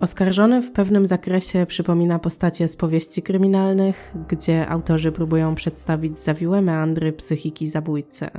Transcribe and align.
Oskarżony 0.00 0.62
w 0.62 0.72
pewnym 0.72 1.06
zakresie 1.06 1.66
przypomina 1.66 2.18
postacie 2.18 2.68
z 2.68 2.76
powieści 2.76 3.22
kryminalnych, 3.22 4.14
gdzie 4.28 4.68
autorzy 4.68 5.12
próbują 5.12 5.54
przedstawić 5.54 6.18
zawiłe 6.18 6.62
meandry 6.62 7.12
psychiki 7.12 7.68
zabójcy. 7.68 8.30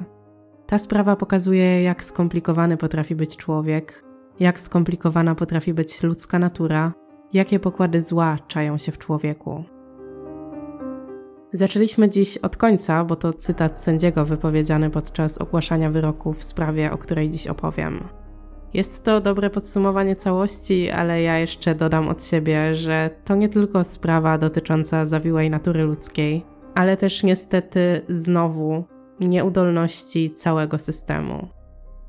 Ta 0.68 0.78
sprawa 0.78 1.16
pokazuje, 1.16 1.84
jak 1.84 2.04
skomplikowany 2.04 2.78
potrafi 2.78 3.16
być 3.16 3.38
człowiek, 3.38 4.04
jak 4.39 4.60
skomplikowana 4.60 5.36
potrafi 5.36 5.74
być 5.74 6.04
ludzka 6.04 6.39
natura, 6.39 6.93
jakie 7.34 7.60
pokłady 7.60 8.02
zła 8.02 8.38
czają 8.48 8.78
się 8.78 8.91
w 8.91 8.98
człowieku. 8.98 9.64
Zaczęliśmy 11.54 12.09
dziś 12.09 12.38
od 12.38 12.57
końca, 12.57 13.04
bo 13.05 13.16
to 13.16 13.34
cytat 13.34 13.84
sędziego 13.84 14.25
wypowiedziany 14.25 14.89
podczas 14.89 15.38
ogłaszania 15.38 15.89
wyroku 15.89 16.34
w 16.34 16.43
sprawie, 16.43 16.91
o 16.91 16.98
której 16.98 17.30
dziś 17.30 17.48
opowiem. 17.48 18.21
Jest 18.74 19.04
to 19.04 19.21
dobre 19.21 19.50
podsumowanie 19.50 20.16
całości, 20.16 20.89
ale 20.89 21.21
ja 21.21 21.38
jeszcze 21.38 21.75
dodam 21.75 22.07
od 22.07 22.25
siebie, 22.25 22.75
że 22.75 23.10
to 23.25 23.36
nie 23.36 23.50
tylko 23.50 23.84
sprawa 23.84 24.38
dotycząca 24.38 25.06
zawiłej 25.06 25.50
natury 25.50 25.84
ludzkiej, 25.84 26.46
ale 26.76 26.98
też 26.98 27.24
niestety 27.24 28.02
znowu 28.10 28.84
nieudolności 29.20 30.32
całego 30.32 30.79
systemu. 30.79 31.48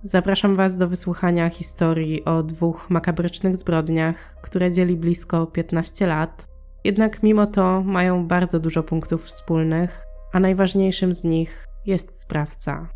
Zapraszam 0.02 0.56
Was 0.56 0.76
do 0.76 0.88
wysłuchania 0.88 1.50
historii 1.50 2.24
o 2.24 2.42
dwóch 2.42 2.90
makabrycznych 2.90 3.56
zbrodniach, 3.56 4.36
które 4.42 4.70
dzieli 4.70 4.96
blisko 4.96 5.46
15 5.46 6.06
lat, 6.06 6.46
jednak 6.84 7.22
mimo 7.22 7.46
to 7.46 7.82
mają 7.82 8.26
bardzo 8.26 8.60
dużo 8.60 8.82
punktów 8.82 9.24
wspólnych, 9.24 10.04
a 10.32 10.40
najważniejszym 10.40 11.12
z 11.12 11.24
nich 11.24 11.66
jest 11.86 12.20
sprawca. 12.20 12.88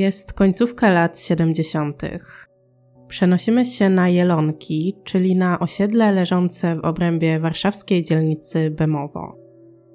Jest 0.00 0.32
końcówka 0.32 0.90
lat 0.90 1.20
70. 1.20 2.02
Przenosimy 3.08 3.64
się 3.64 3.88
na 3.88 4.08
Jelonki, 4.08 4.96
czyli 5.04 5.36
na 5.36 5.58
osiedle 5.58 6.12
leżące 6.12 6.76
w 6.76 6.84
obrębie 6.84 7.40
warszawskiej 7.40 8.04
dzielnicy 8.04 8.70
Bemowo. 8.70 9.36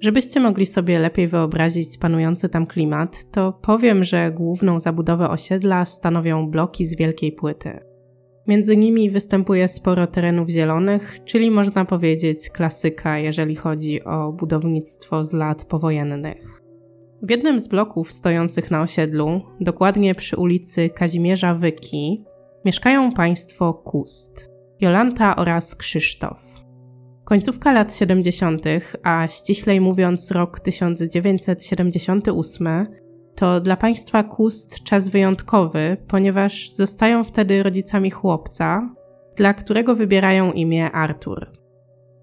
Żebyście 0.00 0.40
mogli 0.40 0.66
sobie 0.66 0.98
lepiej 0.98 1.28
wyobrazić 1.28 1.98
panujący 1.98 2.48
tam 2.48 2.66
klimat, 2.66 3.30
to 3.32 3.52
powiem, 3.52 4.04
że 4.04 4.32
główną 4.32 4.80
zabudowę 4.80 5.30
osiedla 5.30 5.84
stanowią 5.84 6.50
bloki 6.50 6.84
z 6.84 6.96
wielkiej 6.96 7.32
płyty. 7.32 7.78
Między 8.46 8.76
nimi 8.76 9.10
występuje 9.10 9.68
sporo 9.68 10.06
terenów 10.06 10.48
zielonych, 10.48 11.18
czyli 11.24 11.50
można 11.50 11.84
powiedzieć 11.84 12.50
klasyka, 12.50 13.18
jeżeli 13.18 13.54
chodzi 13.54 14.04
o 14.04 14.32
budownictwo 14.32 15.24
z 15.24 15.32
lat 15.32 15.64
powojennych. 15.64 16.65
W 17.22 17.30
jednym 17.30 17.60
z 17.60 17.68
bloków 17.68 18.12
stojących 18.12 18.70
na 18.70 18.82
osiedlu, 18.82 19.42
dokładnie 19.60 20.14
przy 20.14 20.36
ulicy 20.36 20.90
Kazimierza 20.90 21.54
Wyki, 21.54 22.24
mieszkają 22.64 23.12
państwo 23.12 23.74
Kust, 23.74 24.50
Jolanta 24.80 25.36
oraz 25.36 25.76
Krzysztof. 25.76 26.64
Końcówka 27.24 27.72
lat 27.72 27.94
70., 27.94 28.62
a 29.02 29.28
ściślej 29.28 29.80
mówiąc 29.80 30.30
rok 30.30 30.60
1978, 30.60 32.86
to 33.34 33.60
dla 33.60 33.76
państwa 33.76 34.22
Kust 34.22 34.84
czas 34.84 35.08
wyjątkowy, 35.08 35.96
ponieważ 36.08 36.70
zostają 36.70 37.24
wtedy 37.24 37.62
rodzicami 37.62 38.10
chłopca, 38.10 38.90
dla 39.36 39.54
którego 39.54 39.94
wybierają 39.94 40.52
imię 40.52 40.92
Artur. 40.92 41.52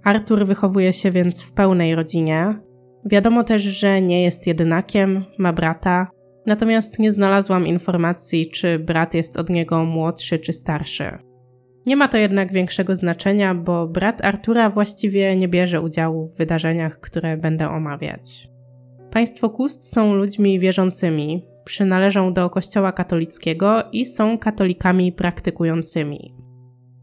Artur 0.03 0.45
wychowuje 0.45 0.93
się 0.93 1.11
więc 1.11 1.41
w 1.41 1.51
pełnej 1.51 1.95
rodzinie, 1.95 2.59
Wiadomo 3.05 3.43
też, 3.43 3.61
że 3.61 4.01
nie 4.01 4.23
jest 4.23 4.47
jedynakiem, 4.47 5.25
ma 5.37 5.53
brata, 5.53 6.07
natomiast 6.45 6.99
nie 6.99 7.11
znalazłam 7.11 7.67
informacji, 7.67 8.51
czy 8.51 8.79
brat 8.79 9.13
jest 9.13 9.37
od 9.37 9.49
niego 9.49 9.85
młodszy 9.85 10.39
czy 10.39 10.53
starszy. 10.53 11.17
Nie 11.85 11.95
ma 11.95 12.07
to 12.07 12.17
jednak 12.17 12.53
większego 12.53 12.95
znaczenia, 12.95 13.55
bo 13.55 13.87
brat 13.87 14.25
Artura 14.25 14.69
właściwie 14.69 15.35
nie 15.35 15.47
bierze 15.47 15.81
udziału 15.81 16.27
w 16.27 16.37
wydarzeniach, 16.37 16.99
które 16.99 17.37
będę 17.37 17.69
omawiać. 17.69 18.47
Państwo 19.11 19.49
Kust 19.49 19.93
są 19.93 20.13
ludźmi 20.13 20.59
wierzącymi, 20.59 21.45
przynależą 21.65 22.33
do 22.33 22.49
Kościoła 22.49 22.91
katolickiego 22.91 23.83
i 23.91 24.05
są 24.05 24.37
katolikami 24.37 25.11
praktykującymi. 25.11 26.33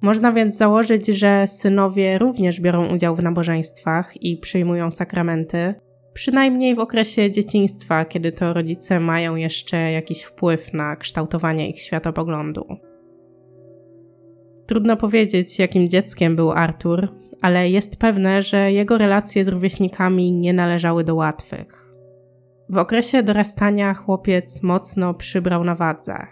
Można 0.02 0.32
więc 0.32 0.56
założyć, 0.56 1.06
że 1.06 1.46
synowie 1.46 2.18
również 2.18 2.60
biorą 2.60 2.94
udział 2.94 3.16
w 3.16 3.22
nabożeństwach 3.22 4.22
i 4.22 4.36
przyjmują 4.36 4.90
sakramenty, 4.90 5.74
Przynajmniej 6.14 6.74
w 6.74 6.78
okresie 6.78 7.30
dzieciństwa, 7.30 8.04
kiedy 8.04 8.32
to 8.32 8.52
rodzice 8.52 9.00
mają 9.00 9.36
jeszcze 9.36 9.92
jakiś 9.92 10.22
wpływ 10.22 10.74
na 10.74 10.96
kształtowanie 10.96 11.70
ich 11.70 11.80
światopoglądu. 11.80 12.66
Trudno 14.66 14.96
powiedzieć, 14.96 15.58
jakim 15.58 15.88
dzieckiem 15.88 16.36
był 16.36 16.52
Artur, 16.52 17.08
ale 17.40 17.70
jest 17.70 17.96
pewne, 17.96 18.42
że 18.42 18.72
jego 18.72 18.98
relacje 18.98 19.44
z 19.44 19.48
rówieśnikami 19.48 20.32
nie 20.32 20.52
należały 20.52 21.04
do 21.04 21.14
łatwych. 21.14 21.94
W 22.68 22.78
okresie 22.78 23.22
dorastania 23.22 23.94
chłopiec 23.94 24.62
mocno 24.62 25.14
przybrał 25.14 25.64
na 25.64 25.74
wadze. 25.74 26.26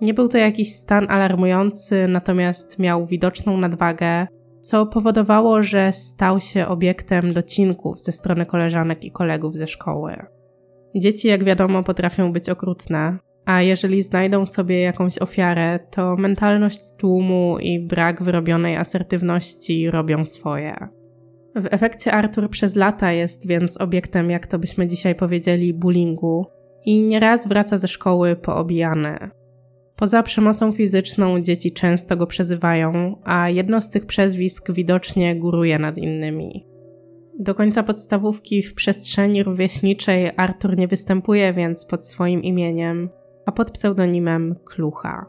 Nie 0.00 0.14
był 0.14 0.28
to 0.28 0.38
jakiś 0.38 0.72
stan 0.72 1.06
alarmujący, 1.10 2.08
natomiast 2.08 2.78
miał 2.78 3.06
widoczną 3.06 3.56
nadwagę, 3.56 4.26
co 4.66 4.86
powodowało, 4.86 5.62
że 5.62 5.92
stał 5.92 6.40
się 6.40 6.66
obiektem 6.66 7.32
docinków 7.32 8.02
ze 8.02 8.12
strony 8.12 8.46
koleżanek 8.46 9.04
i 9.04 9.10
kolegów 9.10 9.54
ze 9.56 9.66
szkoły. 9.66 10.16
Dzieci, 10.96 11.28
jak 11.28 11.44
wiadomo, 11.44 11.82
potrafią 11.82 12.32
być 12.32 12.48
okrutne, 12.48 13.18
a 13.44 13.62
jeżeli 13.62 14.02
znajdą 14.02 14.46
sobie 14.46 14.80
jakąś 14.80 15.18
ofiarę, 15.18 15.78
to 15.90 16.16
mentalność 16.16 16.80
tłumu 16.98 17.58
i 17.60 17.80
brak 17.80 18.22
wyrobionej 18.22 18.76
asertywności 18.76 19.90
robią 19.90 20.24
swoje. 20.24 20.76
W 21.56 21.66
efekcie 21.70 22.12
Artur 22.12 22.50
przez 22.50 22.76
lata 22.76 23.12
jest 23.12 23.48
więc 23.48 23.80
obiektem, 23.80 24.30
jak 24.30 24.46
to 24.46 24.58
byśmy 24.58 24.86
dzisiaj 24.86 25.14
powiedzieli, 25.14 25.74
bullyingu 25.74 26.46
i 26.84 27.02
nieraz 27.02 27.48
wraca 27.48 27.78
ze 27.78 27.88
szkoły 27.88 28.36
poobijany. 28.36 29.18
Poza 29.96 30.22
przemocą 30.22 30.72
fizyczną 30.72 31.40
dzieci 31.40 31.72
często 31.72 32.16
go 32.16 32.26
przezywają, 32.26 33.16
a 33.24 33.50
jedno 33.50 33.80
z 33.80 33.90
tych 33.90 34.06
przezwisk 34.06 34.72
widocznie 34.72 35.36
góruje 35.36 35.78
nad 35.78 35.98
innymi. 35.98 36.66
Do 37.38 37.54
końca 37.54 37.82
podstawówki 37.82 38.62
w 38.62 38.74
przestrzeni 38.74 39.42
rówieśniczej 39.42 40.30
Artur 40.36 40.76
nie 40.76 40.88
występuje 40.88 41.52
więc 41.52 41.84
pod 41.84 42.06
swoim 42.06 42.42
imieniem, 42.42 43.08
a 43.46 43.52
pod 43.52 43.70
pseudonimem 43.70 44.54
Klucha. 44.64 45.26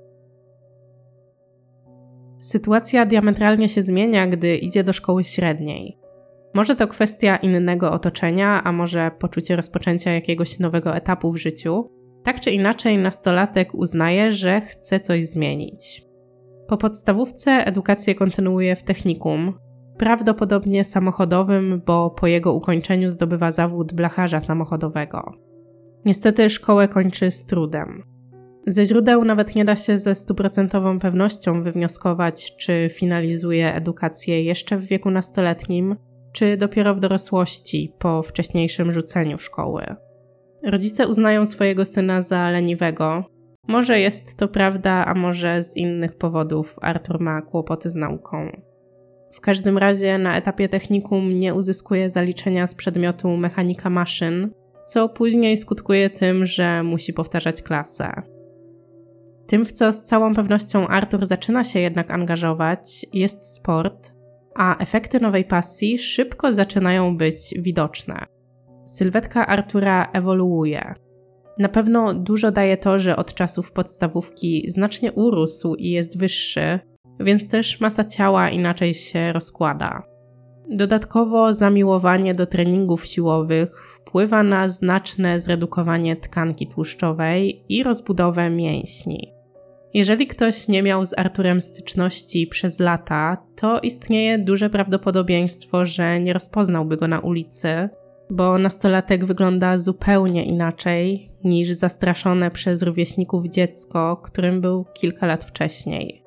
Sytuacja 2.40 3.06
diametralnie 3.06 3.70
się 3.70 3.82
zmienia, 3.82 4.28
gdy 4.28 4.56
idzie 4.56 4.84
do 4.84 4.94
szkoły 4.94 5.24
średniej. 5.24 5.98
Może 6.54 6.76
to 6.76 6.88
kwestia 6.88 7.36
innego 7.36 7.92
otoczenia, 7.92 8.64
a 8.64 8.72
może 8.72 9.12
poczucie 9.20 9.56
rozpoczęcia 9.56 10.12
jakiegoś 10.12 10.60
nowego 10.60 10.96
etapu 10.96 11.32
w 11.32 11.38
życiu, 11.38 11.90
tak 12.28 12.40
czy 12.40 12.52
inaczej, 12.52 12.98
nastolatek 12.98 13.74
uznaje, 13.74 14.32
że 14.32 14.62
chce 14.62 15.00
coś 15.00 15.26
zmienić. 15.26 16.04
Po 16.68 16.78
podstawówce 16.78 17.52
edukację 17.52 18.16
kontynuuje 18.16 18.76
w 18.76 18.84
technikum, 18.84 19.54
prawdopodobnie 19.98 20.84
samochodowym, 20.84 21.82
bo 21.86 22.10
po 22.10 22.28
jego 22.28 22.54
ukończeniu 22.54 23.12
zdobywa 23.12 23.52
zawód 23.52 23.94
blacharza 23.94 24.40
samochodowego. 24.40 25.32
Niestety 26.06 26.50
szkołę 26.50 26.88
kończy 26.88 27.32
z 27.32 27.46
trudem. 27.46 28.04
Ze 28.66 28.86
źródeł 28.86 29.26
nawet 29.26 29.56
nie 29.56 29.66
da 29.66 29.76
się 29.76 29.98
ze 29.98 30.16
stuprocentową 30.16 31.00
pewnością 31.00 31.64
wywnioskować, 31.64 32.56
czy 32.58 32.90
finalizuje 32.94 33.74
edukację 33.74 34.44
jeszcze 34.44 34.78
w 34.78 34.86
wieku 34.86 35.12
nastoletnim, 35.12 35.96
czy 36.34 36.58
dopiero 36.58 36.96
w 36.96 37.00
dorosłości 37.00 37.94
po 38.00 38.24
wcześniejszym 38.24 38.92
rzuceniu 38.92 39.38
szkoły. 39.38 39.96
Rodzice 40.68 41.08
uznają 41.08 41.46
swojego 41.46 41.86
syna 41.86 42.22
za 42.22 42.50
leniwego. 42.50 43.24
Może 43.68 44.00
jest 44.00 44.38
to 44.38 44.48
prawda, 44.48 45.06
a 45.06 45.14
może 45.14 45.64
z 45.64 45.78
innych 45.78 46.18
powodów 46.18 46.76
Artur 46.82 47.20
ma 47.20 47.42
kłopoty 47.42 47.90
z 47.90 47.96
nauką. 47.96 48.62
W 49.34 49.42
każdym 49.42 49.78
razie 49.78 50.18
na 50.18 50.38
etapie 50.38 50.70
technikum 50.70 51.38
nie 51.38 51.54
uzyskuje 51.56 52.10
zaliczenia 52.10 52.68
z 52.68 52.76
przedmiotu 52.76 53.38
mechanika 53.38 53.90
maszyn, 53.90 54.52
co 54.88 55.10
później 55.10 55.58
skutkuje 55.58 56.10
tym, 56.10 56.46
że 56.46 56.84
musi 56.84 57.14
powtarzać 57.14 57.62
klasę. 57.62 58.22
Tym, 59.48 59.66
w 59.66 59.74
co 59.74 59.94
z 59.94 60.06
całą 60.06 60.36
pewnością 60.36 60.88
Artur 60.88 61.26
zaczyna 61.26 61.64
się 61.64 61.80
jednak 61.80 62.12
angażować, 62.12 63.06
jest 63.14 63.56
sport, 63.56 64.14
a 64.56 64.78
efekty 64.78 65.20
nowej 65.20 65.46
pasji 65.46 66.00
szybko 66.00 66.54
zaczynają 66.54 67.18
być 67.18 67.54
widoczne. 67.60 68.37
Sylwetka 68.88 69.48
Artura 69.48 70.10
ewoluuje. 70.14 70.94
Na 71.60 71.70
pewno 71.70 72.14
dużo 72.14 72.52
daje 72.52 72.78
to, 72.78 73.00
że 73.00 73.16
od 73.16 73.34
czasów 73.34 73.72
podstawówki 73.72 74.64
znacznie 74.68 75.12
urósł 75.12 75.76
i 75.76 75.90
jest 75.90 76.20
wyższy, 76.20 76.80
więc 77.20 77.48
też 77.48 77.80
masa 77.80 78.04
ciała 78.04 78.50
inaczej 78.50 78.94
się 78.94 79.34
rozkłada. 79.34 80.04
Dodatkowo 80.70 81.54
zamiłowanie 81.54 82.36
do 82.36 82.46
treningów 82.46 83.06
siłowych 83.06 83.84
wpływa 83.96 84.44
na 84.44 84.68
znaczne 84.68 85.40
zredukowanie 85.40 86.16
tkanki 86.16 86.68
tłuszczowej 86.68 87.64
i 87.70 87.84
rozbudowę 87.84 88.50
mięśni. 88.50 89.34
Jeżeli 89.94 90.28
ktoś 90.28 90.68
nie 90.68 90.84
miał 90.84 91.06
z 91.06 91.20
Arturem 91.20 91.62
styczności 91.62 92.48
przez 92.48 92.80
lata, 92.80 93.38
to 93.56 93.80
istnieje 93.80 94.40
duże 94.40 94.70
prawdopodobieństwo, 94.70 95.86
że 95.86 96.20
nie 96.20 96.34
rozpoznałby 96.34 96.98
go 96.98 97.08
na 97.08 97.20
ulicy, 97.20 97.90
bo 98.30 98.58
nastolatek 98.58 99.26
wygląda 99.26 99.78
zupełnie 99.78 100.46
inaczej 100.46 101.32
niż 101.44 101.72
zastraszone 101.72 102.52
przez 102.52 102.84
rówieśników 102.84 103.46
dziecko, 103.46 104.18
którym 104.18 104.62
był 104.62 104.86
kilka 104.94 105.26
lat 105.26 105.44
wcześniej. 105.46 106.24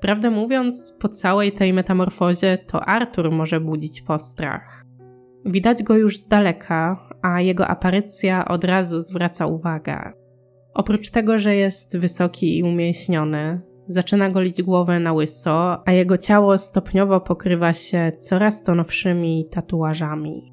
Prawdę 0.00 0.30
mówiąc, 0.30 0.96
po 1.00 1.08
całej 1.08 1.52
tej 1.52 1.72
metamorfozie 1.72 2.58
to 2.66 2.84
Artur 2.84 3.30
może 3.30 3.60
budzić 3.60 4.02
postrach. 4.02 4.84
Widać 5.44 5.82
go 5.82 5.96
już 5.96 6.16
z 6.16 6.28
daleka, 6.28 7.08
a 7.22 7.40
jego 7.40 7.66
aparycja 7.66 8.44
od 8.44 8.64
razu 8.64 9.00
zwraca 9.00 9.46
uwagę. 9.46 10.12
Oprócz 10.74 11.10
tego, 11.10 11.38
że 11.38 11.56
jest 11.56 11.98
wysoki 11.98 12.58
i 12.58 12.62
umięśniony, 12.62 13.60
zaczyna 13.86 14.30
golić 14.30 14.62
głowę 14.62 15.00
na 15.00 15.12
łyso, 15.12 15.88
a 15.88 15.92
jego 15.92 16.18
ciało 16.18 16.58
stopniowo 16.58 17.20
pokrywa 17.20 17.72
się 17.72 18.12
coraz 18.18 18.62
to 18.62 18.74
nowszymi 18.74 19.46
tatuażami. 19.50 20.51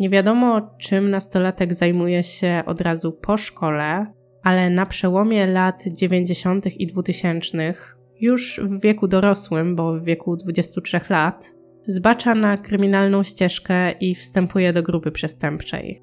Nie 0.00 0.10
wiadomo, 0.10 0.76
czym 0.78 1.10
nastolatek 1.10 1.74
zajmuje 1.74 2.24
się 2.24 2.62
od 2.66 2.80
razu 2.80 3.12
po 3.12 3.36
szkole, 3.36 4.06
ale 4.42 4.70
na 4.70 4.86
przełomie 4.86 5.46
lat 5.46 5.84
90. 5.92 6.80
i 6.80 6.86
2000, 6.86 7.74
już 8.20 8.60
w 8.62 8.80
wieku 8.80 9.08
dorosłym, 9.08 9.76
bo 9.76 9.94
w 9.94 10.04
wieku 10.04 10.36
23 10.36 11.00
lat, 11.10 11.54
zbacza 11.86 12.34
na 12.34 12.56
kryminalną 12.56 13.22
ścieżkę 13.22 13.92
i 13.92 14.14
wstępuje 14.14 14.72
do 14.72 14.82
grupy 14.82 15.10
przestępczej. 15.10 16.02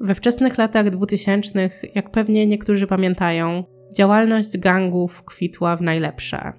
We 0.00 0.14
wczesnych 0.14 0.58
latach 0.58 0.90
2000, 0.90 1.70
jak 1.94 2.10
pewnie 2.10 2.46
niektórzy 2.46 2.86
pamiętają, 2.86 3.64
działalność 3.96 4.58
gangów 4.58 5.22
kwitła 5.24 5.76
w 5.76 5.82
najlepsze. 5.82 6.52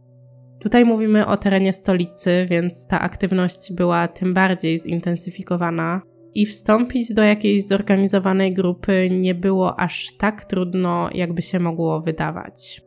Tutaj 0.60 0.86
mówimy 0.86 1.27
o 1.27 1.38
terenie 1.38 1.74
stolicy, 1.74 2.48
więc 2.50 2.88
ta 2.88 3.00
aktywność 3.00 3.74
była 3.74 4.07
tym 4.07 4.34
bardziej 4.34 4.80
zintensyfikowana 4.80 6.01
i 6.33 6.45
wstąpić 6.45 7.13
do 7.13 7.24
jakiejś 7.24 7.68
zorganizowanej 7.68 8.54
grupy 8.54 9.10
nie 9.12 9.36
było 9.36 9.80
aż 9.80 10.16
tak 10.18 10.45
trudno, 10.45 11.10
jakby 11.13 11.42
się 11.42 11.60
mogło 11.60 12.01
wydawać. 12.01 12.81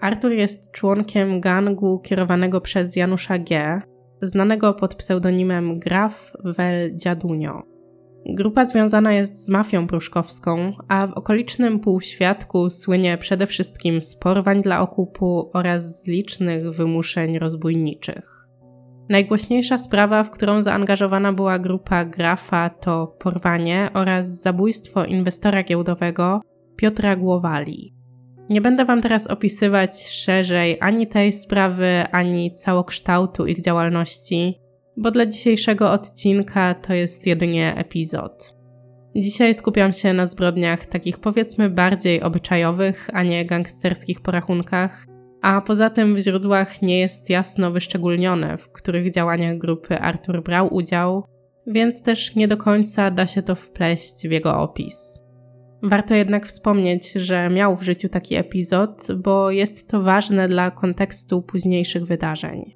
Artur 0.00 0.32
jest 0.32 0.72
członkiem 0.72 1.40
gangu 1.40 1.98
kierowanego 1.98 2.60
przez 2.60 2.96
Janusza 2.96 3.38
G., 3.38 3.82
znanego 4.22 4.74
pod 4.74 4.94
pseudonimem 4.94 5.78
Graf 5.78 6.32
Wel 6.44 6.90
Dziadunio. 6.96 7.62
Grupa 8.26 8.64
związana 8.64 9.12
jest 9.12 9.44
z 9.44 9.48
mafią 9.48 9.86
pruszkowską, 9.86 10.72
a 10.88 11.06
w 11.06 11.12
okolicznym 11.12 11.80
półświadku 11.80 12.70
słynie 12.70 13.18
przede 13.18 13.46
wszystkim 13.46 14.02
z 14.02 14.16
porwań 14.16 14.62
dla 14.62 14.80
okupu 14.80 15.50
oraz 15.54 16.00
z 16.00 16.06
licznych 16.06 16.70
wymuszeń 16.70 17.38
rozbójniczych. 17.38 18.37
Najgłośniejsza 19.08 19.78
sprawa, 19.78 20.24
w 20.24 20.30
którą 20.30 20.62
zaangażowana 20.62 21.32
była 21.32 21.58
grupa 21.58 22.04
Grafa, 22.04 22.70
to 22.70 23.06
porwanie 23.06 23.90
oraz 23.94 24.40
zabójstwo 24.40 25.04
inwestora 25.04 25.62
giełdowego 25.62 26.40
Piotra 26.76 27.16
Głowali. 27.16 27.94
Nie 28.50 28.60
będę 28.60 28.84
Wam 28.84 29.02
teraz 29.02 29.26
opisywać 29.26 30.08
szerzej 30.08 30.76
ani 30.80 31.06
tej 31.06 31.32
sprawy, 31.32 32.04
ani 32.12 32.52
całokształtu 32.52 33.46
ich 33.46 33.60
działalności, 33.60 34.58
bo 34.96 35.10
dla 35.10 35.26
dzisiejszego 35.26 35.92
odcinka 35.92 36.74
to 36.74 36.94
jest 36.94 37.26
jedynie 37.26 37.74
epizod. 37.76 38.54
Dzisiaj 39.16 39.54
skupiam 39.54 39.92
się 39.92 40.12
na 40.12 40.26
zbrodniach 40.26 40.86
takich 40.86 41.18
powiedzmy 41.18 41.70
bardziej 41.70 42.22
obyczajowych, 42.22 43.10
a 43.12 43.22
nie 43.22 43.46
gangsterskich 43.46 44.20
porachunkach, 44.20 45.06
a 45.42 45.60
poza 45.60 45.90
tym 45.90 46.14
w 46.14 46.18
źródłach 46.18 46.82
nie 46.82 46.98
jest 46.98 47.30
jasno 47.30 47.70
wyszczególnione, 47.70 48.58
w 48.58 48.72
których 48.72 49.12
działaniach 49.12 49.58
grupy 49.58 49.98
Artur 49.98 50.42
brał 50.42 50.74
udział, 50.74 51.24
więc 51.66 52.02
też 52.02 52.34
nie 52.34 52.48
do 52.48 52.56
końca 52.56 53.10
da 53.10 53.26
się 53.26 53.42
to 53.42 53.54
wpleść 53.54 54.28
w 54.28 54.30
jego 54.30 54.60
opis. 54.60 55.28
Warto 55.82 56.14
jednak 56.14 56.46
wspomnieć, 56.46 57.12
że 57.12 57.50
miał 57.50 57.76
w 57.76 57.82
życiu 57.82 58.08
taki 58.08 58.34
epizod, 58.34 59.06
bo 59.16 59.50
jest 59.50 59.88
to 59.88 60.02
ważne 60.02 60.48
dla 60.48 60.70
kontekstu 60.70 61.42
późniejszych 61.42 62.06
wydarzeń. 62.06 62.74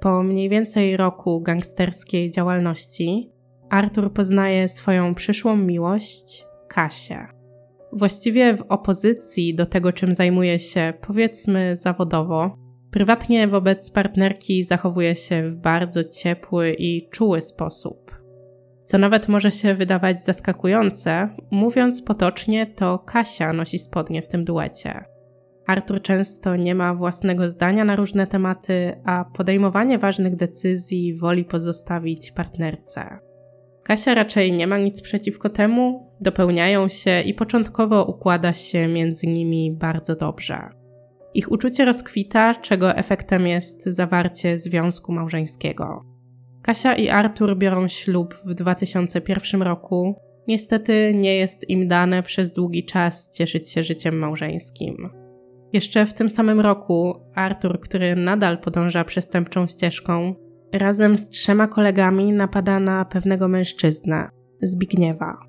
Po 0.00 0.22
mniej 0.22 0.48
więcej 0.48 0.96
roku 0.96 1.40
gangsterskiej 1.40 2.30
działalności, 2.30 3.30
Artur 3.70 4.12
poznaje 4.12 4.68
swoją 4.68 5.14
przyszłą 5.14 5.56
miłość, 5.56 6.46
Kasię. 6.68 7.37
Właściwie 7.92 8.56
w 8.56 8.62
opozycji 8.62 9.54
do 9.54 9.66
tego, 9.66 9.92
czym 9.92 10.14
zajmuje 10.14 10.58
się, 10.58 10.92
powiedzmy, 11.00 11.76
zawodowo, 11.76 12.56
prywatnie 12.90 13.48
wobec 13.48 13.90
partnerki 13.90 14.64
zachowuje 14.64 15.14
się 15.14 15.48
w 15.48 15.56
bardzo 15.56 16.04
ciepły 16.04 16.74
i 16.78 17.08
czuły 17.10 17.40
sposób. 17.40 18.18
Co 18.84 18.98
nawet 18.98 19.28
może 19.28 19.50
się 19.50 19.74
wydawać 19.74 20.22
zaskakujące, 20.22 21.28
mówiąc 21.50 22.02
potocznie, 22.02 22.66
to 22.66 22.98
Kasia 22.98 23.52
nosi 23.52 23.78
spodnie 23.78 24.22
w 24.22 24.28
tym 24.28 24.44
duecie. 24.44 25.04
Artur 25.66 26.02
często 26.02 26.56
nie 26.56 26.74
ma 26.74 26.94
własnego 26.94 27.48
zdania 27.48 27.84
na 27.84 27.96
różne 27.96 28.26
tematy, 28.26 29.00
a 29.04 29.24
podejmowanie 29.34 29.98
ważnych 29.98 30.36
decyzji 30.36 31.18
woli 31.18 31.44
pozostawić 31.44 32.32
partnerce. 32.32 33.18
Kasia 33.84 34.14
raczej 34.14 34.52
nie 34.52 34.66
ma 34.66 34.78
nic 34.78 35.02
przeciwko 35.02 35.48
temu, 35.48 36.07
dopełniają 36.20 36.88
się 36.88 37.20
i 37.20 37.34
początkowo 37.34 38.04
układa 38.04 38.54
się 38.54 38.88
między 38.88 39.26
nimi 39.26 39.72
bardzo 39.72 40.16
dobrze. 40.16 40.68
Ich 41.34 41.52
uczucie 41.52 41.84
rozkwita, 41.84 42.54
czego 42.54 42.94
efektem 42.96 43.46
jest 43.46 43.84
zawarcie 43.84 44.58
związku 44.58 45.12
małżeńskiego. 45.12 46.04
Kasia 46.62 46.94
i 46.94 47.08
Artur 47.08 47.56
biorą 47.56 47.88
ślub 47.88 48.34
w 48.44 48.54
2001 48.54 49.62
roku. 49.62 50.14
Niestety 50.48 51.14
nie 51.14 51.34
jest 51.34 51.70
im 51.70 51.88
dane 51.88 52.22
przez 52.22 52.52
długi 52.52 52.84
czas 52.84 53.36
cieszyć 53.36 53.70
się 53.70 53.82
życiem 53.82 54.18
małżeńskim. 54.18 55.10
Jeszcze 55.72 56.06
w 56.06 56.14
tym 56.14 56.28
samym 56.28 56.60
roku 56.60 57.14
Artur, 57.34 57.80
który 57.80 58.16
nadal 58.16 58.58
podąża 58.58 59.04
przestępczą 59.04 59.66
ścieżką, 59.66 60.34
razem 60.72 61.18
z 61.18 61.30
trzema 61.30 61.68
kolegami 61.68 62.32
napada 62.32 62.80
na 62.80 63.04
pewnego 63.04 63.48
mężczyznę, 63.48 64.28
Zbigniewa. 64.62 65.47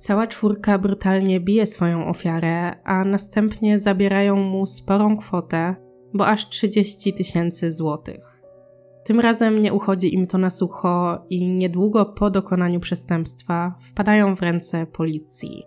Cała 0.00 0.26
czwórka 0.26 0.78
brutalnie 0.78 1.40
bije 1.40 1.66
swoją 1.66 2.06
ofiarę, 2.06 2.82
a 2.84 3.04
następnie 3.04 3.78
zabierają 3.78 4.36
mu 4.36 4.66
sporą 4.66 5.16
kwotę, 5.16 5.74
bo 6.14 6.26
aż 6.26 6.48
30 6.48 7.14
tysięcy 7.14 7.72
złotych. 7.72 8.42
Tym 9.04 9.20
razem 9.20 9.60
nie 9.60 9.72
uchodzi 9.72 10.14
im 10.14 10.26
to 10.26 10.38
na 10.38 10.50
sucho 10.50 11.24
i 11.30 11.48
niedługo 11.48 12.06
po 12.06 12.30
dokonaniu 12.30 12.80
przestępstwa 12.80 13.74
wpadają 13.80 14.34
w 14.34 14.42
ręce 14.42 14.86
policji. 14.86 15.66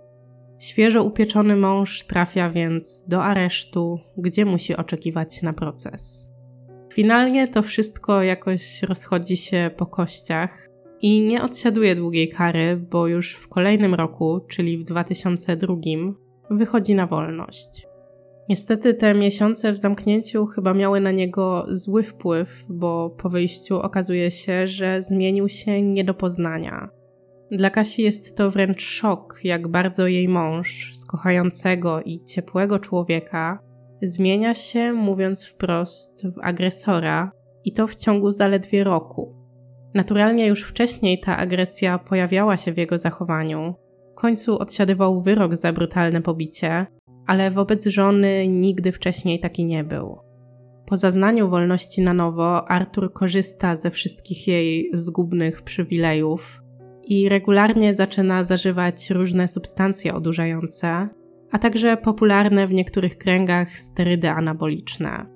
Świeżo 0.60 1.04
upieczony 1.04 1.56
mąż 1.56 2.04
trafia 2.04 2.50
więc 2.50 3.06
do 3.08 3.24
aresztu, 3.24 4.00
gdzie 4.18 4.46
musi 4.46 4.75
oczekiwać 4.75 5.42
na 5.42 5.54
proces. 5.54 6.34
Finalnie 6.94 7.48
to 7.48 7.62
wszystko 7.62 8.22
jakoś 8.22 8.84
rozchodzi 8.84 9.38
się 9.38 9.72
po 9.78 9.86
kościach 9.86 10.73
i 11.03 11.22
nie 11.22 11.43
odsiaduje 11.43 11.95
długiej 11.95 12.29
kary, 12.29 12.77
bo 12.91 13.07
już 13.07 13.36
w 13.36 13.48
kolejnym 13.48 13.93
roku, 13.93 14.39
czyli 14.50 14.77
w 14.77 14.83
2002, 14.83 15.75
wychodzi 16.50 16.95
na 16.95 17.07
wolność. 17.07 17.88
Niestety 18.50 18.93
te 18.93 19.13
miesiące 19.13 19.72
w 19.72 19.77
zamknięciu 19.77 20.45
chyba 20.45 20.74
miały 20.74 21.00
na 21.00 21.12
niego 21.12 21.65
zły 21.69 22.03
wpływ, 22.03 22.65
bo 22.69 23.10
po 23.10 23.29
wyjściu 23.29 23.79
okazuje 23.79 24.31
się, 24.31 24.67
że 24.67 25.01
zmienił 25.01 25.50
się 25.50 25.81
nie 25.81 26.03
do 26.03 26.13
poznania. 26.13 26.89
Dla 27.51 27.69
Kasi 27.69 28.01
jest 28.01 28.38
to 28.38 28.51
wręcz 28.51 28.81
szok, 28.81 29.39
jak 29.43 29.67
bardzo 29.67 30.07
jej 30.07 30.29
mąż, 30.29 30.91
z 30.93 31.05
kochającego 31.05 32.01
i 32.01 32.24
ciepłego 32.24 32.79
człowieka, 32.79 33.60
zmienia 34.01 34.53
się, 34.53 34.93
mówiąc 34.93 35.45
wprost, 35.45 36.27
w 36.27 36.39
agresora 36.41 37.31
i 37.65 37.74
to 37.74 37.88
w 37.88 37.95
ciągu 37.95 38.31
zaledwie 38.31 38.83
roku. 38.83 39.42
Naturalnie 39.93 40.47
już 40.47 40.63
wcześniej 40.63 41.19
ta 41.19 41.38
agresja 41.38 41.97
pojawiała 42.00 42.57
się 42.57 42.73
w 42.73 42.77
jego 42.77 42.97
zachowaniu. 42.97 43.75
W 44.12 44.15
końcu 44.15 44.59
odsiadywał 44.59 45.21
wyrok 45.21 45.55
za 45.55 45.73
brutalne 45.73 46.21
pobicie, 46.21 46.85
ale 47.27 47.51
wobec 47.51 47.85
żony 47.85 48.47
nigdy 48.47 48.91
wcześniej 48.91 49.39
taki 49.39 49.65
nie 49.65 49.83
był. 49.83 50.19
po 50.85 50.97
zaznaniu 50.97 51.50
wolności 51.50 52.01
na 52.01 52.13
nowo 52.13 52.69
Artur 52.71 53.13
korzysta 53.13 53.75
ze 53.75 53.91
wszystkich 53.91 54.47
jej 54.47 54.89
zgubnych 54.93 55.62
przywilejów 55.62 56.62
i 57.03 57.29
regularnie 57.29 57.93
zaczyna 57.93 58.43
zażywać 58.43 59.09
różne 59.09 59.47
substancje 59.47 60.13
odurzające, 60.13 61.09
a 61.51 61.59
także 61.59 61.97
popularne 61.97 62.67
w 62.67 62.73
niektórych 62.73 63.17
kręgach 63.17 63.69
sterydy 63.69 64.29
anaboliczne. 64.29 65.33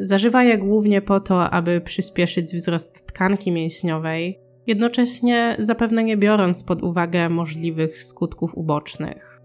Zażywa 0.00 0.44
je 0.44 0.58
głównie 0.58 1.02
po 1.02 1.20
to, 1.20 1.50
aby 1.50 1.80
przyspieszyć 1.80 2.46
wzrost 2.46 3.06
tkanki 3.06 3.52
mięśniowej, 3.52 4.40
jednocześnie 4.66 5.56
zapewne 5.58 6.04
nie 6.04 6.16
biorąc 6.16 6.62
pod 6.62 6.82
uwagę 6.82 7.28
możliwych 7.28 8.02
skutków 8.02 8.54
ubocznych. 8.54 9.40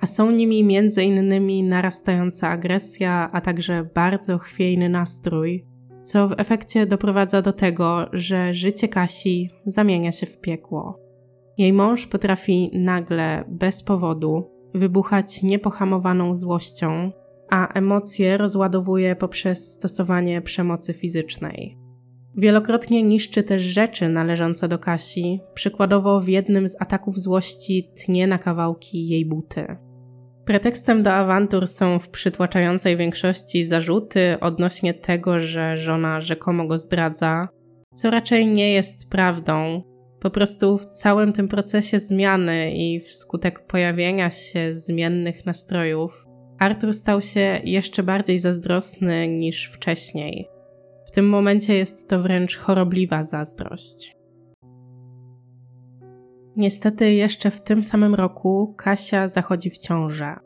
A 0.00 0.06
są 0.06 0.30
nimi 0.30 0.78
m.in. 0.78 1.68
narastająca 1.68 2.48
agresja, 2.48 3.30
a 3.32 3.40
także 3.40 3.88
bardzo 3.94 4.38
chwiejny 4.38 4.88
nastrój, 4.88 5.66
co 6.02 6.28
w 6.28 6.34
efekcie 6.40 6.86
doprowadza 6.86 7.42
do 7.42 7.52
tego, 7.52 8.06
że 8.12 8.54
życie 8.54 8.88
Kasi 8.88 9.50
zamienia 9.66 10.12
się 10.12 10.26
w 10.26 10.40
piekło. 10.40 11.00
Jej 11.58 11.72
mąż 11.72 12.06
potrafi 12.06 12.70
nagle, 12.74 13.44
bez 13.48 13.82
powodu, 13.82 14.50
wybuchać 14.74 15.42
niepohamowaną 15.42 16.34
złością, 16.34 17.12
a 17.50 17.72
emocje 17.72 18.36
rozładowuje 18.36 19.16
poprzez 19.16 19.72
stosowanie 19.72 20.42
przemocy 20.42 20.92
fizycznej. 20.92 21.78
Wielokrotnie 22.36 23.02
niszczy 23.02 23.42
też 23.42 23.62
rzeczy 23.62 24.08
należące 24.08 24.68
do 24.68 24.78
Kasi, 24.78 25.40
przykładowo 25.54 26.20
w 26.20 26.28
jednym 26.28 26.68
z 26.68 26.82
ataków 26.82 27.20
złości 27.20 27.90
tnie 28.04 28.26
na 28.26 28.38
kawałki 28.38 29.08
jej 29.08 29.26
buty. 29.26 29.76
Pretekstem 30.44 31.02
do 31.02 31.12
awantur 31.12 31.66
są 31.66 31.98
w 31.98 32.08
przytłaczającej 32.08 32.96
większości 32.96 33.64
zarzuty 33.64 34.40
odnośnie 34.40 34.94
tego, 34.94 35.40
że 35.40 35.76
żona 35.76 36.20
rzekomo 36.20 36.66
go 36.66 36.78
zdradza, 36.78 37.48
co 37.94 38.10
raczej 38.10 38.46
nie 38.46 38.72
jest 38.72 39.10
prawdą. 39.10 39.82
Po 40.20 40.30
prostu 40.30 40.78
w 40.78 40.86
całym 40.86 41.32
tym 41.32 41.48
procesie 41.48 41.98
zmiany 41.98 42.72
i 42.74 43.00
wskutek 43.00 43.66
pojawienia 43.66 44.30
się 44.30 44.74
zmiennych 44.74 45.46
nastrojów, 45.46 46.25
Artur 46.58 46.94
stał 46.94 47.22
się 47.22 47.60
jeszcze 47.64 48.02
bardziej 48.02 48.38
zazdrosny 48.38 49.28
niż 49.28 49.70
wcześniej. 49.72 50.48
W 51.06 51.10
tym 51.10 51.28
momencie 51.28 51.74
jest 51.74 52.08
to 52.08 52.22
wręcz 52.22 52.56
chorobliwa 52.56 53.24
zazdrość. 53.24 54.16
Niestety, 56.56 57.12
jeszcze 57.12 57.50
w 57.50 57.62
tym 57.62 57.82
samym 57.82 58.14
roku 58.14 58.74
Kasia 58.78 59.28
zachodzi 59.28 59.70
w 59.70 59.78
ciążę. 59.78 60.36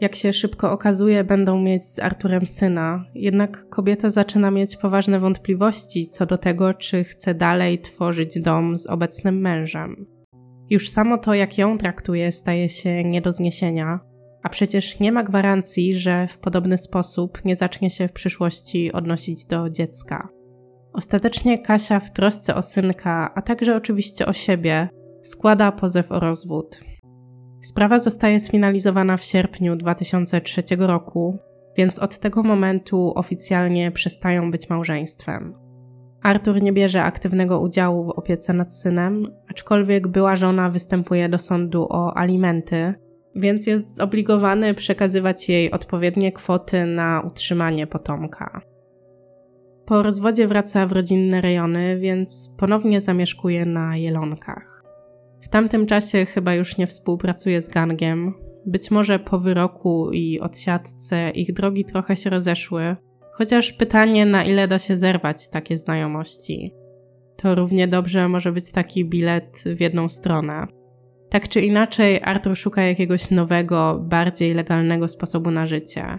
Jak 0.00 0.14
się 0.14 0.32
szybko 0.32 0.72
okazuje, 0.72 1.24
będą 1.24 1.60
mieć 1.60 1.84
z 1.84 1.98
Arturem 1.98 2.46
syna, 2.46 3.04
jednak 3.14 3.68
kobieta 3.68 4.10
zaczyna 4.10 4.50
mieć 4.50 4.76
poważne 4.76 5.20
wątpliwości 5.20 6.06
co 6.06 6.26
do 6.26 6.38
tego, 6.38 6.74
czy 6.74 7.04
chce 7.04 7.34
dalej 7.34 7.78
tworzyć 7.78 8.40
dom 8.40 8.76
z 8.76 8.86
obecnym 8.86 9.40
mężem. 9.40 10.06
Już 10.70 10.90
samo 10.90 11.18
to, 11.18 11.34
jak 11.34 11.58
ją 11.58 11.78
traktuje, 11.78 12.32
staje 12.32 12.68
się 12.68 13.04
nie 13.04 13.20
do 13.20 13.32
zniesienia, 13.32 14.00
a 14.46 14.48
przecież 14.48 15.00
nie 15.00 15.12
ma 15.12 15.22
gwarancji, 15.22 15.92
że 15.92 16.26
w 16.28 16.38
podobny 16.38 16.76
sposób 16.76 17.44
nie 17.44 17.56
zacznie 17.56 17.90
się 17.90 18.08
w 18.08 18.12
przyszłości 18.12 18.92
odnosić 18.92 19.44
do 19.44 19.70
dziecka. 19.70 20.28
Ostatecznie 20.92 21.58
Kasia 21.58 22.00
w 22.00 22.12
trosce 22.12 22.54
o 22.54 22.62
synka, 22.62 23.32
a 23.34 23.42
także 23.42 23.76
oczywiście 23.76 24.26
o 24.26 24.32
siebie, 24.32 24.88
składa 25.22 25.72
pozew 25.72 26.12
o 26.12 26.20
rozwód. 26.20 26.80
Sprawa 27.62 27.98
zostaje 27.98 28.40
sfinalizowana 28.40 29.16
w 29.16 29.24
sierpniu 29.24 29.76
2003 29.76 30.62
roku, 30.78 31.38
więc 31.76 31.98
od 31.98 32.18
tego 32.18 32.42
momentu 32.42 33.12
oficjalnie 33.14 33.90
przestają 33.90 34.50
być 34.50 34.70
małżeństwem. 34.70 35.54
Artur 36.22 36.62
nie 36.62 36.72
bierze 36.72 37.02
aktywnego 37.02 37.60
udziału 37.60 38.06
w 38.06 38.10
opiece 38.10 38.52
nad 38.52 38.74
synem, 38.74 39.26
aczkolwiek 39.50 40.08
była 40.08 40.36
żona 40.36 40.70
występuje 40.70 41.28
do 41.28 41.38
sądu 41.38 41.86
o 41.90 42.16
alimenty, 42.16 42.94
więc 43.36 43.66
jest 43.66 43.96
zobligowany 43.96 44.74
przekazywać 44.74 45.48
jej 45.48 45.70
odpowiednie 45.70 46.32
kwoty 46.32 46.86
na 46.86 47.22
utrzymanie 47.26 47.86
potomka. 47.86 48.60
Po 49.86 50.02
rozwodzie 50.02 50.48
wraca 50.48 50.86
w 50.86 50.92
rodzinne 50.92 51.40
rejony, 51.40 51.98
więc 51.98 52.54
ponownie 52.58 53.00
zamieszkuje 53.00 53.66
na 53.66 53.96
Jelonkach. 53.96 54.82
W 55.42 55.48
tamtym 55.48 55.86
czasie 55.86 56.24
chyba 56.24 56.54
już 56.54 56.78
nie 56.78 56.86
współpracuje 56.86 57.62
z 57.62 57.68
gangiem. 57.68 58.34
Być 58.66 58.90
może 58.90 59.18
po 59.18 59.38
wyroku 59.38 60.10
i 60.12 60.40
odsiadce 60.40 61.30
ich 61.30 61.52
drogi 61.52 61.84
trochę 61.84 62.16
się 62.16 62.30
rozeszły, 62.30 62.96
chociaż 63.32 63.72
pytanie, 63.72 64.26
na 64.26 64.44
ile 64.44 64.68
da 64.68 64.78
się 64.78 64.96
zerwać 64.96 65.50
takie 65.50 65.76
znajomości. 65.76 66.74
To 67.36 67.54
równie 67.54 67.88
dobrze 67.88 68.28
może 68.28 68.52
być 68.52 68.72
taki 68.72 69.04
bilet 69.04 69.62
w 69.76 69.80
jedną 69.80 70.08
stronę. 70.08 70.66
Tak 71.36 71.48
czy 71.48 71.60
inaczej, 71.60 72.20
Arthur 72.22 72.56
szuka 72.56 72.82
jakiegoś 72.82 73.30
nowego, 73.30 74.00
bardziej 74.02 74.54
legalnego 74.54 75.08
sposobu 75.08 75.50
na 75.50 75.66
życie. 75.66 76.18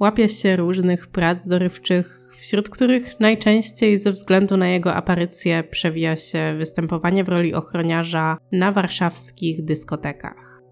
Łapie 0.00 0.28
się 0.28 0.56
różnych 0.56 1.06
prac 1.06 1.48
dorywczych, 1.48 2.30
wśród 2.36 2.70
których 2.70 3.20
najczęściej 3.20 3.98
ze 3.98 4.10
względu 4.10 4.56
na 4.56 4.68
jego 4.68 4.94
aparycję 4.94 5.64
przewija 5.64 6.16
się 6.16 6.54
występowanie 6.58 7.24
w 7.24 7.28
roli 7.28 7.54
ochroniarza 7.54 8.38
na 8.52 8.72
warszawskich 8.72 9.64
dyskotekach. 9.64 10.62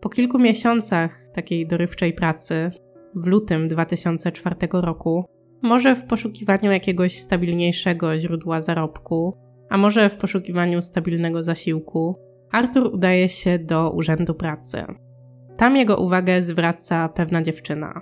Po 0.00 0.08
kilku 0.08 0.38
miesiącach 0.38 1.30
takiej 1.34 1.66
dorywczej 1.66 2.12
pracy, 2.12 2.70
w 3.14 3.26
lutym 3.26 3.68
2004 3.68 4.56
roku, 4.72 5.24
może 5.62 5.94
w 5.94 6.06
poszukiwaniu 6.06 6.72
jakiegoś 6.72 7.18
stabilniejszego 7.18 8.18
źródła 8.18 8.60
zarobku, 8.60 9.36
a 9.70 9.78
może 9.78 10.10
w 10.10 10.16
poszukiwaniu 10.16 10.82
stabilnego 10.82 11.42
zasiłku, 11.42 12.27
Artur 12.52 12.94
udaje 12.94 13.28
się 13.28 13.58
do 13.58 13.90
urzędu 13.90 14.34
pracy. 14.34 14.84
Tam 15.56 15.76
jego 15.76 15.96
uwagę 15.96 16.42
zwraca 16.42 17.08
pewna 17.08 17.42
dziewczyna. 17.42 18.00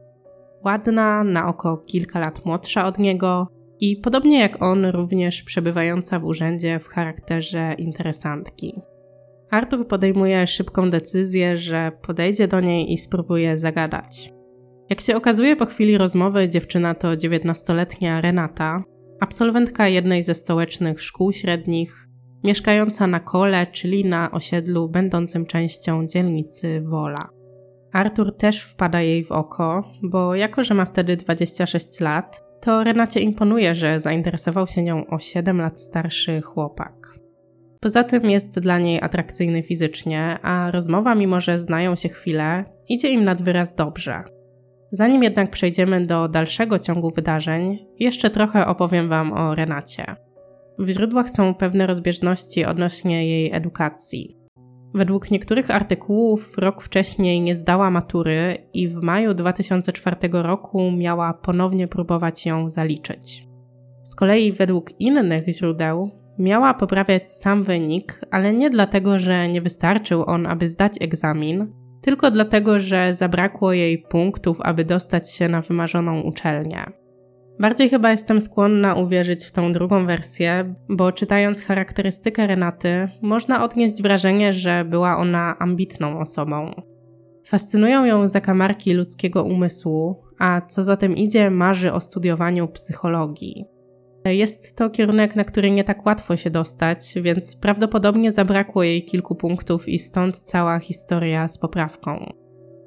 Ładna, 0.64 1.24
na 1.24 1.48
oko 1.48 1.76
kilka 1.76 2.20
lat 2.20 2.44
młodsza 2.44 2.86
od 2.86 2.98
niego 2.98 3.48
i 3.80 3.96
podobnie 3.96 4.40
jak 4.40 4.62
on, 4.62 4.84
również 4.86 5.42
przebywająca 5.42 6.20
w 6.20 6.24
urzędzie 6.24 6.78
w 6.78 6.88
charakterze 6.88 7.74
interesantki. 7.78 8.80
Artur 9.50 9.88
podejmuje 9.88 10.46
szybką 10.46 10.90
decyzję, 10.90 11.56
że 11.56 11.92
podejdzie 12.02 12.48
do 12.48 12.60
niej 12.60 12.92
i 12.92 12.98
spróbuje 12.98 13.56
zagadać. 13.56 14.32
Jak 14.90 15.00
się 15.00 15.16
okazuje 15.16 15.56
po 15.56 15.66
chwili 15.66 15.98
rozmowy, 15.98 16.48
dziewczyna 16.48 16.94
to 16.94 17.08
19-letnia 17.08 18.20
Renata, 18.20 18.84
absolwentka 19.20 19.88
jednej 19.88 20.22
ze 20.22 20.34
stołecznych 20.34 21.02
szkół 21.02 21.32
średnich, 21.32 22.05
mieszkająca 22.44 23.06
na 23.06 23.20
kole, 23.20 23.66
czyli 23.66 24.04
na 24.04 24.30
osiedlu 24.30 24.88
będącym 24.88 25.46
częścią 25.46 26.06
dzielnicy 26.06 26.80
Wola. 26.80 27.28
Artur 27.92 28.36
też 28.36 28.62
wpada 28.62 29.02
jej 29.02 29.24
w 29.24 29.32
oko, 29.32 29.90
bo 30.02 30.34
jako, 30.34 30.64
że 30.64 30.74
ma 30.74 30.84
wtedy 30.84 31.16
26 31.16 32.00
lat, 32.00 32.44
to 32.60 32.84
Renacie 32.84 33.20
imponuje, 33.20 33.74
że 33.74 34.00
zainteresował 34.00 34.66
się 34.66 34.82
nią 34.82 35.06
o 35.06 35.18
7 35.18 35.60
lat 35.60 35.80
starszy 35.80 36.40
chłopak. 36.40 37.18
Poza 37.80 38.04
tym 38.04 38.30
jest 38.30 38.58
dla 38.58 38.78
niej 38.78 39.02
atrakcyjny 39.02 39.62
fizycznie, 39.62 40.38
a 40.42 40.70
rozmowa, 40.70 41.14
mimo 41.14 41.40
że 41.40 41.58
znają 41.58 41.96
się 41.96 42.08
chwilę, 42.08 42.64
idzie 42.88 43.10
im 43.10 43.24
nad 43.24 43.42
wyraz 43.42 43.74
dobrze. 43.74 44.22
Zanim 44.90 45.22
jednak 45.22 45.50
przejdziemy 45.50 46.06
do 46.06 46.28
dalszego 46.28 46.78
ciągu 46.78 47.10
wydarzeń, 47.10 47.86
jeszcze 47.98 48.30
trochę 48.30 48.66
opowiem 48.66 49.08
Wam 49.08 49.32
o 49.32 49.54
Renacie. 49.54 50.25
W 50.78 50.88
źródłach 50.88 51.30
są 51.30 51.54
pewne 51.54 51.86
rozbieżności 51.86 52.64
odnośnie 52.64 53.26
jej 53.28 53.52
edukacji. 53.52 54.36
Według 54.94 55.30
niektórych 55.30 55.70
artykułów 55.70 56.58
rok 56.58 56.82
wcześniej 56.82 57.40
nie 57.40 57.54
zdała 57.54 57.90
matury 57.90 58.56
i 58.74 58.88
w 58.88 59.02
maju 59.02 59.34
2004 59.34 60.16
roku 60.32 60.90
miała 60.90 61.34
ponownie 61.34 61.88
próbować 61.88 62.46
ją 62.46 62.68
zaliczyć. 62.68 63.48
Z 64.02 64.14
kolei 64.14 64.52
według 64.52 65.00
innych 65.00 65.48
źródeł 65.48 66.10
miała 66.38 66.74
poprawiać 66.74 67.32
sam 67.32 67.64
wynik, 67.64 68.20
ale 68.30 68.52
nie 68.52 68.70
dlatego, 68.70 69.18
że 69.18 69.48
nie 69.48 69.62
wystarczył 69.62 70.24
on, 70.26 70.46
aby 70.46 70.68
zdać 70.68 70.92
egzamin, 71.00 71.72
tylko 72.02 72.30
dlatego, 72.30 72.80
że 72.80 73.12
zabrakło 73.12 73.72
jej 73.72 73.98
punktów, 73.98 74.60
aby 74.60 74.84
dostać 74.84 75.34
się 75.34 75.48
na 75.48 75.60
wymarzoną 75.60 76.20
uczelnię. 76.20 77.05
Bardziej 77.60 77.88
chyba 77.88 78.10
jestem 78.10 78.40
skłonna 78.40 78.94
uwierzyć 78.94 79.44
w 79.44 79.52
tą 79.52 79.72
drugą 79.72 80.06
wersję, 80.06 80.74
bo 80.88 81.12
czytając 81.12 81.62
charakterystykę 81.62 82.46
Renaty, 82.46 83.08
można 83.22 83.64
odnieść 83.64 84.02
wrażenie, 84.02 84.52
że 84.52 84.84
była 84.84 85.16
ona 85.16 85.58
ambitną 85.58 86.20
osobą. 86.20 86.70
Fascynują 87.46 88.04
ją 88.04 88.28
zakamarki 88.28 88.94
ludzkiego 88.94 89.44
umysłu, 89.44 90.22
a 90.38 90.60
co 90.60 90.82
za 90.82 90.96
tym 90.96 91.16
idzie, 91.16 91.50
marzy 91.50 91.92
o 91.92 92.00
studiowaniu 92.00 92.68
psychologii. 92.68 93.64
Jest 94.24 94.76
to 94.76 94.90
kierunek, 94.90 95.36
na 95.36 95.44
który 95.44 95.70
nie 95.70 95.84
tak 95.84 96.06
łatwo 96.06 96.36
się 96.36 96.50
dostać, 96.50 97.14
więc 97.16 97.56
prawdopodobnie 97.56 98.32
zabrakło 98.32 98.82
jej 98.82 99.04
kilku 99.04 99.34
punktów 99.34 99.88
i 99.88 99.98
stąd 99.98 100.38
cała 100.38 100.78
historia 100.78 101.48
z 101.48 101.58
poprawką. 101.58 102.32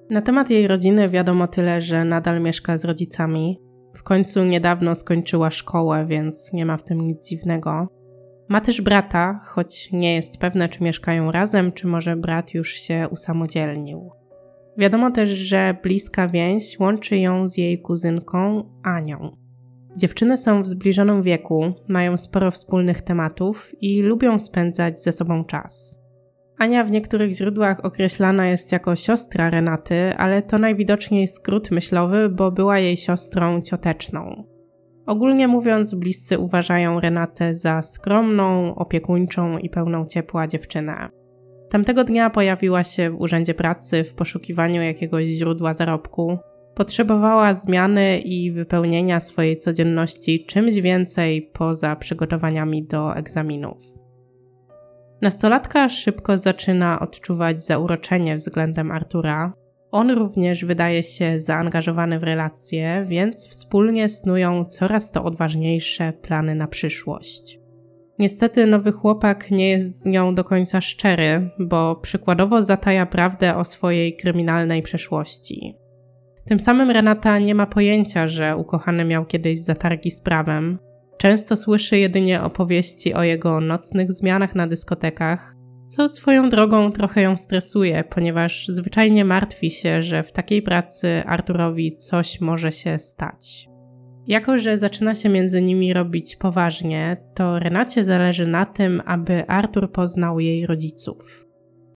Na 0.09 0.21
temat 0.21 0.49
jej 0.49 0.67
rodziny 0.67 1.09
wiadomo 1.09 1.47
tyle, 1.47 1.81
że 1.81 2.05
nadal 2.05 2.41
mieszka 2.41 2.77
z 2.77 2.85
rodzicami, 2.85 3.59
końcu 4.09 4.43
niedawno 4.43 4.95
skończyła 4.95 5.51
szkołę, 5.51 6.05
więc 6.05 6.53
nie 6.53 6.65
ma 6.65 6.77
w 6.77 6.83
tym 6.83 7.01
nic 7.01 7.27
dziwnego. 7.27 7.87
Ma 8.47 8.61
też 8.61 8.81
brata, 8.81 9.39
choć 9.43 9.91
nie 9.91 10.15
jest 10.15 10.37
pewna, 10.37 10.67
czy 10.67 10.83
mieszkają 10.83 11.31
razem, 11.31 11.71
czy 11.71 11.87
może 11.87 12.15
brat 12.15 12.53
już 12.53 12.73
się 12.73 13.07
usamodzielnił. 13.11 14.11
Wiadomo 14.77 15.11
też, 15.11 15.29
że 15.29 15.75
bliska 15.83 16.27
więź 16.27 16.79
łączy 16.79 17.17
ją 17.17 17.47
z 17.47 17.57
jej 17.57 17.81
kuzynką 17.81 18.63
Anią. 18.83 19.37
Dziewczyny 19.97 20.37
są 20.37 20.61
w 20.61 20.67
zbliżonym 20.67 21.23
wieku, 21.23 21.73
mają 21.87 22.17
sporo 22.17 22.51
wspólnych 22.51 23.01
tematów 23.01 23.71
i 23.81 24.01
lubią 24.01 24.39
spędzać 24.39 25.03
ze 25.03 25.11
sobą 25.11 25.45
czas. 25.45 25.98
Ania 26.59 26.83
w 26.83 26.91
niektórych 26.91 27.33
źródłach 27.33 27.85
określana 27.85 28.47
jest 28.47 28.71
jako 28.71 28.95
siostra 28.95 29.49
Renaty, 29.49 30.13
ale 30.17 30.41
to 30.41 30.57
najwidoczniej 30.57 31.27
skrót 31.27 31.71
myślowy, 31.71 32.29
bo 32.29 32.51
była 32.51 32.79
jej 32.79 32.97
siostrą 32.97 33.61
cioteczną. 33.61 34.43
Ogólnie 35.05 35.47
mówiąc, 35.47 35.95
bliscy 35.95 36.39
uważają 36.39 36.99
Renatę 36.99 37.55
za 37.55 37.81
skromną, 37.81 38.75
opiekuńczą 38.75 39.57
i 39.57 39.69
pełną 39.69 40.05
ciepła 40.05 40.47
dziewczynę. 40.47 41.09
Tamtego 41.69 42.03
dnia 42.03 42.29
pojawiła 42.29 42.83
się 42.83 43.09
w 43.11 43.21
urzędzie 43.21 43.53
pracy 43.53 44.03
w 44.03 44.13
poszukiwaniu 44.13 44.81
jakiegoś 44.81 45.25
źródła 45.27 45.73
zarobku. 45.73 46.37
Potrzebowała 46.75 47.53
zmiany 47.53 48.19
i 48.19 48.51
wypełnienia 48.51 49.19
swojej 49.19 49.57
codzienności 49.57 50.45
czymś 50.45 50.75
więcej 50.75 51.41
poza 51.53 51.95
przygotowaniami 51.95 52.83
do 52.83 53.15
egzaminów. 53.15 54.08
Nastolatka 55.21 55.89
szybko 55.89 56.38
zaczyna 56.38 56.99
odczuwać 56.99 57.65
zauroczenie 57.65 58.35
względem 58.35 58.91
Artura. 58.91 59.53
On 59.91 60.11
również 60.11 60.65
wydaje 60.65 61.03
się 61.03 61.39
zaangażowany 61.39 62.19
w 62.19 62.23
relacje, 62.23 63.05
więc 63.07 63.49
wspólnie 63.49 64.09
snują 64.09 64.65
coraz 64.65 65.11
to 65.11 65.23
odważniejsze 65.23 66.13
plany 66.13 66.55
na 66.55 66.67
przyszłość. 66.67 67.59
Niestety 68.19 68.67
nowy 68.67 68.91
chłopak 68.91 69.51
nie 69.51 69.69
jest 69.69 70.03
z 70.03 70.05
nią 70.05 70.35
do 70.35 70.43
końca 70.43 70.81
szczery, 70.81 71.49
bo 71.59 71.95
przykładowo 71.95 72.61
zataja 72.61 73.05
prawdę 73.05 73.55
o 73.55 73.65
swojej 73.65 74.15
kryminalnej 74.15 74.81
przeszłości. 74.81 75.75
Tym 76.45 76.59
samym 76.59 76.91
Renata 76.91 77.39
nie 77.39 77.55
ma 77.55 77.65
pojęcia, 77.65 78.27
że 78.27 78.55
ukochany 78.57 79.05
miał 79.05 79.25
kiedyś 79.25 79.59
zatargi 79.59 80.11
z 80.11 80.21
prawem. 80.21 80.79
Często 81.19 81.55
słyszy 81.55 81.97
jedynie 81.97 82.41
opowieści 82.41 83.13
o 83.13 83.23
jego 83.23 83.61
nocnych 83.61 84.11
zmianach 84.11 84.55
na 84.55 84.67
dyskotekach, 84.67 85.55
co 85.88 86.09
swoją 86.09 86.49
drogą 86.49 86.91
trochę 86.91 87.21
ją 87.21 87.35
stresuje, 87.35 88.03
ponieważ 88.03 88.67
zwyczajnie 88.67 89.25
martwi 89.25 89.71
się, 89.71 90.01
że 90.01 90.23
w 90.23 90.31
takiej 90.31 90.61
pracy 90.61 91.23
Arturowi 91.25 91.97
coś 91.97 92.41
może 92.41 92.71
się 92.71 92.99
stać. 92.99 93.69
Jako, 94.27 94.57
że 94.57 94.77
zaczyna 94.77 95.15
się 95.15 95.29
między 95.29 95.61
nimi 95.61 95.93
robić 95.93 96.35
poważnie, 96.35 97.17
to 97.35 97.59
Renacie 97.59 98.03
zależy 98.03 98.47
na 98.47 98.65
tym, 98.65 99.01
aby 99.05 99.47
Artur 99.47 99.91
poznał 99.91 100.39
jej 100.39 100.65
rodziców. 100.65 101.45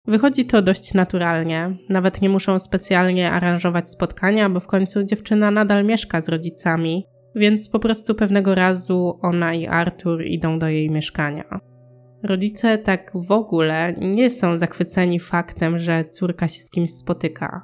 Wychodzi 0.08 0.46
to 0.46 0.62
dość 0.62 0.94
naturalnie, 0.94 1.78
nawet 1.90 2.22
nie 2.22 2.30
muszą 2.30 2.60
specjalnie 2.60 3.32
aranżować 3.32 3.92
spotkania, 3.92 4.50
bo 4.50 4.60
w 4.60 4.68
końcu 4.68 5.04
dziewczyna 5.04 5.52
nadal 5.52 5.86
mieszka 5.86 6.22
z 6.22 6.30
rodzicami, 6.30 7.06
więc 7.36 7.70
po 7.70 7.80
prostu 7.80 8.16
pewnego 8.16 8.56
razu 8.56 9.20
ona 9.22 9.54
i 9.54 9.68
Artur 9.68 10.26
idą 10.26 10.60
do 10.60 10.68
jej 10.68 10.90
mieszkania. 10.90 11.60
Rodzice 12.24 12.78
tak 12.78 13.12
w 13.16 13.32
ogóle 13.32 13.94
nie 13.94 14.30
są 14.30 14.58
zachwyceni 14.58 15.20
faktem, 15.20 15.80
że 15.80 16.06
córka 16.06 16.48
się 16.48 16.62
z 16.62 16.70
kimś 16.70 16.90
spotyka. 16.90 17.64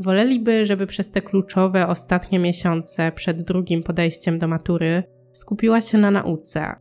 Woleliby, 0.00 0.66
żeby 0.66 0.86
przez 0.86 1.10
te 1.10 1.22
kluczowe 1.22 1.88
ostatnie 1.88 2.38
miesiące 2.38 3.12
przed 3.12 3.42
drugim 3.42 3.82
podejściem 3.82 4.38
do 4.38 4.48
matury 4.48 5.02
skupiła 5.32 5.80
się 5.80 5.98
na 5.98 6.10
nauce. 6.10 6.74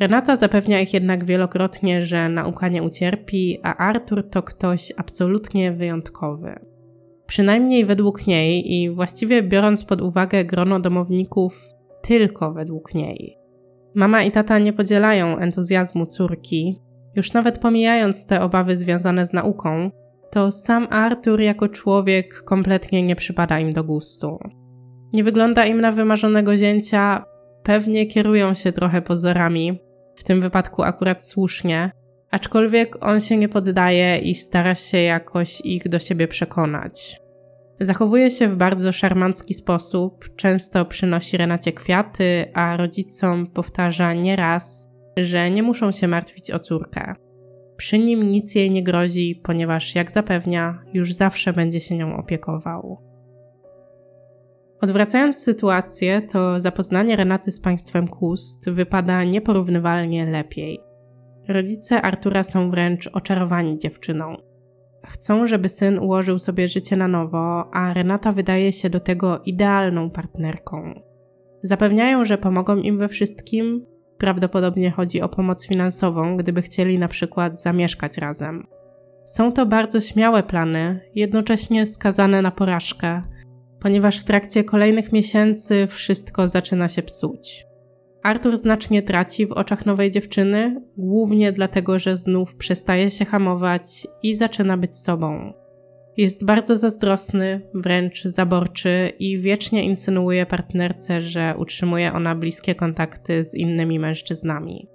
Renata 0.00 0.36
zapewnia 0.36 0.80
ich 0.80 0.94
jednak 0.94 1.24
wielokrotnie, 1.24 2.02
że 2.02 2.28
nauka 2.28 2.68
nie 2.68 2.82
ucierpi, 2.82 3.60
a 3.62 3.76
Artur 3.76 4.30
to 4.30 4.42
ktoś 4.42 4.92
absolutnie 4.96 5.72
wyjątkowy. 5.72 6.54
Przynajmniej 7.28 7.84
według 7.84 8.26
niej 8.26 8.72
i 8.74 8.90
właściwie 8.90 9.42
biorąc 9.42 9.84
pod 9.84 10.00
uwagę 10.02 10.44
grono 10.44 10.80
domowników, 10.80 11.74
tylko 12.02 12.52
według 12.52 12.94
niej. 12.94 13.38
Mama 13.94 14.22
i 14.22 14.30
tata 14.30 14.58
nie 14.58 14.72
podzielają 14.72 15.38
entuzjazmu 15.38 16.06
córki, 16.06 16.80
już 17.16 17.32
nawet 17.32 17.58
pomijając 17.58 18.26
te 18.26 18.40
obawy 18.40 18.76
związane 18.76 19.26
z 19.26 19.32
nauką, 19.32 19.90
to 20.30 20.50
sam 20.50 20.86
Artur 20.90 21.40
jako 21.40 21.68
człowiek 21.68 22.42
kompletnie 22.42 23.02
nie 23.02 23.16
przypada 23.16 23.60
im 23.60 23.72
do 23.72 23.84
gustu. 23.84 24.38
Nie 25.12 25.24
wygląda 25.24 25.64
im 25.64 25.80
na 25.80 25.92
wymarzonego 25.92 26.56
zięcia, 26.56 27.24
pewnie 27.62 28.06
kierują 28.06 28.54
się 28.54 28.72
trochę 28.72 29.02
pozorami, 29.02 29.78
w 30.16 30.24
tym 30.24 30.40
wypadku 30.40 30.82
akurat 30.82 31.24
słusznie, 31.24 31.90
aczkolwiek 32.30 33.04
on 33.06 33.20
się 33.20 33.36
nie 33.36 33.48
poddaje 33.48 34.18
i 34.18 34.34
stara 34.34 34.74
się 34.74 34.98
jakoś 34.98 35.60
ich 35.60 35.88
do 35.88 35.98
siebie 35.98 36.28
przekonać. 36.28 37.20
Zachowuje 37.80 38.30
się 38.30 38.48
w 38.48 38.56
bardzo 38.56 38.92
szarmancki 38.92 39.54
sposób, 39.54 40.36
często 40.36 40.84
przynosi 40.84 41.36
Renacie 41.36 41.72
kwiaty, 41.72 42.44
a 42.54 42.76
rodzicom 42.76 43.46
powtarza 43.46 44.12
nieraz, 44.12 44.88
że 45.18 45.50
nie 45.50 45.62
muszą 45.62 45.92
się 45.92 46.08
martwić 46.08 46.50
o 46.50 46.58
córkę. 46.58 47.14
Przy 47.76 47.98
nim 47.98 48.22
nic 48.22 48.54
jej 48.54 48.70
nie 48.70 48.82
grozi, 48.82 49.40
ponieważ, 49.44 49.94
jak 49.94 50.10
zapewnia, 50.10 50.82
już 50.92 51.12
zawsze 51.12 51.52
będzie 51.52 51.80
się 51.80 51.96
nią 51.96 52.16
opiekował. 52.16 53.08
Odwracając 54.80 55.38
sytuację, 55.38 56.22
to 56.22 56.60
zapoznanie 56.60 57.16
Renaty 57.16 57.52
z 57.52 57.60
państwem 57.60 58.08
Kust 58.08 58.70
wypada 58.70 59.24
nieporównywalnie 59.24 60.26
lepiej. 60.26 60.87
Rodzice 61.48 62.02
Artura 62.02 62.42
są 62.42 62.70
wręcz 62.70 63.06
oczarowani 63.06 63.78
dziewczyną. 63.78 64.36
Chcą, 65.06 65.46
żeby 65.46 65.68
syn 65.68 65.98
ułożył 65.98 66.38
sobie 66.38 66.68
życie 66.68 66.96
na 66.96 67.08
nowo, 67.08 67.74
a 67.74 67.94
Renata 67.94 68.32
wydaje 68.32 68.72
się 68.72 68.90
do 68.90 69.00
tego 69.00 69.40
idealną 69.44 70.10
partnerką. 70.10 71.00
Zapewniają, 71.62 72.24
że 72.24 72.38
pomogą 72.38 72.76
im 72.76 72.98
we 72.98 73.08
wszystkim, 73.08 73.86
Prawdopodobnie 74.18 74.90
chodzi 74.90 75.22
o 75.22 75.28
pomoc 75.28 75.66
finansową, 75.66 76.36
gdyby 76.36 76.62
chcieli 76.62 76.98
na 76.98 77.08
przykład 77.08 77.62
zamieszkać 77.62 78.18
razem. 78.18 78.66
Są 79.24 79.52
to 79.52 79.66
bardzo 79.66 80.00
śmiałe 80.00 80.42
plany, 80.42 81.00
jednocześnie 81.14 81.86
skazane 81.86 82.42
na 82.42 82.50
porażkę, 82.50 83.22
ponieważ 83.80 84.20
w 84.20 84.24
trakcie 84.24 84.64
kolejnych 84.64 85.12
miesięcy 85.12 85.86
wszystko 85.86 86.48
zaczyna 86.48 86.88
się 86.88 87.02
psuć. 87.02 87.67
Artur 88.28 88.56
znacznie 88.56 89.02
traci 89.02 89.46
w 89.46 89.52
oczach 89.52 89.86
nowej 89.86 90.10
dziewczyny, 90.10 90.82
głównie 90.96 91.52
dlatego, 91.52 91.98
że 91.98 92.16
znów 92.16 92.56
przestaje 92.56 93.10
się 93.10 93.24
hamować 93.24 94.06
i 94.22 94.34
zaczyna 94.34 94.76
być 94.76 94.96
sobą. 94.96 95.52
Jest 96.16 96.44
bardzo 96.44 96.76
zazdrosny, 96.76 97.60
wręcz 97.74 98.24
zaborczy 98.24 99.12
i 99.18 99.40
wiecznie 99.40 99.84
insynuuje 99.84 100.46
partnerce, 100.46 101.22
że 101.22 101.54
utrzymuje 101.58 102.12
ona 102.12 102.34
bliskie 102.34 102.74
kontakty 102.74 103.44
z 103.44 103.54
innymi 103.54 103.98
mężczyznami. 103.98 104.88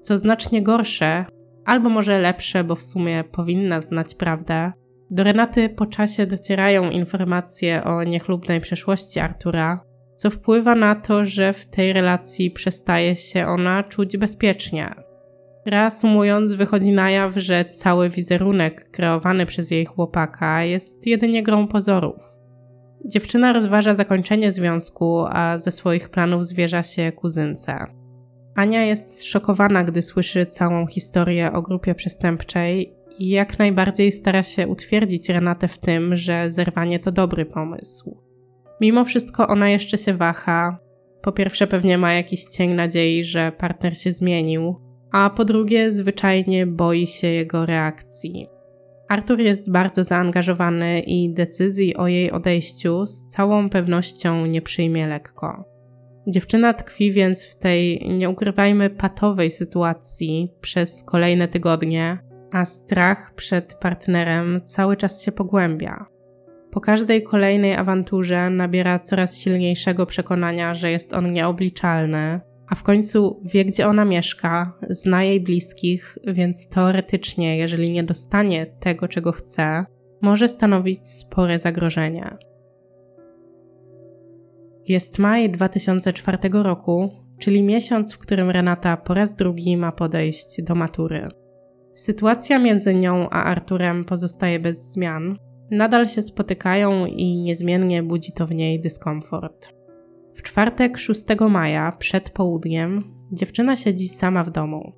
Co 0.00 0.18
znacznie 0.18 0.62
gorsze, 0.62 1.24
albo 1.64 1.90
może 1.90 2.18
lepsze, 2.18 2.64
bo 2.64 2.74
w 2.74 2.82
sumie 2.82 3.24
powinna 3.32 3.80
znać 3.80 4.14
prawdę, 4.14 4.72
do 5.10 5.24
Renaty 5.24 5.68
po 5.68 5.86
czasie 5.86 6.26
docierają 6.26 6.90
informacje 6.90 7.84
o 7.84 8.04
niechlubnej 8.04 8.60
przeszłości 8.60 9.20
Artura, 9.20 9.89
co 10.20 10.30
wpływa 10.30 10.74
na 10.74 10.94
to, 10.94 11.24
że 11.24 11.52
w 11.52 11.66
tej 11.66 11.92
relacji 11.92 12.50
przestaje 12.50 13.16
się 13.16 13.46
ona 13.46 13.82
czuć 13.82 14.16
bezpiecznie. 14.16 14.94
Reasumując, 15.66 16.52
wychodzi 16.52 16.92
na 16.92 17.10
jaw, 17.10 17.36
że 17.36 17.64
cały 17.64 18.08
wizerunek 18.08 18.90
kreowany 18.90 19.46
przez 19.46 19.70
jej 19.70 19.86
chłopaka 19.86 20.64
jest 20.64 21.06
jedynie 21.06 21.42
grą 21.42 21.68
pozorów. 21.68 22.22
Dziewczyna 23.04 23.52
rozważa 23.52 23.94
zakończenie 23.94 24.52
związku, 24.52 25.24
a 25.30 25.58
ze 25.58 25.70
swoich 25.70 26.08
planów 26.08 26.46
zwierza 26.46 26.82
się 26.82 27.12
kuzynce. 27.12 27.86
Ania 28.54 28.84
jest 28.84 29.18
zszokowana, 29.20 29.84
gdy 29.84 30.02
słyszy 30.02 30.46
całą 30.46 30.86
historię 30.86 31.52
o 31.52 31.62
grupie 31.62 31.94
przestępczej 31.94 32.94
i 33.18 33.28
jak 33.28 33.58
najbardziej 33.58 34.12
stara 34.12 34.42
się 34.42 34.68
utwierdzić 34.68 35.28
Renatę 35.28 35.68
w 35.68 35.78
tym, 35.78 36.16
że 36.16 36.50
zerwanie 36.50 36.98
to 36.98 37.12
dobry 37.12 37.46
pomysł. 37.46 38.29
Mimo 38.80 39.04
wszystko 39.04 39.48
ona 39.48 39.68
jeszcze 39.68 39.98
się 39.98 40.14
waha. 40.14 40.78
Po 41.22 41.32
pierwsze, 41.32 41.66
pewnie 41.66 41.98
ma 41.98 42.12
jakiś 42.12 42.44
cień 42.44 42.72
nadziei, 42.72 43.24
że 43.24 43.52
partner 43.52 43.96
się 43.98 44.12
zmienił, 44.12 44.76
a 45.12 45.30
po 45.30 45.44
drugie 45.44 45.92
zwyczajnie 45.92 46.66
boi 46.66 47.06
się 47.06 47.26
jego 47.26 47.66
reakcji. 47.66 48.48
Artur 49.08 49.40
jest 49.40 49.70
bardzo 49.70 50.04
zaangażowany 50.04 51.00
i 51.00 51.34
decyzji 51.34 51.96
o 51.96 52.06
jej 52.06 52.30
odejściu 52.30 53.06
z 53.06 53.28
całą 53.28 53.70
pewnością 53.70 54.46
nie 54.46 54.62
przyjmie 54.62 55.06
lekko. 55.06 55.64
Dziewczyna 56.26 56.74
tkwi 56.74 57.12
więc 57.12 57.46
w 57.46 57.58
tej, 57.58 58.08
nie 58.08 58.30
ukrywajmy, 58.30 58.90
patowej 58.90 59.50
sytuacji 59.50 60.52
przez 60.60 61.04
kolejne 61.04 61.48
tygodnie, 61.48 62.18
a 62.52 62.64
strach 62.64 63.34
przed 63.34 63.74
partnerem 63.74 64.60
cały 64.64 64.96
czas 64.96 65.24
się 65.24 65.32
pogłębia. 65.32 66.06
Po 66.70 66.80
każdej 66.80 67.22
kolejnej 67.22 67.74
awanturze 67.74 68.50
nabiera 68.50 68.98
coraz 68.98 69.38
silniejszego 69.38 70.06
przekonania, 70.06 70.74
że 70.74 70.90
jest 70.90 71.14
on 71.14 71.32
nieobliczalny, 71.32 72.40
a 72.68 72.74
w 72.74 72.82
końcu 72.82 73.42
wie, 73.44 73.64
gdzie 73.64 73.86
ona 73.86 74.04
mieszka, 74.04 74.72
zna 74.90 75.24
jej 75.24 75.40
bliskich, 75.40 76.18
więc 76.26 76.68
teoretycznie, 76.68 77.56
jeżeli 77.58 77.90
nie 77.90 78.02
dostanie 78.02 78.66
tego, 78.66 79.08
czego 79.08 79.32
chce, 79.32 79.84
może 80.22 80.48
stanowić 80.48 81.08
spore 81.08 81.58
zagrożenie. 81.58 82.36
Jest 84.88 85.18
maj 85.18 85.50
2004 85.50 86.38
roku, 86.52 87.10
czyli 87.38 87.62
miesiąc, 87.62 88.14
w 88.14 88.18
którym 88.18 88.50
Renata 88.50 88.96
po 88.96 89.14
raz 89.14 89.36
drugi 89.36 89.76
ma 89.76 89.92
podejść 89.92 90.62
do 90.62 90.74
matury. 90.74 91.28
Sytuacja 91.94 92.58
między 92.58 92.94
nią 92.94 93.30
a 93.30 93.44
Arturem 93.44 94.04
pozostaje 94.04 94.60
bez 94.60 94.92
zmian. 94.92 95.36
Nadal 95.70 96.08
się 96.08 96.22
spotykają 96.22 97.06
i 97.06 97.36
niezmiennie 97.36 98.02
budzi 98.02 98.32
to 98.32 98.46
w 98.46 98.54
niej 98.54 98.80
dyskomfort. 98.80 99.72
W 100.34 100.42
czwartek 100.42 100.98
6 100.98 101.24
maja, 101.50 101.92
przed 101.98 102.30
południem, 102.30 103.14
dziewczyna 103.32 103.76
siedzi 103.76 104.08
sama 104.08 104.44
w 104.44 104.50
domu. 104.50 104.92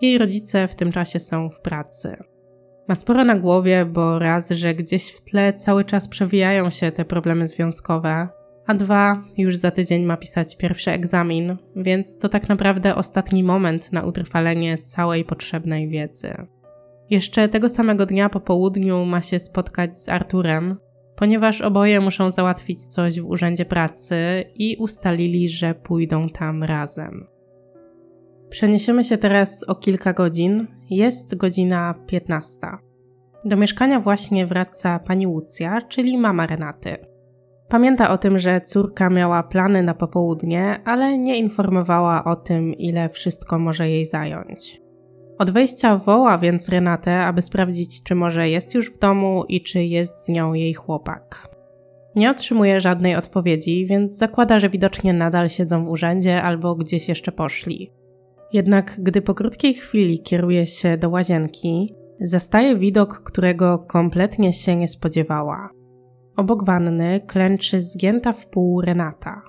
Jej 0.00 0.18
rodzice 0.18 0.68
w 0.68 0.74
tym 0.74 0.92
czasie 0.92 1.20
są 1.20 1.50
w 1.50 1.60
pracy. 1.60 2.16
Ma 2.88 2.94
sporo 2.94 3.24
na 3.24 3.36
głowie, 3.38 3.84
bo 3.84 4.18
raz, 4.18 4.50
że 4.50 4.74
gdzieś 4.74 5.12
w 5.12 5.20
tle 5.20 5.52
cały 5.52 5.84
czas 5.84 6.08
przewijają 6.08 6.70
się 6.70 6.92
te 6.92 7.04
problemy 7.04 7.48
związkowe, 7.48 8.28
a 8.66 8.74
dwa, 8.74 9.24
już 9.38 9.56
za 9.56 9.70
tydzień 9.70 10.04
ma 10.04 10.16
pisać 10.16 10.56
pierwszy 10.56 10.90
egzamin, 10.90 11.56
więc 11.76 12.18
to 12.18 12.28
tak 12.28 12.48
naprawdę 12.48 12.94
ostatni 12.94 13.44
moment 13.44 13.92
na 13.92 14.02
utrwalenie 14.02 14.78
całej 14.78 15.24
potrzebnej 15.24 15.88
wiedzy. 15.88 16.34
Jeszcze 17.10 17.48
tego 17.48 17.68
samego 17.68 18.06
dnia 18.06 18.28
po 18.28 18.40
południu 18.40 19.04
ma 19.04 19.22
się 19.22 19.38
spotkać 19.38 19.98
z 19.98 20.08
Arturem, 20.08 20.76
ponieważ 21.16 21.60
oboje 21.60 22.00
muszą 22.00 22.30
załatwić 22.30 22.86
coś 22.86 23.20
w 23.20 23.26
urzędzie 23.26 23.64
pracy 23.64 24.16
i 24.54 24.76
ustalili, 24.76 25.48
że 25.48 25.74
pójdą 25.74 26.28
tam 26.28 26.64
razem. 26.64 27.26
Przeniesiemy 28.48 29.04
się 29.04 29.18
teraz 29.18 29.64
o 29.68 29.74
kilka 29.74 30.12
godzin. 30.12 30.66
Jest 30.90 31.36
godzina 31.36 31.94
15. 32.06 32.58
Do 33.44 33.56
mieszkania 33.56 34.00
właśnie 34.00 34.46
wraca 34.46 34.98
pani 34.98 35.26
Łucja, 35.26 35.80
czyli 35.80 36.18
mama 36.18 36.46
Renaty. 36.46 36.96
Pamięta 37.68 38.10
o 38.10 38.18
tym, 38.18 38.38
że 38.38 38.60
córka 38.60 39.10
miała 39.10 39.42
plany 39.42 39.82
na 39.82 39.94
popołudnie, 39.94 40.80
ale 40.84 41.18
nie 41.18 41.38
informowała 41.38 42.24
o 42.24 42.36
tym, 42.36 42.74
ile 42.74 43.08
wszystko 43.08 43.58
może 43.58 43.88
jej 43.88 44.04
zająć. 44.04 44.85
Od 45.38 45.50
wejścia 45.50 45.96
woła 45.96 46.38
więc 46.38 46.68
Renatę, 46.68 47.18
aby 47.18 47.42
sprawdzić, 47.42 48.02
czy 48.02 48.14
może 48.14 48.48
jest 48.48 48.74
już 48.74 48.94
w 48.94 48.98
domu 48.98 49.44
i 49.48 49.62
czy 49.62 49.84
jest 49.84 50.24
z 50.24 50.28
nią 50.28 50.54
jej 50.54 50.74
chłopak. 50.74 51.48
Nie 52.14 52.30
otrzymuje 52.30 52.80
żadnej 52.80 53.16
odpowiedzi, 53.16 53.86
więc 53.86 54.16
zakłada, 54.16 54.58
że 54.58 54.70
widocznie 54.70 55.12
nadal 55.12 55.48
siedzą 55.48 55.84
w 55.84 55.88
urzędzie 55.88 56.42
albo 56.42 56.74
gdzieś 56.74 57.08
jeszcze 57.08 57.32
poszli. 57.32 57.90
Jednak 58.52 58.96
gdy 58.98 59.22
po 59.22 59.34
krótkiej 59.34 59.74
chwili 59.74 60.22
kieruje 60.22 60.66
się 60.66 60.96
do 60.96 61.10
łazienki, 61.10 61.90
zastaje 62.20 62.76
widok, 62.76 63.22
którego 63.24 63.78
kompletnie 63.78 64.52
się 64.52 64.76
nie 64.76 64.88
spodziewała. 64.88 65.70
Obok 66.36 66.64
wanny 66.64 67.20
klęczy 67.26 67.80
zgięta 67.80 68.32
w 68.32 68.46
pół 68.46 68.80
Renata. 68.80 69.42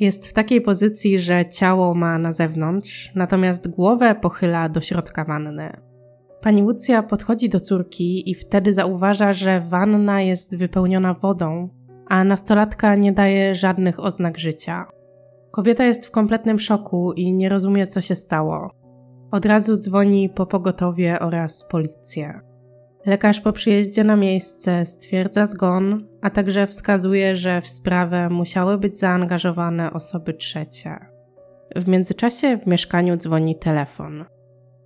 Jest 0.00 0.28
w 0.28 0.32
takiej 0.32 0.60
pozycji, 0.60 1.18
że 1.18 1.46
ciało 1.46 1.94
ma 1.94 2.18
na 2.18 2.32
zewnątrz, 2.32 3.12
natomiast 3.14 3.68
głowę 3.68 4.14
pochyla 4.14 4.68
do 4.68 4.80
środka 4.80 5.24
wanny. 5.24 5.72
Pani 6.40 6.62
Łucja 6.62 7.02
podchodzi 7.02 7.48
do 7.48 7.60
córki 7.60 8.30
i 8.30 8.34
wtedy 8.34 8.72
zauważa, 8.72 9.32
że 9.32 9.60
wanna 9.60 10.22
jest 10.22 10.56
wypełniona 10.56 11.14
wodą, 11.14 11.68
a 12.08 12.24
nastolatka 12.24 12.94
nie 12.94 13.12
daje 13.12 13.54
żadnych 13.54 14.00
oznak 14.00 14.38
życia. 14.38 14.86
Kobieta 15.50 15.84
jest 15.84 16.06
w 16.06 16.10
kompletnym 16.10 16.58
szoku 16.58 17.12
i 17.12 17.32
nie 17.32 17.48
rozumie, 17.48 17.86
co 17.86 18.00
się 18.00 18.14
stało. 18.14 18.70
Od 19.30 19.46
razu 19.46 19.76
dzwoni 19.76 20.28
po 20.28 20.46
pogotowie 20.46 21.20
oraz 21.20 21.68
policję. 21.70 22.40
Lekarz 23.08 23.40
po 23.40 23.52
przyjeździe 23.52 24.04
na 24.04 24.16
miejsce 24.16 24.86
stwierdza 24.86 25.46
zgon, 25.46 26.08
a 26.22 26.30
także 26.30 26.66
wskazuje, 26.66 27.36
że 27.36 27.60
w 27.60 27.68
sprawę 27.68 28.30
musiały 28.30 28.78
być 28.78 28.98
zaangażowane 28.98 29.92
osoby 29.92 30.34
trzecie. 30.34 30.96
W 31.76 31.88
międzyczasie 31.88 32.58
w 32.58 32.66
mieszkaniu 32.66 33.16
dzwoni 33.16 33.56
telefon. 33.56 34.24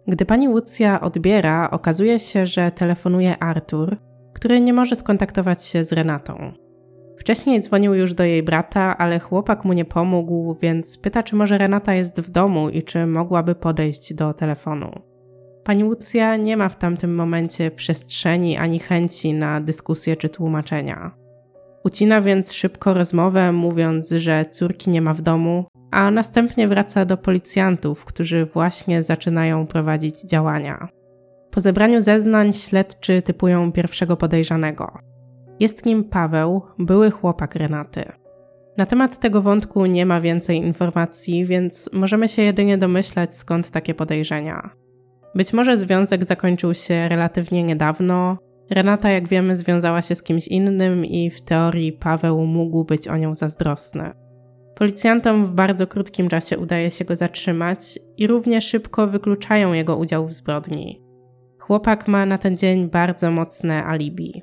Gdy 0.07 0.25
pani 0.27 0.49
Łucja 0.49 1.01
odbiera, 1.01 1.71
okazuje 1.71 2.19
się, 2.19 2.47
że 2.47 2.71
telefonuje 2.71 3.43
Artur, 3.43 3.97
który 4.35 4.61
nie 4.61 4.73
może 4.73 4.97
skontaktować 4.97 5.65
się 5.65 5.85
z 5.85 5.93
Renatą. 5.93 6.53
Wcześniej 7.19 7.61
dzwonił 7.61 7.95
już 7.95 8.15
do 8.15 8.25
jej 8.25 8.43
brata, 8.43 8.99
ale 8.99 9.19
chłopak 9.19 9.65
mu 9.65 9.73
nie 9.73 9.85
pomógł, 9.85 10.59
więc 10.63 10.99
pyta, 10.99 11.23
czy 11.23 11.37
może 11.37 11.59
Renata 11.59 11.95
jest 11.95 12.21
w 12.21 12.31
domu 12.31 12.69
i 12.69 12.83
czy 12.83 13.07
mogłaby 13.07 13.55
podejść 13.55 14.15
do 14.15 14.35
telefonu. 14.35 15.12
Pani 15.65 15.85
Łucja 15.85 16.37
nie 16.37 16.57
ma 16.57 16.69
w 16.69 16.79
tamtym 16.79 17.15
momencie 17.15 17.71
przestrzeni 17.71 18.57
ani 18.57 18.79
chęci 18.79 19.35
na 19.35 19.61
dyskusję 19.61 20.17
czy 20.17 20.29
tłumaczenia. 20.29 21.11
Ucina 21.85 22.21
więc 22.21 22.53
szybko 22.53 22.95
rozmowę, 22.95 23.53
mówiąc, 23.53 24.11
że 24.11 24.45
córki 24.51 24.91
nie 24.91 25.03
ma 25.03 25.15
w 25.15 25.21
domu, 25.21 25.65
a 25.91 26.11
następnie 26.11 26.69
wraca 26.69 27.05
do 27.05 27.17
policjantów, 27.17 28.05
którzy 28.05 28.45
właśnie 28.45 29.03
zaczynają 29.03 29.67
prowadzić 29.67 30.23
działania. 30.23 30.89
Po 31.51 31.61
zebraniu 31.61 32.01
zeznań 32.01 32.53
śledczy 32.53 33.23
typują 33.23 33.73
pierwszego 33.73 34.17
podejrzanego. 34.17 34.99
Jest 35.61 35.87
nim 35.87 36.05
Paweł, 36.05 36.63
były 36.79 37.11
chłopak 37.11 37.55
Renaty. 37.55 38.05
Na 38.77 38.87
temat 38.87 39.19
tego 39.19 39.43
wątku 39.43 39.87
nie 39.87 40.07
ma 40.07 40.21
więcej 40.21 40.57
informacji, 40.57 41.47
więc 41.47 41.91
możemy 41.93 42.29
się 42.29 42.43
jedynie 42.43 42.79
domyślać 42.79 43.37
skąd 43.37 43.71
takie 43.71 43.95
podejrzenia. 43.95 44.82
Być 45.35 45.53
może 45.53 45.77
związek 45.77 46.25
zakończył 46.25 46.75
się 46.75 47.09
relatywnie 47.09 47.63
niedawno. 47.63 48.39
Renata, 48.71 49.11
jak 49.11 49.29
wiemy, 49.29 49.57
związała 49.57 50.03
się 50.03 50.15
z 50.15 50.23
kimś 50.23 50.49
innym 50.49 51.05
i 51.05 51.31
w 51.31 51.41
teorii 51.41 51.93
Paweł 51.93 52.47
mógł 52.47 52.85
być 52.85 53.09
o 53.09 53.17
nią 53.17 53.35
zazdrosny. 53.35 54.11
Policjantom 54.75 55.47
w 55.47 55.55
bardzo 55.55 55.87
krótkim 55.87 56.29
czasie 56.29 56.59
udaje 56.59 56.91
się 56.91 57.05
go 57.05 57.17
zatrzymać 57.17 57.99
i 58.17 58.27
równie 58.27 58.61
szybko 58.61 59.07
wykluczają 59.07 59.73
jego 59.73 59.97
udział 59.97 60.27
w 60.27 60.33
zbrodni. 60.33 61.03
Chłopak 61.59 62.09
ma 62.09 62.27
na 62.27 62.39
ten 62.39 62.57
dzień 62.57 62.91
bardzo 62.91 63.31
mocne 63.31 63.85
alibi. 63.85 64.43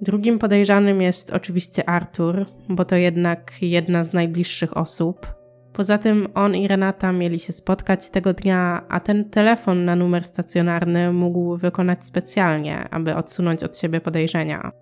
Drugim 0.00 0.38
podejrzanym 0.38 1.02
jest 1.02 1.30
oczywiście 1.30 1.88
Artur, 1.88 2.46
bo 2.68 2.84
to 2.84 2.96
jednak 2.96 3.52
jedna 3.60 4.02
z 4.02 4.12
najbliższych 4.12 4.76
osób. 4.76 5.26
Poza 5.72 5.98
tym 5.98 6.28
on 6.34 6.54
i 6.56 6.68
Renata 6.68 7.12
mieli 7.12 7.38
się 7.38 7.52
spotkać 7.52 8.10
tego 8.10 8.32
dnia, 8.32 8.82
a 8.88 9.00
ten 9.00 9.30
telefon 9.30 9.84
na 9.84 9.96
numer 9.96 10.24
stacjonarny 10.24 11.12
mógł 11.12 11.56
wykonać 11.56 12.04
specjalnie, 12.06 12.88
aby 12.90 13.14
odsunąć 13.14 13.62
od 13.62 13.78
siebie 13.78 14.00
podejrzenia. 14.00 14.72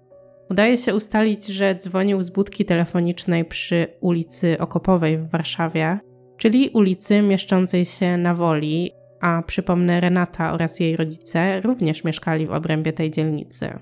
Udaje 0.50 0.76
się 0.76 0.94
ustalić, 0.94 1.46
że 1.46 1.74
dzwonił 1.74 2.22
z 2.22 2.30
budki 2.30 2.64
telefonicznej 2.64 3.44
przy 3.44 3.86
ulicy 4.00 4.58
Okopowej 4.58 5.18
w 5.18 5.30
Warszawie, 5.30 5.98
czyli 6.36 6.68
ulicy 6.68 7.22
mieszczącej 7.22 7.84
się 7.84 8.16
na 8.16 8.34
Woli, 8.34 8.90
a 9.20 9.42
przypomnę, 9.46 10.00
Renata 10.00 10.52
oraz 10.52 10.80
jej 10.80 10.96
rodzice 10.96 11.60
również 11.60 12.04
mieszkali 12.04 12.46
w 12.46 12.52
obrębie 12.52 12.92
tej 12.92 13.10
dzielnicy. 13.10 13.78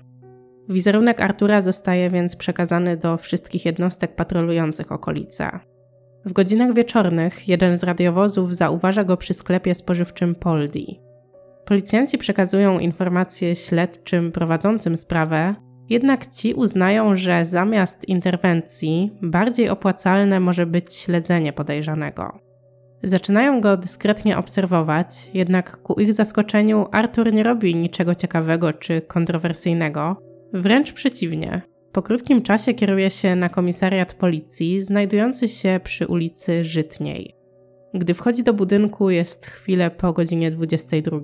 Wizerunek 0.69 1.21
Artura 1.21 1.61
zostaje 1.61 2.09
więc 2.09 2.35
przekazany 2.35 2.97
do 2.97 3.17
wszystkich 3.17 3.65
jednostek 3.65 4.15
patrolujących 4.15 4.91
okolice. 4.91 5.59
W 6.25 6.33
godzinach 6.33 6.73
wieczornych 6.73 7.47
jeden 7.47 7.77
z 7.77 7.83
radiowozów 7.83 8.55
zauważa 8.55 9.03
go 9.03 9.17
przy 9.17 9.33
sklepie 9.33 9.75
spożywczym 9.75 10.35
Poldi. 10.35 10.99
Policjanci 11.65 12.17
przekazują 12.17 12.79
informacje 12.79 13.55
śledczym 13.55 14.31
prowadzącym 14.31 14.97
sprawę, 14.97 15.55
jednak 15.89 16.27
ci 16.27 16.53
uznają, 16.53 17.15
że 17.15 17.45
zamiast 17.45 18.09
interwencji 18.09 19.11
bardziej 19.21 19.69
opłacalne 19.69 20.39
może 20.39 20.65
być 20.65 20.93
śledzenie 20.93 21.53
podejrzanego. 21.53 22.39
Zaczynają 23.03 23.61
go 23.61 23.77
dyskretnie 23.77 24.37
obserwować, 24.37 25.29
jednak 25.33 25.81
ku 25.81 25.93
ich 25.93 26.13
zaskoczeniu 26.13 26.85
Artur 26.91 27.33
nie 27.33 27.43
robi 27.43 27.75
niczego 27.75 28.15
ciekawego 28.15 28.73
czy 28.73 29.01
kontrowersyjnego, 29.01 30.21
wręcz 30.53 30.93
przeciwnie. 30.93 31.61
Po 31.91 32.01
krótkim 32.01 32.41
czasie 32.41 32.73
kieruje 32.73 33.09
się 33.09 33.35
na 33.35 33.49
komisariat 33.49 34.13
policji 34.13 34.81
znajdujący 34.81 35.47
się 35.47 35.79
przy 35.83 36.07
ulicy 36.07 36.65
Żytniej. 36.65 37.35
Gdy 37.93 38.13
wchodzi 38.13 38.43
do 38.43 38.53
budynku 38.53 39.09
jest 39.09 39.45
chwilę 39.45 39.91
po 39.91 40.13
godzinie 40.13 40.51
22. 40.51 41.19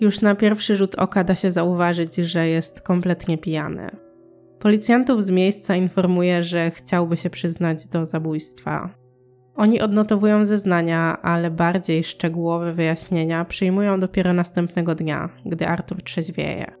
Już 0.00 0.20
na 0.20 0.34
pierwszy 0.34 0.76
rzut 0.76 0.94
oka 0.94 1.24
da 1.24 1.34
się 1.34 1.50
zauważyć, 1.50 2.16
że 2.16 2.48
jest 2.48 2.80
kompletnie 2.80 3.38
pijany. 3.38 3.90
Policjantów 4.58 5.24
z 5.24 5.30
miejsca 5.30 5.76
informuje, 5.76 6.42
że 6.42 6.70
chciałby 6.70 7.16
się 7.16 7.30
przyznać 7.30 7.86
do 7.86 8.06
zabójstwa. 8.06 8.90
Oni 9.56 9.80
odnotowują 9.80 10.44
zeznania, 10.44 11.22
ale 11.22 11.50
bardziej 11.50 12.04
szczegółowe 12.04 12.72
wyjaśnienia 12.72 13.44
przyjmują 13.44 14.00
dopiero 14.00 14.32
następnego 14.32 14.94
dnia, 14.94 15.28
gdy 15.46 15.66
Artur 15.66 16.02
trzeźwieje. 16.02 16.72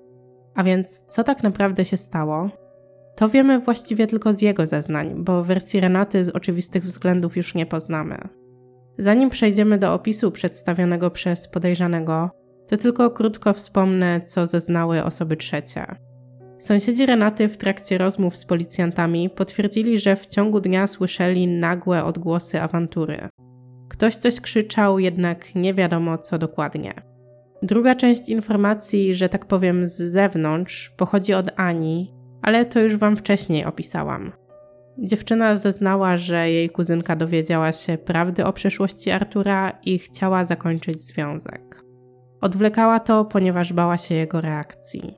A 0.54 0.64
więc 0.64 1.00
co 1.00 1.24
tak 1.24 1.42
naprawdę 1.42 1.84
się 1.84 1.96
stało? 1.96 2.61
To 3.16 3.28
wiemy 3.28 3.60
właściwie 3.60 4.06
tylko 4.06 4.32
z 4.32 4.42
jego 4.42 4.66
zeznań, 4.66 5.14
bo 5.16 5.44
wersji 5.44 5.80
Renaty 5.80 6.24
z 6.24 6.28
oczywistych 6.28 6.84
względów 6.84 7.36
już 7.36 7.54
nie 7.54 7.66
poznamy. 7.66 8.28
Zanim 8.98 9.30
przejdziemy 9.30 9.78
do 9.78 9.94
opisu 9.94 10.30
przedstawionego 10.30 11.10
przez 11.10 11.48
podejrzanego, 11.48 12.30
to 12.68 12.76
tylko 12.76 13.10
krótko 13.10 13.52
wspomnę, 13.52 14.20
co 14.20 14.46
zeznały 14.46 15.04
osoby 15.04 15.36
trzecie. 15.36 15.86
Sąsiedzi 16.58 17.06
Renaty 17.06 17.48
w 17.48 17.56
trakcie 17.56 17.98
rozmów 17.98 18.36
z 18.36 18.44
policjantami 18.44 19.30
potwierdzili, 19.30 19.98
że 19.98 20.16
w 20.16 20.26
ciągu 20.26 20.60
dnia 20.60 20.86
słyszeli 20.86 21.46
nagłe 21.46 22.04
odgłosy 22.04 22.60
awantury. 22.60 23.28
Ktoś 23.88 24.16
coś 24.16 24.40
krzyczał, 24.40 24.98
jednak 24.98 25.54
nie 25.54 25.74
wiadomo 25.74 26.18
co 26.18 26.38
dokładnie. 26.38 26.94
Druga 27.62 27.94
część 27.94 28.28
informacji, 28.28 29.14
że 29.14 29.28
tak 29.28 29.46
powiem 29.46 29.86
z 29.86 29.96
zewnątrz, 29.96 30.90
pochodzi 30.90 31.34
od 31.34 31.50
Ani, 31.56 32.14
ale 32.42 32.64
to 32.64 32.80
już 32.80 32.96
Wam 32.96 33.16
wcześniej 33.16 33.64
opisałam. 33.64 34.32
Dziewczyna 34.98 35.56
zeznała, 35.56 36.16
że 36.16 36.50
jej 36.50 36.70
kuzynka 36.70 37.16
dowiedziała 37.16 37.72
się 37.72 37.98
prawdy 37.98 38.44
o 38.44 38.52
przeszłości 38.52 39.10
Artura 39.10 39.78
i 39.84 39.98
chciała 39.98 40.44
zakończyć 40.44 41.02
związek. 41.02 41.82
Odwlekała 42.40 43.00
to, 43.00 43.24
ponieważ 43.24 43.72
bała 43.72 43.96
się 43.96 44.14
jego 44.14 44.40
reakcji. 44.40 45.14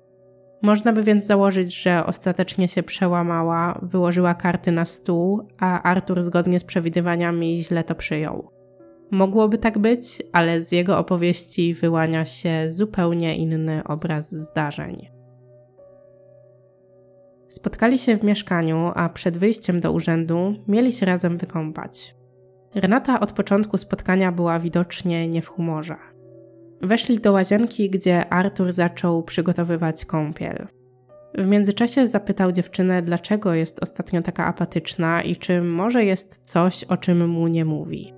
Można 0.63 0.93
by 0.93 1.03
więc 1.03 1.27
założyć, 1.27 1.83
że 1.83 2.07
ostatecznie 2.07 2.69
się 2.69 2.83
przełamała, 2.83 3.79
wyłożyła 3.83 4.35
karty 4.35 4.73
na 4.73 4.85
stół, 4.85 5.49
a 5.59 5.83
Artur 5.83 6.23
zgodnie 6.23 6.59
z 6.59 6.65
przewidywaniami 6.65 7.59
źle 7.59 7.85
to 7.85 7.95
przyjął. 7.95 8.51
Mogłoby 9.11 9.59
tak 9.59 9.79
być, 9.79 10.23
ale 10.33 10.61
z 10.61 10.73
jego 10.73 10.99
opowieści 10.99 11.75
wyłania 11.75 12.25
się 12.25 12.67
zupełnie 12.69 13.37
inny 13.37 13.85
obraz 13.85 14.31
zdarzeń. 14.31 15.14
Spotkali 17.55 17.99
się 17.99 18.17
w 18.17 18.23
mieszkaniu, 18.23 18.93
a 18.95 19.09
przed 19.09 19.39
wyjściem 19.39 19.81
do 19.81 19.93
urzędu 19.93 20.55
mieli 20.69 20.93
się 20.93 21.07
razem 21.07 21.39
wykąpać. 21.39 22.15
Renata 22.75 23.21
od 23.21 23.33
początku 23.33 23.79
spotkania 23.79 24.33
była 24.33 24.59
widocznie 24.59 25.29
nie 25.29 25.43
w 25.43 25.49
humorze. 25.49 25.97
Weszli 26.83 27.19
do 27.19 27.33
łazienki, 27.33 27.91
gdzie 27.91 28.29
Artur 28.33 28.73
zaczął 28.73 29.23
przygotowywać 29.23 30.05
kąpiel. 30.05 30.67
W 31.39 31.47
międzyczasie 31.47 32.07
zapytał 32.07 32.53
dziewczynę, 32.53 33.03
dlaczego 33.03 33.55
jest 33.55 33.83
ostatnio 33.83 34.23
taka 34.23 34.47
apatyczna 34.47 35.23
i 35.23 35.37
czy 35.37 35.63
może 35.63 36.05
jest 36.05 36.41
coś, 36.45 36.85
o 36.85 36.97
czym 36.97 37.29
mu 37.29 37.49
nie 37.49 37.65
mówi. 37.65 38.15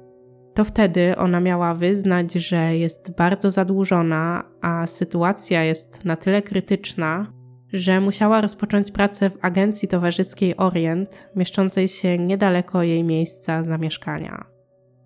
To 0.55 0.65
wtedy 0.65 1.17
ona 1.17 1.41
miała 1.41 1.75
wyznać, 1.75 2.33
że 2.33 2.77
jest 2.77 3.17
bardzo 3.17 3.51
zadłużona, 3.51 4.45
a 4.61 4.87
sytuacja 4.87 5.65
jest 5.65 6.05
na 6.05 6.17
tyle 6.17 6.43
krytyczna, 6.43 7.36
że 7.73 8.01
musiała 8.01 8.41
rozpocząć 8.41 8.91
pracę 8.91 9.31
w 9.31 9.45
agencji 9.45 9.89
towarzyskiej 9.89 10.57
Orient, 10.57 11.29
mieszczącej 11.37 11.89
się 11.89 12.19
niedaleko 12.19 12.83
jej 12.83 13.05
miejsca 13.05 13.63
zamieszkania. 13.63 14.45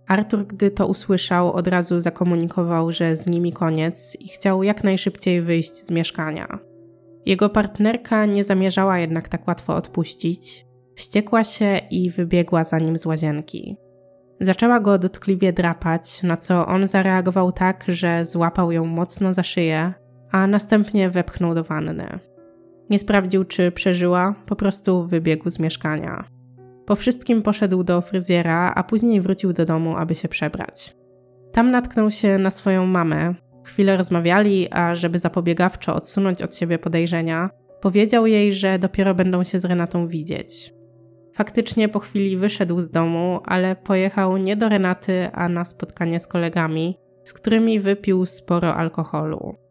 Artur, 0.09 0.46
gdy 0.46 0.70
to 0.70 0.87
usłyszał, 0.87 1.53
od 1.53 1.68
razu 1.68 2.01
zakomunikował, 2.01 2.92
że 2.92 3.16
z 3.16 3.27
nimi 3.27 3.53
koniec 3.53 4.16
i 4.20 4.29
chciał 4.29 4.62
jak 4.62 4.85
najszybciej 4.85 5.42
wyjść 5.42 5.73
z 5.73 5.90
mieszkania. 5.90 6.59
Jego 7.27 7.49
partnerka 7.49 8.27
nie 8.27 8.44
zamierzała 8.44 8.99
jednak 8.99 9.29
tak 9.29 9.49
łatwo 9.49 9.75
odpuścić. 9.75 10.66
Wściekła 10.96 11.44
się 11.44 11.81
i 11.90 12.11
wybiegła 12.11 12.64
za 12.64 12.79
nim 12.79 12.99
z 12.99 13.07
łazienki. 13.07 13.77
Zaczęła 14.40 14.81
go 14.81 14.99
dotkliwie 14.99 15.53
drapać, 15.53 16.23
na 16.23 16.37
co 16.37 16.66
on 16.66 16.87
zareagował 16.87 17.53
tak, 17.53 17.85
że 17.88 18.25
złapał 18.25 18.73
ją 18.73 18.87
mocno 18.87 19.35
za 19.35 19.42
szyję, 19.42 19.94
a 20.31 20.46
następnie 20.46 21.11
wepchnął 21.11 21.55
do 21.55 21.64
wanny. 21.64 22.30
Nie 22.90 22.98
sprawdził, 22.98 23.44
czy 23.44 23.72
przeżyła, 23.72 24.35
po 24.46 24.57
prostu 24.57 25.07
wybiegł 25.07 25.50
z 25.50 25.59
mieszkania. 25.59 26.24
Po 26.87 26.96
wszystkim 26.96 27.42
poszedł 27.42 27.85
do 27.85 28.00
fryzjera, 28.00 28.72
a 28.76 28.85
później 28.85 29.20
wrócił 29.20 29.53
do 29.53 29.64
domu, 29.64 29.96
aby 29.96 30.14
się 30.14 30.29
przebrać. 30.29 30.96
Tam 31.53 31.70
natknął 31.70 32.11
się 32.11 32.38
na 32.38 32.50
swoją 32.50 32.87
mamę. 32.87 33.35
Chwilę 33.64 33.96
rozmawiali, 33.96 34.68
a 34.70 34.94
żeby 34.94 35.18
zapobiegawczo 35.18 35.94
odsunąć 35.94 36.42
od 36.42 36.55
siebie 36.55 36.79
podejrzenia, 36.79 37.50
powiedział 37.81 38.26
jej, 38.26 38.53
że 38.53 38.79
dopiero 38.79 39.14
będą 39.14 39.44
się 39.44 39.61
z 39.61 39.64
Renatą 39.64 40.09
widzieć. 40.09 40.72
Faktycznie 41.35 41.88
po 41.88 41.98
chwili 41.98 42.37
wyszedł 42.37 42.81
z 42.81 42.90
domu, 42.90 43.40
ale 43.44 43.76
pojechał 43.76 44.37
nie 44.37 44.57
do 44.57 44.68
Renaty, 44.68 45.29
a 45.33 45.48
na 45.48 45.64
spotkanie 45.64 46.20
z 46.20 46.26
kolegami, 46.26 46.96
z 47.24 47.33
którymi 47.33 47.81
wypił 47.81 48.26
sporo 48.26 48.74
alkoholu. 48.74 49.70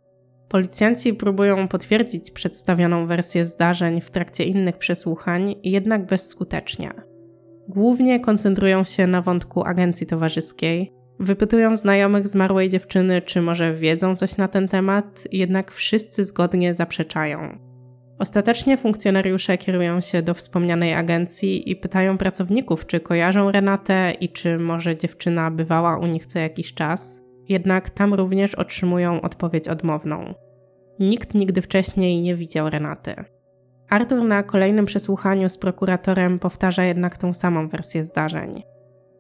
Policjanci 0.50 1.14
próbują 1.14 1.68
potwierdzić 1.68 2.32
przedstawioną 2.32 3.08
wersję 3.08 3.46
zdarzeń 3.46 4.02
w 4.02 4.12
trakcie 4.12 4.44
innych 4.44 4.78
przesłuchań, 4.78 5.56
jednak 5.64 6.06
bezskutecznie. 6.06 6.92
Głównie 7.68 8.20
koncentrują 8.20 8.84
się 8.84 9.08
na 9.08 9.22
wątku 9.22 9.64
agencji 9.64 10.08
towarzyskiej, 10.08 10.94
wypytują 11.20 11.76
znajomych 11.76 12.28
zmarłej 12.28 12.70
dziewczyny, 12.70 13.22
czy 13.22 13.42
może 13.42 13.74
wiedzą 13.74 14.16
coś 14.16 14.38
na 14.38 14.48
ten 14.48 14.68
temat, 14.68 15.28
jednak 15.32 15.72
wszyscy 15.72 16.24
zgodnie 16.24 16.74
zaprzeczają. 16.74 17.60
Ostatecznie 18.20 18.78
funkcjonariusze 18.78 19.58
kierują 19.58 20.02
się 20.02 20.22
do 20.22 20.34
wspomnianej 20.34 20.94
agencji 20.94 21.72
i 21.72 21.76
pytają 21.76 22.18
pracowników, 22.18 22.86
czy 22.86 23.00
kojarzą 23.00 23.52
Renatę 23.52 24.14
i 24.20 24.30
czy 24.30 24.60
może 24.60 24.96
dziewczyna 24.96 25.52
bywała 25.52 25.98
u 25.98 26.06
nich 26.06 26.26
co 26.26 26.40
jakiś 26.40 26.74
czas 26.74 27.29
jednak 27.50 27.90
tam 27.90 28.14
również 28.14 28.56
otrzymują 28.56 29.22
odpowiedź 29.22 29.68
odmowną. 29.68 30.34
Nikt 31.00 31.34
nigdy 31.34 31.62
wcześniej 31.62 32.22
nie 32.22 32.36
widział 32.36 32.70
Renaty. 32.70 33.16
Artur 33.90 34.24
na 34.24 34.44
kolejnym 34.44 34.86
przesłuchaniu 34.86 35.50
z 35.50 35.58
prokuratorem 35.58 36.40
powtarza 36.40 36.84
jednak 36.84 37.18
tą 37.18 37.34
samą 37.34 37.70
wersję 37.70 38.04
zdarzeń. 38.04 38.64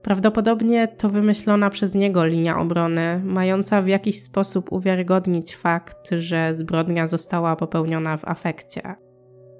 Prawdopodobnie 0.01 0.87
to 0.87 1.09
wymyślona 1.09 1.69
przez 1.69 1.95
niego 1.95 2.25
linia 2.25 2.59
obrony, 2.59 3.21
mająca 3.23 3.81
w 3.81 3.87
jakiś 3.87 4.21
sposób 4.21 4.71
uwiarygodnić 4.71 5.55
fakt, 5.55 6.09
że 6.11 6.53
zbrodnia 6.53 7.07
została 7.07 7.55
popełniona 7.55 8.17
w 8.17 8.27
afekcie. 8.27 8.95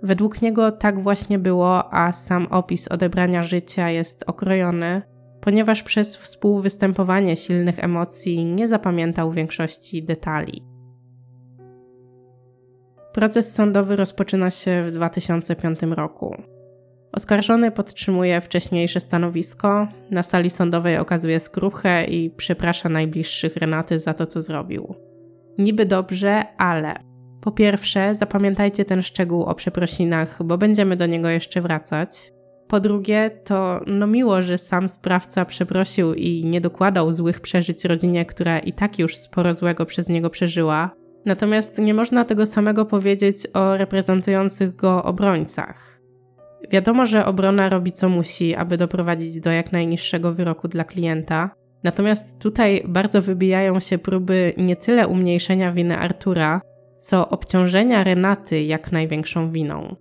Według 0.04 0.42
niego 0.42 0.72
tak 0.72 1.04
właśnie 1.04 1.40
było, 1.40 1.94
a 1.94 2.12
sam 2.12 2.48
opis 2.50 2.88
odebrania 2.88 3.44
życia 3.44 3.90
jest 3.90 4.24
okrojony, 4.28 5.02
ponieważ 5.42 5.84
przez 5.84 6.18
współwystępowanie 6.18 7.36
silnych 7.36 7.84
emocji 7.84 8.46
nie 8.46 8.68
zapamiętał 8.68 9.32
większości 9.32 10.04
detali. 10.04 10.64
Proces 13.14 13.54
sądowy 13.54 13.96
rozpoczyna 13.96 14.52
się 14.52 14.84
w 14.84 14.92
2005 14.92 15.80
roku. 15.82 16.36
Oskarżony 17.12 17.72
podtrzymuje 17.72 18.42
wcześniejsze 18.42 19.00
stanowisko, 19.00 19.88
na 20.12 20.24
sali 20.24 20.50
sądowej 20.50 20.98
okazuje 20.98 21.40
skruchę 21.40 22.06
i 22.06 22.30
przeprasza 22.30 22.90
najbliższych 22.90 23.56
Renaty 23.56 24.00
za 24.00 24.14
to, 24.14 24.28
co 24.28 24.42
zrobił. 24.42 24.96
Niby 25.58 25.86
dobrze, 25.86 26.44
ale 26.58 26.96
po 27.42 27.52
pierwsze, 27.52 28.16
zapamiętajcie 28.16 28.86
ten 28.86 29.02
szczegół 29.02 29.44
o 29.44 29.56
przeprosinach, 29.56 30.44
bo 30.44 30.58
będziemy 30.58 30.96
do 30.96 31.06
niego 31.06 31.30
jeszcze 31.30 31.62
wracać. 31.62 32.32
Po 32.70 32.80
drugie, 32.80 33.32
to 33.44 33.82
no 33.88 34.08
miło, 34.08 34.44
że 34.44 34.58
sam 34.58 34.88
sprawca 34.88 35.46
przeprosił 35.46 36.14
i 36.14 36.46
nie 36.46 36.62
dokładał 36.62 37.14
złych 37.14 37.40
przeżyć 37.40 37.86
rodzinie, 37.86 38.26
która 38.26 38.60
i 38.60 38.74
tak 38.74 39.00
już 39.00 39.18
sporo 39.18 39.54
złego 39.54 39.86
przez 39.86 40.10
niego 40.10 40.30
przeżyła. 40.30 40.92
Natomiast 41.26 41.78
nie 41.78 41.94
można 41.94 42.26
tego 42.26 42.46
samego 42.46 42.86
powiedzieć 42.86 43.48
o 43.54 43.78
reprezentujących 43.78 44.76
go 44.76 45.04
obrońcach. 45.04 46.00
Wiadomo, 46.72 47.06
że 47.06 47.26
obrona 47.26 47.70
robi 47.70 47.92
co 47.92 48.10
musi, 48.10 48.56
aby 48.56 48.78
doprowadzić 48.78 49.40
do 49.40 49.52
jak 49.52 49.72
najniższego 49.72 50.34
wyroku 50.34 50.68
dla 50.68 50.84
klienta. 50.84 51.52
Natomiast 51.84 52.40
tutaj 52.40 52.84
bardzo 52.88 53.22
wybijają 53.22 53.80
się 53.80 53.98
próby 53.98 54.54
nie 54.58 54.76
tyle 54.76 55.08
umniejszenia 55.08 55.72
winy 55.72 55.98
Artura, 55.98 56.62
co 56.98 57.30
obciążenia 57.30 58.04
Renaty 58.04 58.64
jak 58.64 58.92
największą 58.92 59.52
winą. 59.52 59.96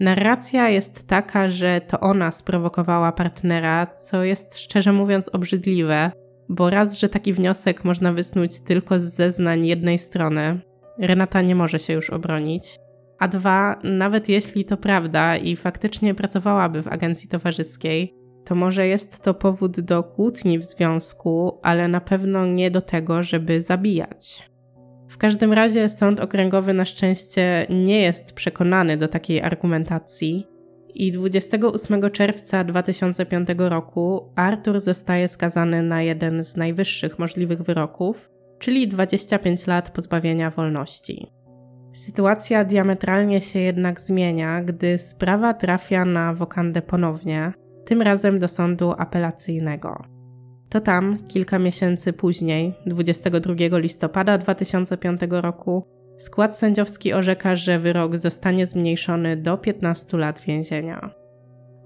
Narracja 0.00 0.68
jest 0.68 1.06
taka, 1.06 1.48
że 1.48 1.80
to 1.80 2.00
ona 2.00 2.30
sprowokowała 2.30 3.12
partnera, 3.12 3.86
co 3.86 4.24
jest 4.24 4.58
szczerze 4.58 4.92
mówiąc 4.92 5.28
obrzydliwe, 5.28 6.12
bo 6.48 6.70
raz, 6.70 6.98
że 6.98 7.08
taki 7.08 7.32
wniosek 7.32 7.84
można 7.84 8.12
wysnuć 8.12 8.60
tylko 8.60 9.00
z 9.00 9.04
zeznań 9.04 9.66
jednej 9.66 9.98
strony, 9.98 10.60
Renata 10.98 11.42
nie 11.42 11.54
może 11.54 11.78
się 11.78 11.92
już 11.92 12.10
obronić. 12.10 12.78
A 13.18 13.28
dwa, 13.28 13.80
nawet 13.84 14.28
jeśli 14.28 14.64
to 14.64 14.76
prawda 14.76 15.36
i 15.36 15.56
faktycznie 15.56 16.14
pracowałaby 16.14 16.82
w 16.82 16.88
agencji 16.88 17.28
towarzyskiej, 17.28 18.14
to 18.44 18.54
może 18.54 18.86
jest 18.86 19.22
to 19.22 19.34
powód 19.34 19.80
do 19.80 20.02
kłótni 20.02 20.58
w 20.58 20.64
związku, 20.64 21.58
ale 21.62 21.88
na 21.88 22.00
pewno 22.00 22.46
nie 22.46 22.70
do 22.70 22.82
tego, 22.82 23.22
żeby 23.22 23.60
zabijać. 23.60 24.49
Każdym 25.20 25.52
razie 25.52 25.88
sąd 25.88 26.20
okręgowy 26.20 26.74
na 26.74 26.84
szczęście 26.84 27.66
nie 27.70 28.02
jest 28.02 28.32
przekonany 28.32 28.96
do 28.96 29.08
takiej 29.08 29.42
argumentacji 29.42 30.46
i 30.94 31.12
28 31.12 32.10
czerwca 32.10 32.64
2005 32.64 33.48
roku 33.58 34.32
Arthur 34.36 34.80
zostaje 34.80 35.28
skazany 35.28 35.82
na 35.82 36.02
jeden 36.02 36.44
z 36.44 36.56
najwyższych 36.56 37.18
możliwych 37.18 37.62
wyroków, 37.62 38.30
czyli 38.58 38.88
25 38.88 39.66
lat 39.66 39.90
pozbawienia 39.90 40.50
wolności. 40.50 41.26
Sytuacja 41.92 42.64
diametralnie 42.64 43.40
się 43.40 43.58
jednak 43.58 44.00
zmienia, 44.00 44.62
gdy 44.62 44.98
sprawa 44.98 45.54
trafia 45.54 46.04
na 46.04 46.34
wokandę 46.34 46.82
ponownie, 46.82 47.52
tym 47.84 48.02
razem 48.02 48.38
do 48.38 48.48
sądu 48.48 48.92
apelacyjnego. 48.98 50.19
To 50.70 50.80
tam, 50.80 51.18
kilka 51.28 51.58
miesięcy 51.58 52.12
później, 52.12 52.74
22 52.86 53.54
listopada 53.78 54.38
2005 54.38 55.20
roku, 55.30 55.86
skład 56.18 56.56
sędziowski 56.56 57.12
orzeka, 57.12 57.56
że 57.56 57.78
wyrok 57.78 58.18
zostanie 58.18 58.66
zmniejszony 58.66 59.36
do 59.36 59.58
15 59.58 60.16
lat 60.16 60.40
więzienia. 60.40 61.10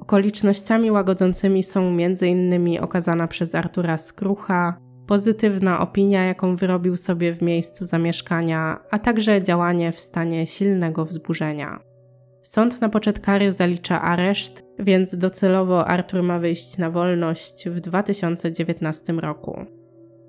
Okolicznościami 0.00 0.90
łagodzącymi 0.90 1.62
są 1.62 1.80
m.in. 1.88 2.78
okazana 2.80 3.28
przez 3.28 3.54
Artura 3.54 3.98
skrucha, 3.98 4.76
pozytywna 5.06 5.80
opinia, 5.80 6.24
jaką 6.24 6.56
wyrobił 6.56 6.96
sobie 6.96 7.34
w 7.34 7.42
miejscu 7.42 7.84
zamieszkania, 7.84 8.80
a 8.90 8.98
także 8.98 9.42
działanie 9.42 9.92
w 9.92 10.00
stanie 10.00 10.46
silnego 10.46 11.04
wzburzenia. 11.04 11.93
Sąd 12.44 12.80
na 12.80 12.88
poczet 12.88 13.20
kary 13.20 13.52
zalicza 13.52 14.02
areszt, 14.02 14.64
więc 14.78 15.18
docelowo 15.18 15.88
Artur 15.88 16.22
ma 16.22 16.38
wyjść 16.38 16.78
na 16.78 16.90
wolność 16.90 17.68
w 17.68 17.80
2019 17.80 19.12
roku. 19.12 19.64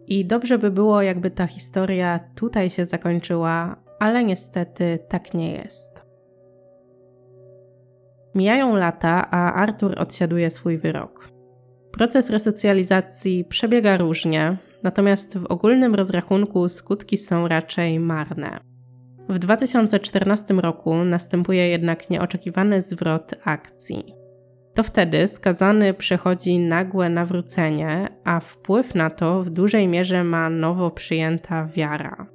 I 0.08 0.26
dobrze 0.26 0.58
by 0.58 0.72
było, 0.72 1.02
jakby 1.02 1.32
ta 1.32 1.48
historia 1.48 2.20
tutaj 2.36 2.70
się 2.70 2.86
zakończyła, 2.86 3.76
ale 4.00 4.24
niestety 4.24 5.00
tak 5.10 5.34
nie 5.34 5.52
jest. 5.54 6.04
Mijają 8.36 8.76
lata, 8.76 9.32
a 9.32 9.54
Artur 9.54 10.00
odsiaduje 10.00 10.50
swój 10.50 10.78
wyrok. 10.78 11.30
Proces 11.92 12.30
resocjalizacji 12.30 13.46
przebiega 13.46 13.98
różnie, 13.98 14.58
natomiast 14.84 15.38
w 15.38 15.46
ogólnym 15.46 15.96
rozrachunku 15.96 16.70
skutki 16.70 17.18
są 17.18 17.48
raczej 17.48 18.00
marne. 18.00 18.75
W 19.30 19.40
2014 19.40 20.54
roku 20.54 20.96
następuje 20.96 21.68
jednak 21.68 22.10
nieoczekiwany 22.10 22.82
zwrot 22.82 23.36
akcji. 23.44 24.14
To 24.74 24.84
wtedy 24.84 25.28
skazany 25.28 25.94
przechodzi 25.94 26.60
nagłe 26.60 27.10
nawrócenie, 27.10 28.08
a 28.24 28.40
wpływ 28.40 28.96
na 28.96 29.10
to 29.10 29.44
w 29.44 29.50
dużej 29.50 29.88
mierze 29.88 30.24
ma 30.24 30.50
nowo 30.50 30.92
przyjęta 30.92 31.66
wiara. 31.66 32.28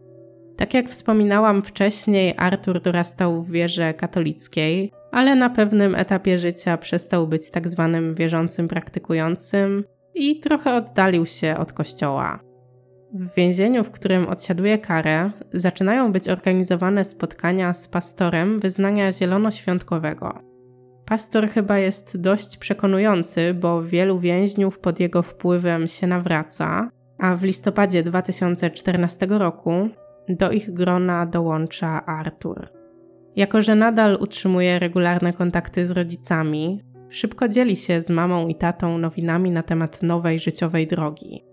Tak 0.57 0.75
jak 0.75 0.89
wspominałam 0.89 1.63
wcześniej, 1.63 2.35
Artur 2.37 2.81
dorastał 2.81 3.43
w 3.43 3.51
wierze 3.51 3.95
katolickiej, 3.95 4.93
ale 5.13 5.35
na 5.35 5.51
pewnym 5.51 5.95
etapie 5.95 6.39
życia 6.39 6.77
przestał 6.77 7.29
być 7.29 7.51
tak 7.51 7.69
zwanym 7.69 8.15
wierzącym 8.15 8.69
praktykującym 8.69 9.85
i 10.15 10.41
trochę 10.41 10.75
oddalił 10.75 11.27
się 11.27 11.57
od 11.57 11.73
kościoła. 11.73 12.50
W 13.15 13.35
więzieniu, 13.35 13.85
w 13.85 13.91
którym 13.91 14.27
odsiaduje 14.27 14.79
karę, 14.79 15.31
zaczynają 15.53 16.13
być 16.13 16.29
organizowane 16.29 17.05
spotkania 17.05 17.75
z 17.75 17.89
pastorem 17.89 18.61
wyznania 18.61 19.13
zielonoświątkowego. 19.13 20.39
Pastor 21.07 21.49
chyba 21.49 21.79
jest 21.79 22.21
dość 22.21 22.57
przekonujący, 22.57 23.55
bo 23.55 23.83
wielu 23.83 24.19
więźniów 24.19 24.79
pod 24.79 25.01
jego 25.01 25.23
wpływem 25.23 25.89
się 25.89 26.07
nawraca, 26.07 26.91
a 27.19 27.37
w 27.37 27.43
listopadzie 27.43 28.03
2014 28.03 29.27
roku 29.27 29.89
do 30.29 30.51
ich 30.51 30.73
grona 30.73 31.27
dołącza 31.27 32.07
Artur. 32.07 32.69
Jako, 33.37 33.63
że 33.63 33.75
nadal 33.75 34.19
utrzymuje 34.21 34.79
regularne 34.79 35.33
kontakty 35.33 35.87
z 35.87 35.91
rodzicami, 35.91 36.85
szybko 37.09 37.49
dzieli 37.49 37.77
się 37.77 38.01
z 38.01 38.11
mamą 38.11 38.49
i 38.49 38.55
tatą 38.55 38.99
nowinami 38.99 39.51
na 39.51 39.63
temat 39.63 40.03
nowej 40.03 40.39
życiowej 40.39 40.87
drogi. 40.87 41.50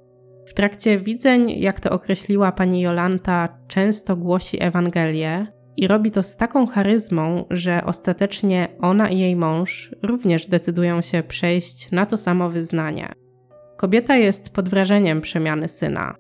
W 0.48 0.54
trakcie 0.54 1.00
widzeń, 1.00 1.52
jak 1.52 1.80
to 1.80 1.90
określiła 1.90 2.52
pani 2.52 2.82
Jolanta, 2.82 3.58
często 3.68 4.16
głosi 4.16 4.64
Ewangelię 4.64 5.48
i 5.78 5.88
robi 5.88 6.12
to 6.12 6.24
z 6.24 6.38
taką 6.38 6.68
charyzmą, 6.68 7.46
że 7.50 7.82
ostatecznie 7.86 8.68
ona 8.82 9.10
i 9.10 9.20
jej 9.20 9.36
mąż 9.36 9.96
również 10.04 10.48
decydują 10.48 11.02
się 11.02 11.24
przejść 11.24 11.92
na 11.92 12.06
to 12.06 12.18
samo 12.18 12.50
wyznanie. 12.50 13.14
Kobieta 13.78 14.16
jest 14.16 14.50
pod 14.50 14.70
wrażeniem 14.70 15.22
przemiany 15.22 15.68
syna. 15.68 16.16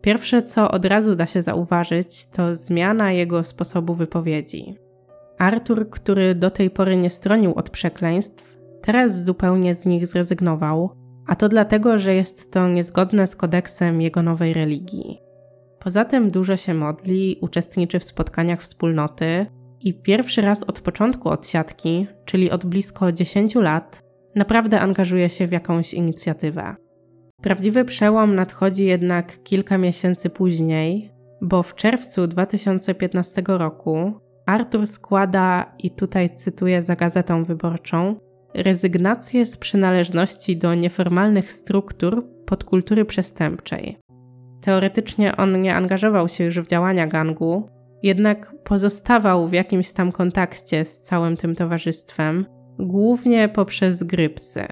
Pierwsze, 0.00 0.42
co 0.42 0.70
od 0.70 0.84
razu 0.84 1.16
da 1.16 1.26
się 1.26 1.42
zauważyć, 1.42 2.26
to 2.26 2.54
zmiana 2.54 3.12
jego 3.12 3.44
sposobu 3.44 3.94
wypowiedzi. 3.94 4.76
Artur, 5.38 5.90
który 5.90 6.34
do 6.34 6.50
tej 6.50 6.70
pory 6.70 6.96
nie 6.96 7.10
stronił 7.10 7.54
od 7.54 7.70
przekleństw, 7.70 8.58
teraz 8.82 9.24
zupełnie 9.24 9.74
z 9.74 9.86
nich 9.86 10.06
zrezygnował, 10.06 11.01
a 11.26 11.36
to 11.36 11.48
dlatego, 11.48 11.98
że 11.98 12.14
jest 12.14 12.52
to 12.52 12.68
niezgodne 12.68 13.26
z 13.26 13.36
kodeksem 13.36 14.00
jego 14.00 14.22
nowej 14.22 14.52
religii. 14.54 15.18
Poza 15.78 16.04
tym 16.04 16.30
dużo 16.30 16.56
się 16.56 16.74
modli, 16.74 17.38
uczestniczy 17.40 17.98
w 17.98 18.04
spotkaniach 18.04 18.60
wspólnoty 18.60 19.46
i 19.80 19.94
pierwszy 19.94 20.40
raz 20.40 20.64
od 20.64 20.80
początku 20.80 21.28
odsiadki, 21.28 22.06
czyli 22.24 22.50
od 22.50 22.66
blisko 22.66 23.12
10 23.12 23.54
lat, 23.54 24.02
naprawdę 24.34 24.80
angażuje 24.80 25.28
się 25.28 25.46
w 25.46 25.52
jakąś 25.52 25.94
inicjatywę. 25.94 26.76
Prawdziwy 27.42 27.84
przełom 27.84 28.34
nadchodzi 28.34 28.84
jednak 28.84 29.42
kilka 29.42 29.78
miesięcy 29.78 30.30
później, 30.30 31.12
bo 31.42 31.62
w 31.62 31.74
czerwcu 31.74 32.26
2015 32.26 33.42
roku 33.46 34.12
Artur 34.46 34.86
składa, 34.86 35.74
i 35.78 35.90
tutaj 35.90 36.30
cytuję 36.34 36.82
za 36.82 36.96
gazetą 36.96 37.44
wyborczą, 37.44 38.16
rezygnację 38.54 39.46
z 39.46 39.56
przynależności 39.56 40.56
do 40.56 40.74
nieformalnych 40.74 41.52
struktur 41.52 42.24
podkultury 42.46 43.04
przestępczej. 43.04 43.98
Teoretycznie 44.60 45.36
on 45.36 45.62
nie 45.62 45.74
angażował 45.74 46.28
się 46.28 46.44
już 46.44 46.60
w 46.60 46.68
działania 46.68 47.06
gangu, 47.06 47.68
jednak 48.02 48.54
pozostawał 48.64 49.48
w 49.48 49.52
jakimś 49.52 49.92
tam 49.92 50.12
kontakcie 50.12 50.84
z 50.84 51.00
całym 51.00 51.36
tym 51.36 51.54
towarzystwem, 51.54 52.46
głównie 52.78 53.48
poprzez 53.48 54.02
grypsy. 54.02 54.66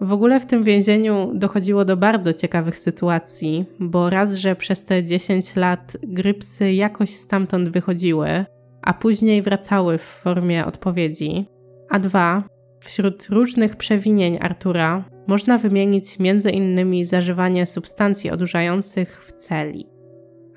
W 0.00 0.12
ogóle 0.12 0.40
w 0.40 0.46
tym 0.46 0.62
więzieniu 0.62 1.32
dochodziło 1.34 1.84
do 1.84 1.96
bardzo 1.96 2.32
ciekawych 2.32 2.78
sytuacji, 2.78 3.64
bo 3.80 4.10
raz, 4.10 4.34
że 4.34 4.56
przez 4.56 4.84
te 4.84 5.04
10 5.04 5.56
lat 5.56 5.96
grypsy 6.02 6.72
jakoś 6.72 7.10
stamtąd 7.10 7.68
wychodziły, 7.68 8.44
a 8.82 8.94
później 8.94 9.42
wracały 9.42 9.98
w 9.98 10.02
formie 10.02 10.66
odpowiedzi, 10.66 11.46
a 11.90 11.98
dwa, 11.98 12.44
wśród 12.82 13.26
różnych 13.26 13.76
przewinień 13.76 14.38
Artura 14.40 15.04
można 15.26 15.58
wymienić 15.58 16.16
m.in. 16.20 17.06
zażywanie 17.06 17.66
substancji 17.66 18.30
odurzających 18.30 19.24
w 19.26 19.32
celi. 19.32 19.86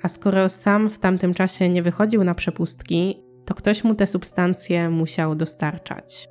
A 0.02 0.08
skoro 0.08 0.48
sam 0.48 0.90
w 0.90 0.98
tamtym 0.98 1.34
czasie 1.34 1.68
nie 1.68 1.82
wychodził 1.82 2.24
na 2.24 2.34
przepustki, 2.34 3.22
to 3.44 3.54
ktoś 3.54 3.84
mu 3.84 3.94
te 3.94 4.06
substancje 4.06 4.90
musiał 4.90 5.34
dostarczać. 5.34 6.28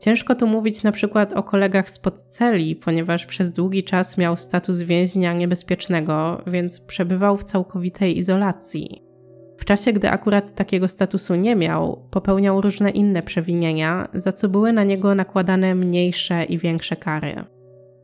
Ciężko 0.00 0.34
tu 0.34 0.46
mówić 0.46 0.82
na 0.82 0.92
przykład 0.92 1.32
o 1.32 1.42
kolegach 1.42 1.90
spod 1.90 2.22
celi, 2.22 2.76
ponieważ 2.76 3.26
przez 3.26 3.52
długi 3.52 3.82
czas 3.82 4.18
miał 4.18 4.36
status 4.36 4.80
więźnia 4.80 5.32
niebezpiecznego, 5.32 6.42
więc 6.46 6.80
przebywał 6.80 7.36
w 7.36 7.44
całkowitej 7.44 8.18
izolacji. 8.18 9.07
W 9.58 9.64
czasie, 9.64 9.92
gdy 9.92 10.10
akurat 10.10 10.54
takiego 10.54 10.88
statusu 10.88 11.34
nie 11.34 11.56
miał, 11.56 12.08
popełniał 12.10 12.60
różne 12.60 12.90
inne 12.90 13.22
przewinienia, 13.22 14.08
za 14.14 14.32
co 14.32 14.48
były 14.48 14.72
na 14.72 14.84
niego 14.84 15.14
nakładane 15.14 15.74
mniejsze 15.74 16.44
i 16.44 16.58
większe 16.58 16.96
kary. 16.96 17.44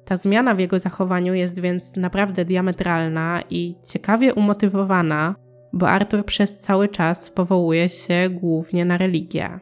Ta 0.04 0.16
zmiana 0.16 0.54
w 0.54 0.58
jego 0.58 0.78
zachowaniu 0.78 1.34
jest 1.34 1.60
więc 1.60 1.96
naprawdę 1.96 2.44
diametralna 2.44 3.42
i 3.50 3.74
ciekawie 3.92 4.34
umotywowana, 4.34 5.34
bo 5.72 5.88
Arthur 5.88 6.24
przez 6.24 6.58
cały 6.58 6.88
czas 6.88 7.30
powołuje 7.30 7.88
się 7.88 8.28
głównie 8.30 8.84
na 8.84 8.96
religię. 8.96 9.60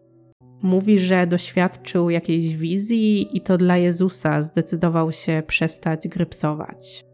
Mówi, 0.63 0.99
że 0.99 1.27
doświadczył 1.27 2.11
jakiejś 2.11 2.55
wizji 2.55 3.37
i 3.37 3.41
to 3.41 3.57
dla 3.57 3.77
Jezusa 3.77 4.43
zdecydował 4.43 5.13
się 5.13 5.43
przestać 5.47 6.09
grypsować. 6.09 7.05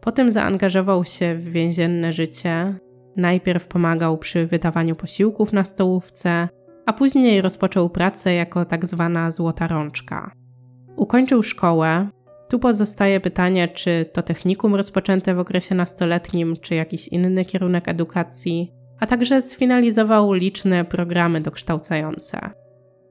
Potem 0.00 0.30
zaangażował 0.30 1.04
się 1.04 1.34
w 1.34 1.44
więzienne 1.44 2.12
życie. 2.12 2.74
Najpierw 3.20 3.66
pomagał 3.66 4.18
przy 4.18 4.46
wydawaniu 4.46 4.96
posiłków 4.96 5.52
na 5.52 5.64
stołówce, 5.64 6.48
a 6.86 6.92
później 6.92 7.42
rozpoczął 7.42 7.90
pracę 7.90 8.34
jako 8.34 8.64
tak 8.64 8.86
zwana 8.86 9.30
złota 9.30 9.66
rączka. 9.66 10.32
Ukończył 10.96 11.42
szkołę, 11.42 12.08
tu 12.48 12.58
pozostaje 12.58 13.20
pytanie, 13.20 13.68
czy 13.68 14.06
to 14.12 14.22
technikum 14.22 14.74
rozpoczęte 14.74 15.34
w 15.34 15.38
okresie 15.38 15.74
nastoletnim, 15.74 16.56
czy 16.56 16.74
jakiś 16.74 17.08
inny 17.08 17.44
kierunek 17.44 17.88
edukacji, 17.88 18.72
a 19.00 19.06
także 19.06 19.42
sfinalizował 19.42 20.32
liczne 20.32 20.84
programy 20.84 21.40
dokształcające. 21.40 22.50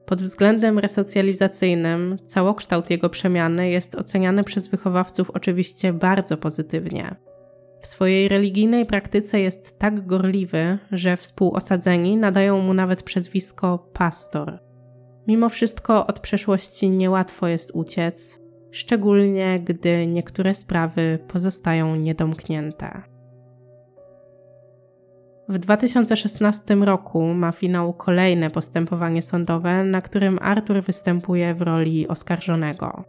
Pod 0.06 0.22
względem 0.22 0.78
resocjalizacyjnym 0.78 2.18
całokształt 2.26 2.90
jego 2.90 3.08
przemiany 3.08 3.70
jest 3.70 3.94
oceniany 3.94 4.44
przez 4.44 4.68
wychowawców 4.68 5.30
oczywiście 5.30 5.92
bardzo 5.92 6.36
pozytywnie. 6.36 7.16
W 7.80 7.86
swojej 7.86 8.28
religijnej 8.28 8.86
praktyce 8.86 9.40
jest 9.40 9.78
tak 9.78 10.06
gorliwy, 10.06 10.78
że 10.92 11.16
współosadzeni 11.16 12.16
nadają 12.16 12.60
mu 12.60 12.74
nawet 12.74 13.02
przezwisko 13.02 13.78
pastor. 13.92 14.58
Mimo 15.26 15.48
wszystko 15.48 16.06
od 16.06 16.20
przeszłości 16.20 16.90
niełatwo 16.90 17.48
jest 17.48 17.70
uciec, 17.74 18.40
szczególnie 18.70 19.60
gdy 19.64 20.06
niektóre 20.06 20.54
sprawy 20.54 21.18
pozostają 21.28 21.96
niedomknięte. 21.96 23.02
W 25.48 25.58
2016 25.58 26.74
roku 26.74 27.34
ma 27.34 27.52
finał 27.52 27.92
kolejne 27.92 28.50
postępowanie 28.50 29.22
sądowe, 29.22 29.84
na 29.84 30.00
którym 30.00 30.38
Arthur 30.42 30.82
występuje 30.82 31.54
w 31.54 31.62
roli 31.62 32.08
oskarżonego. 32.08 33.04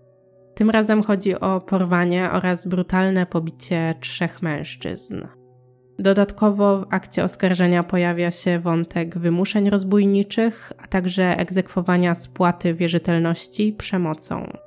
Tym 0.62 0.70
razem 0.70 1.04
chodzi 1.04 1.40
o 1.40 1.62
porwanie 1.62 2.32
oraz 2.32 2.68
brutalne 2.68 3.26
pobicie 3.26 3.96
trzech 4.00 4.42
mężczyzn. 4.42 5.22
Dodatkowo 6.00 6.80
w 6.80 6.86
akcie 6.90 7.24
oskarżenia 7.24 7.84
pojawia 7.84 8.32
się 8.32 8.60
wątek 8.60 9.18
wymuszeń 9.18 9.70
rozbójniczych, 9.70 10.74
a 10.78 10.88
także 10.88 11.38
egzekwowania 11.38 12.16
spłaty 12.16 12.74
wierzytelności 12.74 13.74
przemocą. 13.74 14.58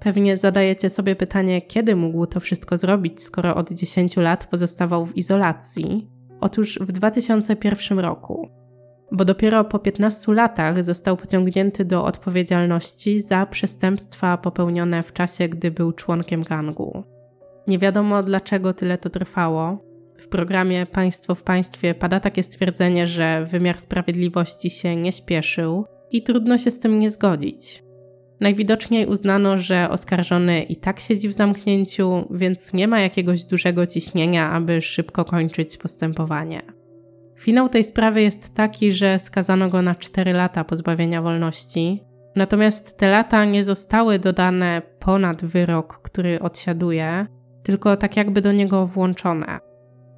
Pewnie 0.00 0.36
zadajecie 0.36 0.90
sobie 0.90 1.16
pytanie, 1.16 1.62
kiedy 1.62 1.96
mógł 1.96 2.26
to 2.26 2.40
wszystko 2.40 2.76
zrobić, 2.76 3.22
skoro 3.22 3.54
od 3.54 3.72
10 3.72 4.16
lat 4.16 4.46
pozostawał 4.46 5.06
w 5.06 5.16
izolacji. 5.16 6.08
Otóż 6.40 6.78
w 6.78 6.92
2001 6.92 7.98
roku, 7.98 8.59
bo 9.12 9.24
dopiero 9.24 9.64
po 9.64 9.78
15 9.78 10.34
latach 10.34 10.84
został 10.84 11.16
pociągnięty 11.16 11.84
do 11.84 12.04
odpowiedzialności 12.04 13.20
za 13.20 13.46
przestępstwa 13.46 14.38
popełnione 14.38 15.02
w 15.02 15.12
czasie, 15.12 15.48
gdy 15.48 15.70
był 15.70 15.92
członkiem 15.92 16.42
gangu. 16.42 17.04
Nie 17.66 17.78
wiadomo 17.78 18.22
dlaczego 18.22 18.74
tyle 18.74 18.98
to 18.98 19.10
trwało. 19.10 19.78
W 20.18 20.28
programie 20.28 20.86
Państwo 20.86 21.34
w 21.34 21.42
Państwie 21.42 21.94
pada 21.94 22.20
takie 22.20 22.42
stwierdzenie, 22.42 23.06
że 23.06 23.44
wymiar 23.44 23.78
sprawiedliwości 23.78 24.70
się 24.70 24.96
nie 24.96 25.12
śpieszył 25.12 25.84
i 26.10 26.22
trudno 26.22 26.58
się 26.58 26.70
z 26.70 26.78
tym 26.78 26.98
nie 26.98 27.10
zgodzić. 27.10 27.82
Najwidoczniej 28.40 29.06
uznano, 29.06 29.58
że 29.58 29.90
oskarżony 29.90 30.62
i 30.62 30.76
tak 30.76 31.00
siedzi 31.00 31.28
w 31.28 31.32
zamknięciu, 31.32 32.28
więc 32.30 32.72
nie 32.72 32.88
ma 32.88 33.00
jakiegoś 33.00 33.44
dużego 33.44 33.86
ciśnienia, 33.86 34.50
aby 34.50 34.82
szybko 34.82 35.24
kończyć 35.24 35.76
postępowanie. 35.76 36.79
Finał 37.40 37.68
tej 37.68 37.84
sprawy 37.84 38.22
jest 38.22 38.54
taki, 38.54 38.92
że 38.92 39.18
skazano 39.18 39.68
go 39.68 39.82
na 39.82 39.94
4 39.94 40.32
lata 40.32 40.64
pozbawienia 40.64 41.22
wolności, 41.22 42.04
natomiast 42.36 42.96
te 42.96 43.10
lata 43.10 43.44
nie 43.44 43.64
zostały 43.64 44.18
dodane 44.18 44.82
ponad 44.98 45.44
wyrok, 45.44 46.00
który 46.02 46.40
odsiaduje, 46.40 47.26
tylko 47.62 47.96
tak 47.96 48.16
jakby 48.16 48.40
do 48.40 48.52
niego 48.52 48.86
włączone. 48.86 49.58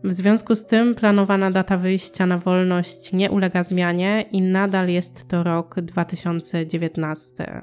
W 0.04 0.12
związku 0.12 0.54
z 0.54 0.66
tym 0.66 0.94
planowana 0.94 1.50
data 1.50 1.76
wyjścia 1.76 2.26
na 2.26 2.38
wolność 2.38 3.12
nie 3.12 3.30
ulega 3.30 3.62
zmianie 3.62 4.24
i 4.32 4.42
nadal 4.42 4.88
jest 4.88 5.28
to 5.28 5.42
rok 5.42 5.80
2019. 5.80 7.62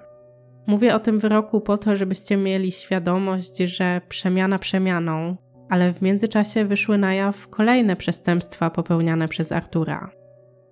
Mówię 0.68 0.95
o 0.95 0.99
tym 0.99 1.20
wyroku 1.20 1.62
po 1.62 1.78
to, 1.78 1.95
żebyście 1.95 2.38
mieli 2.38 2.72
świadomość, 2.72 3.57
że 3.57 4.01
przemiana 4.10 4.60
przemianą, 4.60 5.38
ale 5.70 5.93
w 5.93 6.01
międzyczasie 6.01 6.65
wyszły 6.65 6.97
na 6.97 7.13
jaw 7.13 7.47
kolejne 7.47 7.95
przestępstwa 7.95 8.70
popełniane 8.70 9.28
przez 9.28 9.51
Artura. 9.51 10.11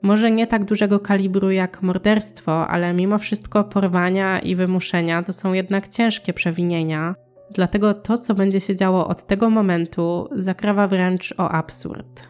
Może 0.01 0.31
nie 0.31 0.47
tak 0.47 0.65
dużego 0.65 0.99
kalibru 0.99 1.51
jak 1.51 1.81
morderstwo, 1.81 2.67
ale 2.67 2.93
mimo 2.93 3.17
wszystko 3.17 3.63
porwania 3.63 4.39
i 4.39 4.55
wymuszenia 4.55 5.23
to 5.23 5.33
są 5.33 5.53
jednak 5.53 5.87
ciężkie 5.87 6.33
przewinienia, 6.33 7.15
dlatego 7.51 7.93
to, 7.93 8.17
co 8.17 8.35
będzie 8.35 8.59
się 8.59 8.75
działo 8.75 9.07
od 9.07 9.27
tego 9.27 9.49
momentu, 9.49 10.29
zakrawa 10.31 10.87
wręcz 10.87 11.33
o 11.37 11.49
absurd. 11.49 12.27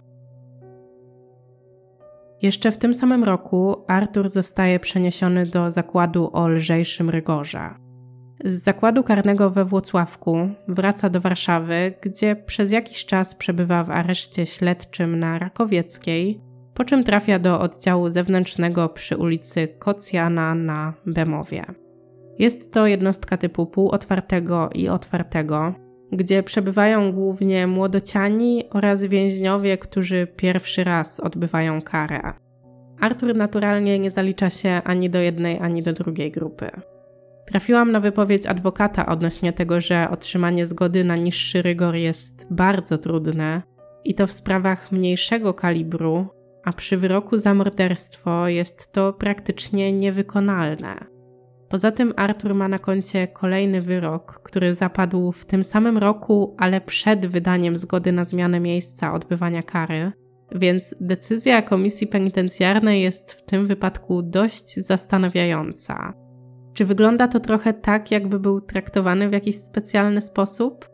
Jeszcze 2.42 2.72
w 2.72 2.78
tym 2.78 2.94
samym 2.94 3.24
roku 3.24 3.86
Artur 3.88 4.30
zostaje 4.30 4.80
przeniesiony 4.80 5.46
do 5.46 5.72
zakładu 5.72 6.30
o 6.34 6.48
lżejszym 6.48 7.10
rygorze. 7.10 7.87
Z 8.44 8.64
zakładu 8.64 9.04
karnego 9.04 9.50
we 9.50 9.66
Włocławku 9.66 10.50
wraca 10.68 11.10
do 11.10 11.22
Warszawy, 11.22 11.94
gdzie 12.02 12.36
przez 12.36 12.72
jakiś 12.72 13.06
czas 13.06 13.36
przebywa 13.36 13.84
w 13.84 13.90
areszcie 13.90 14.46
śledczym 14.46 15.20
na 15.20 15.40
Rakowieckiej, 15.40 16.42
po 16.74 16.86
czym 16.86 17.04
trafia 17.04 17.40
do 17.40 17.60
oddziału 17.60 18.10
zewnętrznego 18.10 18.90
przy 18.90 19.18
ulicy 19.18 19.68
Kocjana 19.68 20.56
na 20.56 20.94
Bemowie. 21.06 21.66
Jest 22.40 22.74
to 22.74 22.88
jednostka 22.88 23.38
typu 23.38 23.66
półotwartego 23.66 24.70
i 24.74 24.90
otwartego, 24.90 25.74
gdzie 26.12 26.44
przebywają 26.44 27.12
głównie 27.12 27.68
młodociani 27.68 28.70
oraz 28.70 29.06
więźniowie, 29.06 29.78
którzy 29.78 30.28
pierwszy 30.36 30.84
raz 30.84 31.20
odbywają 31.20 31.82
karę. 31.82 32.34
Artur 33.00 33.36
naturalnie 33.36 34.00
nie 34.00 34.12
zalicza 34.12 34.50
się 34.50 34.82
ani 34.84 35.10
do 35.10 35.20
jednej, 35.20 35.60
ani 35.60 35.84
do 35.84 35.94
drugiej 35.94 36.32
grupy. 36.32 36.70
Trafiłam 37.48 37.92
na 37.92 38.00
wypowiedź 38.00 38.48
adwokata 38.48 39.06
odnośnie 39.06 39.54
tego, 39.54 39.82
że 39.82 40.10
otrzymanie 40.10 40.66
zgody 40.66 41.04
na 41.04 41.16
niższy 41.16 41.62
rygor 41.62 41.96
jest 41.96 42.48
bardzo 42.52 42.98
trudne 42.98 43.62
i 44.04 44.16
to 44.16 44.28
w 44.28 44.32
sprawach 44.32 44.92
mniejszego 44.92 45.54
kalibru, 45.54 46.28
a 46.64 46.74
przy 46.74 46.98
wyroku 46.98 47.38
za 47.38 47.54
morderstwo 47.54 48.48
jest 48.48 48.92
to 48.92 49.14
praktycznie 49.14 49.94
niewykonalne. 49.94 51.06
Poza 51.70 51.92
tym 51.92 52.14
Arthur 52.16 52.56
ma 52.56 52.68
na 52.68 52.80
koncie 52.80 53.28
kolejny 53.28 53.82
wyrok, 53.82 54.42
który 54.44 54.76
zapadł 54.76 55.32
w 55.32 55.46
tym 55.46 55.64
samym 55.64 55.98
roku, 55.98 56.56
ale 56.60 56.82
przed 56.82 57.26
wydaniem 57.26 57.78
zgody 57.78 58.12
na 58.12 58.24
zmianę 58.24 58.60
miejsca 58.60 59.14
odbywania 59.14 59.64
kary, 59.64 60.12
więc 60.56 60.96
decyzja 61.02 61.62
komisji 61.62 62.08
penitencjarnej 62.08 63.02
jest 63.02 63.34
w 63.34 63.46
tym 63.46 63.66
wypadku 63.66 64.22
dość 64.22 64.76
zastanawiająca. 64.76 66.27
Czy 66.78 66.86
wygląda 66.86 67.28
to 67.28 67.40
trochę 67.40 67.74
tak, 67.74 68.12
jakby 68.12 68.40
był 68.40 68.62
traktowany 68.62 69.30
w 69.30 69.34
jakiś 69.34 69.56
specjalny 69.56 70.22
sposób? 70.22 70.90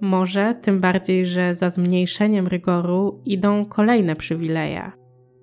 Może, 0.00 0.54
tym 0.62 0.80
bardziej, 0.80 1.26
że 1.26 1.54
za 1.54 1.70
zmniejszeniem 1.70 2.46
rygoru 2.46 3.22
idą 3.24 3.64
kolejne 3.64 4.16
przywileje. 4.16 4.92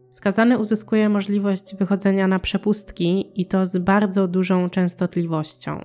Skazany 0.09 0.59
uzyskuje 0.59 1.09
możliwość 1.09 1.75
wychodzenia 1.75 2.27
na 2.27 2.39
przepustki 2.39 3.41
i 3.41 3.45
to 3.45 3.65
z 3.65 3.77
bardzo 3.77 4.27
dużą 4.27 4.69
częstotliwością. 4.69 5.79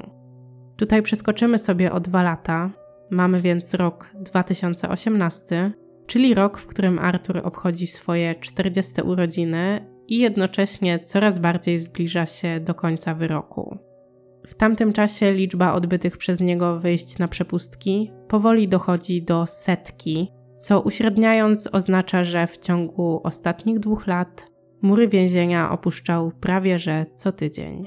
Tutaj 0.76 1.02
przeskoczymy 1.02 1.58
sobie 1.58 1.92
o 1.92 2.00
dwa 2.00 2.22
lata. 2.22 2.70
Mamy 3.10 3.40
więc 3.40 3.74
rok 3.74 4.10
2018, 4.14 5.72
czyli 6.06 6.34
rok, 6.34 6.58
w 6.58 6.66
którym 6.66 6.98
Artur 6.98 7.40
obchodzi 7.44 7.86
swoje 7.86 8.34
40 8.34 9.02
urodziny 9.02 9.86
i 10.08 10.18
jednocześnie 10.18 10.98
coraz 10.98 11.38
bardziej 11.38 11.78
zbliża 11.78 12.26
się 12.26 12.60
do 12.60 12.74
końca 12.74 13.14
wyroku. 13.14 13.89
W 14.50 14.54
tamtym 14.54 14.92
czasie 14.92 15.32
liczba 15.32 15.72
odbytych 15.72 16.16
przez 16.16 16.40
niego 16.40 16.80
wyjść 16.80 17.18
na 17.18 17.28
przepustki 17.28 18.12
powoli 18.28 18.68
dochodzi 18.68 19.22
do 19.22 19.46
setki, 19.46 20.32
co 20.56 20.80
uśredniając 20.80 21.68
oznacza, 21.72 22.24
że 22.24 22.46
w 22.46 22.58
ciągu 22.58 23.20
ostatnich 23.24 23.78
dwóch 23.78 24.06
lat 24.06 24.46
mury 24.82 25.08
więzienia 25.08 25.70
opuszczał 25.70 26.32
prawie 26.40 26.78
że 26.78 27.06
co 27.14 27.32
tydzień. 27.32 27.86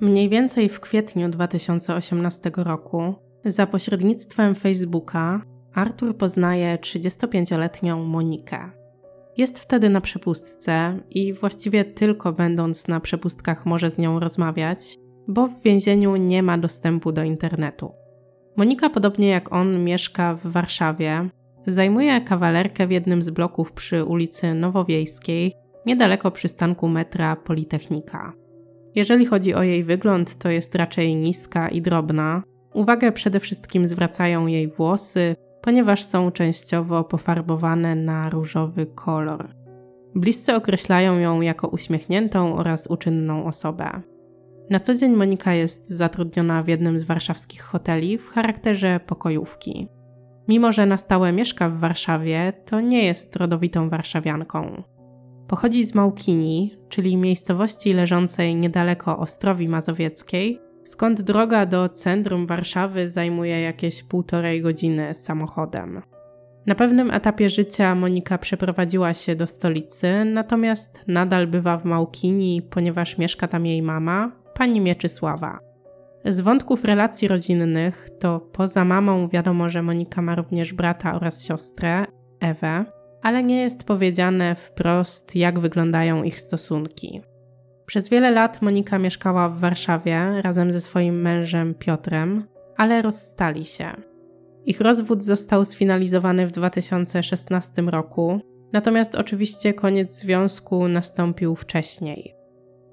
Mniej 0.00 0.28
więcej 0.28 0.68
w 0.68 0.80
kwietniu 0.80 1.28
2018 1.28 2.50
roku, 2.56 3.14
za 3.44 3.66
pośrednictwem 3.66 4.54
Facebooka, 4.54 5.42
Artur 5.74 6.16
poznaje 6.16 6.76
35-letnią 6.76 8.04
Monikę. 8.04 8.70
Jest 9.36 9.58
wtedy 9.58 9.90
na 9.90 10.00
przepustce 10.00 10.98
i 11.10 11.32
właściwie 11.32 11.84
tylko 11.84 12.32
będąc 12.32 12.88
na 12.88 13.00
przepustkach 13.00 13.66
może 13.66 13.90
z 13.90 13.98
nią 13.98 14.20
rozmawiać, 14.20 14.98
bo 15.28 15.48
w 15.48 15.62
więzieniu 15.62 16.16
nie 16.16 16.42
ma 16.42 16.58
dostępu 16.58 17.12
do 17.12 17.22
internetu. 17.22 17.92
Monika, 18.56 18.90
podobnie 18.90 19.28
jak 19.28 19.52
on, 19.52 19.84
mieszka 19.84 20.34
w 20.34 20.46
Warszawie, 20.46 21.28
Zajmuje 21.68 22.20
kawalerkę 22.20 22.86
w 22.86 22.90
jednym 22.90 23.22
z 23.22 23.30
bloków 23.30 23.72
przy 23.72 24.04
ulicy 24.04 24.54
Nowowiejskiej, 24.54 25.54
niedaleko 25.86 26.30
przystanku 26.30 26.88
metra 26.88 27.36
Politechnika. 27.36 28.32
Jeżeli 28.94 29.26
chodzi 29.26 29.54
o 29.54 29.62
jej 29.62 29.84
wygląd, 29.84 30.38
to 30.38 30.50
jest 30.50 30.74
raczej 30.74 31.16
niska 31.16 31.68
i 31.68 31.82
drobna. 31.82 32.42
Uwagę 32.74 33.12
przede 33.12 33.40
wszystkim 33.40 33.88
zwracają 33.88 34.46
jej 34.46 34.68
włosy, 34.68 35.36
ponieważ 35.62 36.04
są 36.04 36.30
częściowo 36.30 37.04
pofarbowane 37.04 37.94
na 37.94 38.30
różowy 38.30 38.86
kolor. 38.86 39.48
Bliscy 40.14 40.54
określają 40.54 41.18
ją 41.18 41.40
jako 41.40 41.68
uśmiechniętą 41.68 42.56
oraz 42.56 42.86
uczynną 42.86 43.44
osobę. 43.44 44.02
Na 44.70 44.80
co 44.80 44.94
dzień 44.94 45.12
Monika 45.12 45.54
jest 45.54 45.88
zatrudniona 45.88 46.62
w 46.62 46.68
jednym 46.68 46.98
z 46.98 47.02
warszawskich 47.02 47.62
hoteli 47.62 48.18
w 48.18 48.28
charakterze 48.28 49.00
pokojówki. 49.06 49.88
Mimo, 50.48 50.72
że 50.72 50.86
na 50.86 50.96
stałe 50.96 51.32
mieszka 51.32 51.68
w 51.68 51.78
Warszawie, 51.78 52.52
to 52.64 52.80
nie 52.80 53.04
jest 53.04 53.36
rodowitą 53.36 53.88
warszawianką. 53.88 54.82
Pochodzi 55.48 55.84
z 55.84 55.94
Małkini, 55.94 56.74
czyli 56.88 57.16
miejscowości 57.16 57.92
leżącej 57.92 58.54
niedaleko 58.54 59.18
Ostrowi 59.18 59.68
Mazowieckiej, 59.68 60.60
skąd 60.84 61.22
droga 61.22 61.66
do 61.66 61.88
centrum 61.88 62.46
Warszawy 62.46 63.08
zajmuje 63.08 63.60
jakieś 63.60 64.02
półtorej 64.02 64.62
godziny 64.62 65.14
samochodem. 65.14 66.02
Na 66.66 66.74
pewnym 66.74 67.10
etapie 67.10 67.48
życia 67.48 67.94
Monika 67.94 68.38
przeprowadziła 68.38 69.14
się 69.14 69.36
do 69.36 69.46
stolicy, 69.46 70.24
natomiast 70.24 71.00
nadal 71.06 71.46
bywa 71.46 71.78
w 71.78 71.84
Małkini, 71.84 72.62
ponieważ 72.70 73.18
mieszka 73.18 73.48
tam 73.48 73.66
jej 73.66 73.82
mama, 73.82 74.32
pani 74.58 74.80
Mieczysława. 74.80 75.58
Z 76.24 76.40
wątków 76.40 76.84
relacji 76.84 77.28
rodzinnych 77.28 78.08
to 78.20 78.40
poza 78.40 78.84
mamą 78.84 79.28
wiadomo, 79.28 79.68
że 79.68 79.82
Monika 79.82 80.22
ma 80.22 80.34
również 80.34 80.72
brata 80.72 81.14
oraz 81.14 81.46
siostrę, 81.46 82.04
Ewę. 82.40 82.84
ale 83.22 83.44
nie 83.44 83.60
jest 83.60 83.84
powiedziane 83.84 84.54
wprost, 84.54 85.36
jak 85.36 85.58
wyglądają 85.58 86.22
ich 86.22 86.40
stosunki. 86.40 87.22
Przez 87.86 88.08
wiele 88.08 88.30
lat 88.30 88.62
Monika 88.62 88.98
mieszkała 88.98 89.48
w 89.48 89.58
Warszawie 89.58 90.42
razem 90.42 90.72
ze 90.72 90.80
swoim 90.80 91.20
mężem 91.20 91.74
Piotrem, 91.74 92.46
ale 92.76 93.02
rozstali 93.02 93.64
się. 93.64 93.92
Ich 94.66 94.80
rozwód 94.80 95.24
został 95.24 95.64
sfinalizowany 95.64 96.46
w 96.46 96.52
2016 96.52 97.82
roku, 97.82 98.40
natomiast 98.72 99.14
oczywiście 99.14 99.74
koniec 99.74 100.20
związku 100.20 100.88
nastąpił 100.88 101.56
wcześniej. 101.56 102.37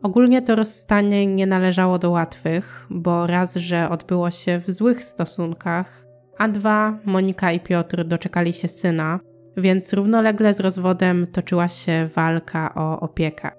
Ogólnie 0.05 0.41
to 0.41 0.55
rozstanie 0.55 1.27
nie 1.27 1.47
należało 1.47 1.99
do 1.99 2.11
łatwych, 2.11 2.87
bo 2.89 3.27
raz, 3.27 3.55
że 3.55 3.89
odbyło 3.89 4.31
się 4.31 4.59
w 4.59 4.71
złych 4.71 5.03
stosunkach, 5.03 6.05
a 6.37 6.47
dwa, 6.47 6.99
Monika 7.05 7.51
i 7.51 7.59
Piotr 7.59 8.03
doczekali 8.03 8.53
się 8.53 8.67
syna, 8.67 9.19
więc 9.57 9.93
równolegle 9.93 10.53
z 10.53 10.59
rozwodem 10.59 11.27
toczyła 11.27 11.67
się 11.67 12.09
walka 12.15 12.75
o 12.75 12.99
opiekę. 12.99 13.51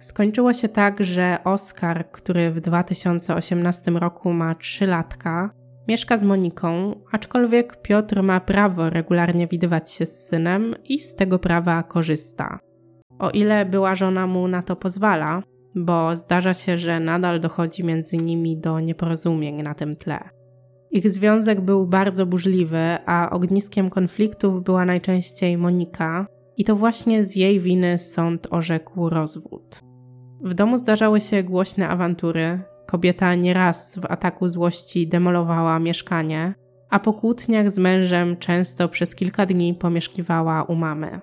Skończyło 0.00 0.52
się 0.52 0.68
tak, 0.68 1.04
że 1.04 1.38
Oskar, 1.44 2.10
który 2.10 2.50
w 2.50 2.60
2018 2.60 3.90
roku 3.90 4.32
ma 4.32 4.54
3 4.54 4.86
latka, 4.86 5.50
mieszka 5.88 6.16
z 6.16 6.24
Moniką, 6.24 6.94
aczkolwiek 7.12 7.82
Piotr 7.82 8.22
ma 8.22 8.40
prawo 8.40 8.90
regularnie 8.90 9.46
widywać 9.46 9.90
się 9.90 10.06
z 10.06 10.26
synem 10.28 10.74
i 10.84 10.98
z 10.98 11.14
tego 11.16 11.38
prawa 11.38 11.82
korzysta. 11.82 12.58
O 13.18 13.30
ile 13.30 13.66
była 13.66 13.94
żona 13.94 14.26
mu 14.26 14.48
na 14.48 14.62
to 14.62 14.76
pozwala, 14.76 15.42
bo 15.74 16.16
zdarza 16.16 16.54
się, 16.54 16.78
że 16.78 17.00
nadal 17.00 17.40
dochodzi 17.40 17.84
między 17.84 18.16
nimi 18.16 18.56
do 18.56 18.80
nieporozumień 18.80 19.62
na 19.62 19.74
tym 19.74 19.96
tle. 19.96 20.18
Ich 20.90 21.10
związek 21.10 21.60
był 21.60 21.86
bardzo 21.86 22.26
burzliwy, 22.26 22.98
a 23.06 23.30
ogniskiem 23.30 23.90
konfliktów 23.90 24.62
była 24.62 24.84
najczęściej 24.84 25.58
Monika, 25.58 26.26
i 26.56 26.64
to 26.64 26.76
właśnie 26.76 27.24
z 27.24 27.36
jej 27.36 27.60
winy 27.60 27.98
sąd 27.98 28.46
orzekł 28.50 29.08
rozwód. 29.08 29.80
W 30.44 30.54
domu 30.54 30.76
zdarzały 30.76 31.20
się 31.20 31.42
głośne 31.42 31.88
awantury. 31.88 32.60
Kobieta 32.86 33.34
nieraz 33.34 33.98
w 33.98 34.04
ataku 34.04 34.48
złości 34.48 35.08
demolowała 35.08 35.78
mieszkanie, 35.78 36.54
a 36.90 36.98
po 36.98 37.12
kłótniach 37.12 37.70
z 37.70 37.78
mężem 37.78 38.36
często 38.36 38.88
przez 38.88 39.14
kilka 39.14 39.46
dni 39.46 39.74
pomieszkiwała 39.74 40.62
u 40.62 40.74
mamy. 40.74 41.20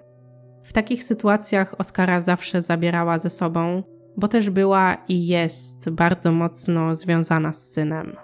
W 0.64 0.74
takich 0.74 1.04
sytuacjach 1.04 1.76
Oskara 1.78 2.22
zawsze 2.22 2.62
zabierała 2.62 3.20
ze 3.20 3.30
sobą, 3.30 3.84
bo 4.18 4.28
też 4.28 4.49
była 4.49 4.97
i 5.07 5.28
jest 5.28 5.89
bardzo 5.89 6.32
mocno 6.32 6.95
związana 6.95 7.53
z 7.53 7.72
synem. 7.72 8.16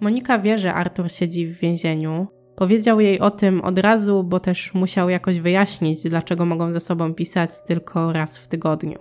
Monika 0.00 0.38
wie, 0.38 0.58
że 0.58 0.74
Artur 0.74 1.10
siedzi 1.10 1.46
w 1.46 1.58
więzieniu. 1.58 2.26
Powiedział 2.56 3.00
jej 3.00 3.20
o 3.20 3.30
tym 3.30 3.60
od 3.60 3.78
razu, 3.78 4.24
bo 4.24 4.40
też 4.40 4.74
musiał 4.74 5.08
jakoś 5.08 5.40
wyjaśnić, 5.40 6.02
dlaczego 6.02 6.44
mogą 6.44 6.70
ze 6.70 6.80
sobą 6.80 7.14
pisać 7.14 7.50
tylko 7.66 8.12
raz 8.12 8.38
w 8.38 8.48
tygodniu. 8.48 8.98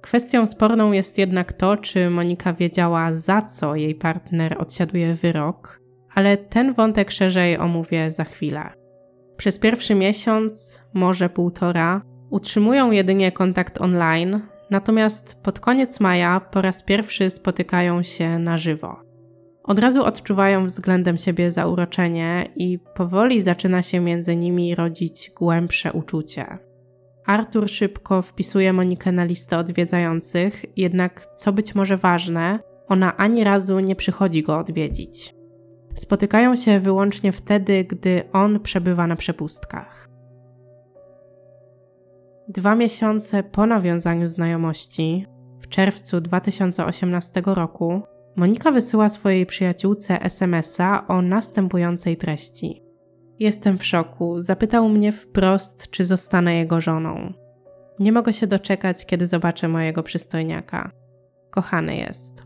Kwestią 0.00 0.46
sporną 0.46 0.92
jest 0.92 1.18
jednak 1.18 1.52
to, 1.52 1.76
czy 1.76 2.10
Monika 2.10 2.52
wiedziała, 2.52 3.12
za 3.12 3.42
co 3.42 3.76
jej 3.76 3.94
partner 3.94 4.56
odsiaduje 4.58 5.14
wyrok, 5.14 5.80
ale 6.14 6.36
ten 6.36 6.74
wątek 6.74 7.10
szerzej 7.10 7.58
omówię 7.58 8.10
za 8.10 8.24
chwilę. 8.24 8.70
Przez 9.36 9.58
pierwszy 9.58 9.94
miesiąc, 9.94 10.82
może 10.94 11.28
półtora, 11.28 12.02
utrzymują 12.30 12.90
jedynie 12.90 13.32
kontakt 13.32 13.80
online, 13.80 14.40
natomiast 14.70 15.34
pod 15.42 15.60
koniec 15.60 16.00
maja 16.00 16.40
po 16.40 16.62
raz 16.62 16.82
pierwszy 16.82 17.30
spotykają 17.30 18.02
się 18.02 18.38
na 18.38 18.58
żywo. 18.58 19.08
Od 19.64 19.78
razu 19.78 20.04
odczuwają 20.04 20.66
względem 20.66 21.16
siebie 21.16 21.52
zauroczenie 21.52 22.48
i 22.56 22.78
powoli 22.94 23.40
zaczyna 23.40 23.82
się 23.82 24.00
między 24.00 24.36
nimi 24.36 24.74
rodzić 24.74 25.30
głębsze 25.36 25.92
uczucie. 25.92 26.58
Artur 27.26 27.68
szybko 27.70 28.22
wpisuje 28.22 28.72
Monikę 28.72 29.12
na 29.12 29.24
listę 29.24 29.58
odwiedzających, 29.58 30.64
jednak 30.76 31.26
co 31.34 31.52
być 31.52 31.74
może 31.74 31.96
ważne, 31.96 32.58
ona 32.88 33.16
ani 33.16 33.44
razu 33.44 33.80
nie 33.80 33.96
przychodzi 33.96 34.42
go 34.42 34.58
odwiedzić. 34.58 35.34
Spotykają 35.94 36.56
się 36.56 36.80
wyłącznie 36.80 37.32
wtedy, 37.32 37.84
gdy 37.84 38.22
on 38.32 38.60
przebywa 38.60 39.06
na 39.06 39.16
przepustkach. 39.16 40.07
Dwa 42.48 42.74
miesiące 42.74 43.42
po 43.42 43.66
nawiązaniu 43.66 44.28
znajomości, 44.28 45.26
w 45.60 45.68
czerwcu 45.68 46.20
2018 46.20 47.42
roku, 47.46 48.02
Monika 48.36 48.70
wysyła 48.70 49.08
swojej 49.08 49.46
przyjaciółce 49.46 50.22
SMS-a 50.22 51.06
o 51.06 51.22
następującej 51.22 52.16
treści. 52.16 52.82
Jestem 53.38 53.78
w 53.78 53.84
szoku. 53.84 54.40
Zapytał 54.40 54.88
mnie 54.88 55.12
wprost, 55.12 55.90
czy 55.90 56.04
zostanę 56.04 56.54
jego 56.54 56.80
żoną. 56.80 57.32
Nie 57.98 58.12
mogę 58.12 58.32
się 58.32 58.46
doczekać, 58.46 59.06
kiedy 59.06 59.26
zobaczę 59.26 59.68
mojego 59.68 60.02
przystojniaka. 60.02 60.90
Kochany 61.50 61.96
jest. 61.96 62.42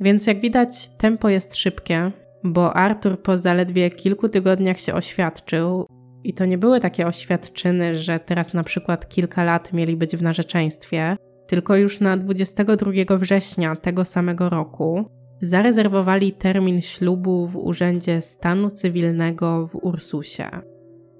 Więc 0.00 0.26
jak 0.26 0.40
widać, 0.40 0.88
tempo 0.88 1.28
jest 1.28 1.56
szybkie, 1.56 2.12
bo 2.44 2.76
Artur 2.76 3.22
po 3.22 3.36
zaledwie 3.36 3.90
kilku 3.90 4.28
tygodniach 4.28 4.80
się 4.80 4.94
oświadczył 4.94 5.86
i 6.24 6.34
to 6.34 6.44
nie 6.44 6.58
były 6.58 6.80
takie 6.80 7.06
oświadczyny, 7.06 7.98
że 7.98 8.20
teraz 8.20 8.54
na 8.54 8.64
przykład 8.64 9.08
kilka 9.08 9.44
lat 9.44 9.72
mieli 9.72 9.96
być 9.96 10.16
w 10.16 10.22
narzeczeństwie, 10.22 11.16
tylko 11.46 11.76
już 11.76 12.00
na 12.00 12.16
22 12.16 13.18
września 13.18 13.76
tego 13.76 14.04
samego 14.04 14.48
roku 14.48 15.10
zarezerwowali 15.40 16.32
termin 16.32 16.82
ślubu 16.82 17.46
w 17.46 17.56
Urzędzie 17.56 18.20
Stanu 18.20 18.70
Cywilnego 18.70 19.66
w 19.66 19.74
Ursusie. 19.74 20.48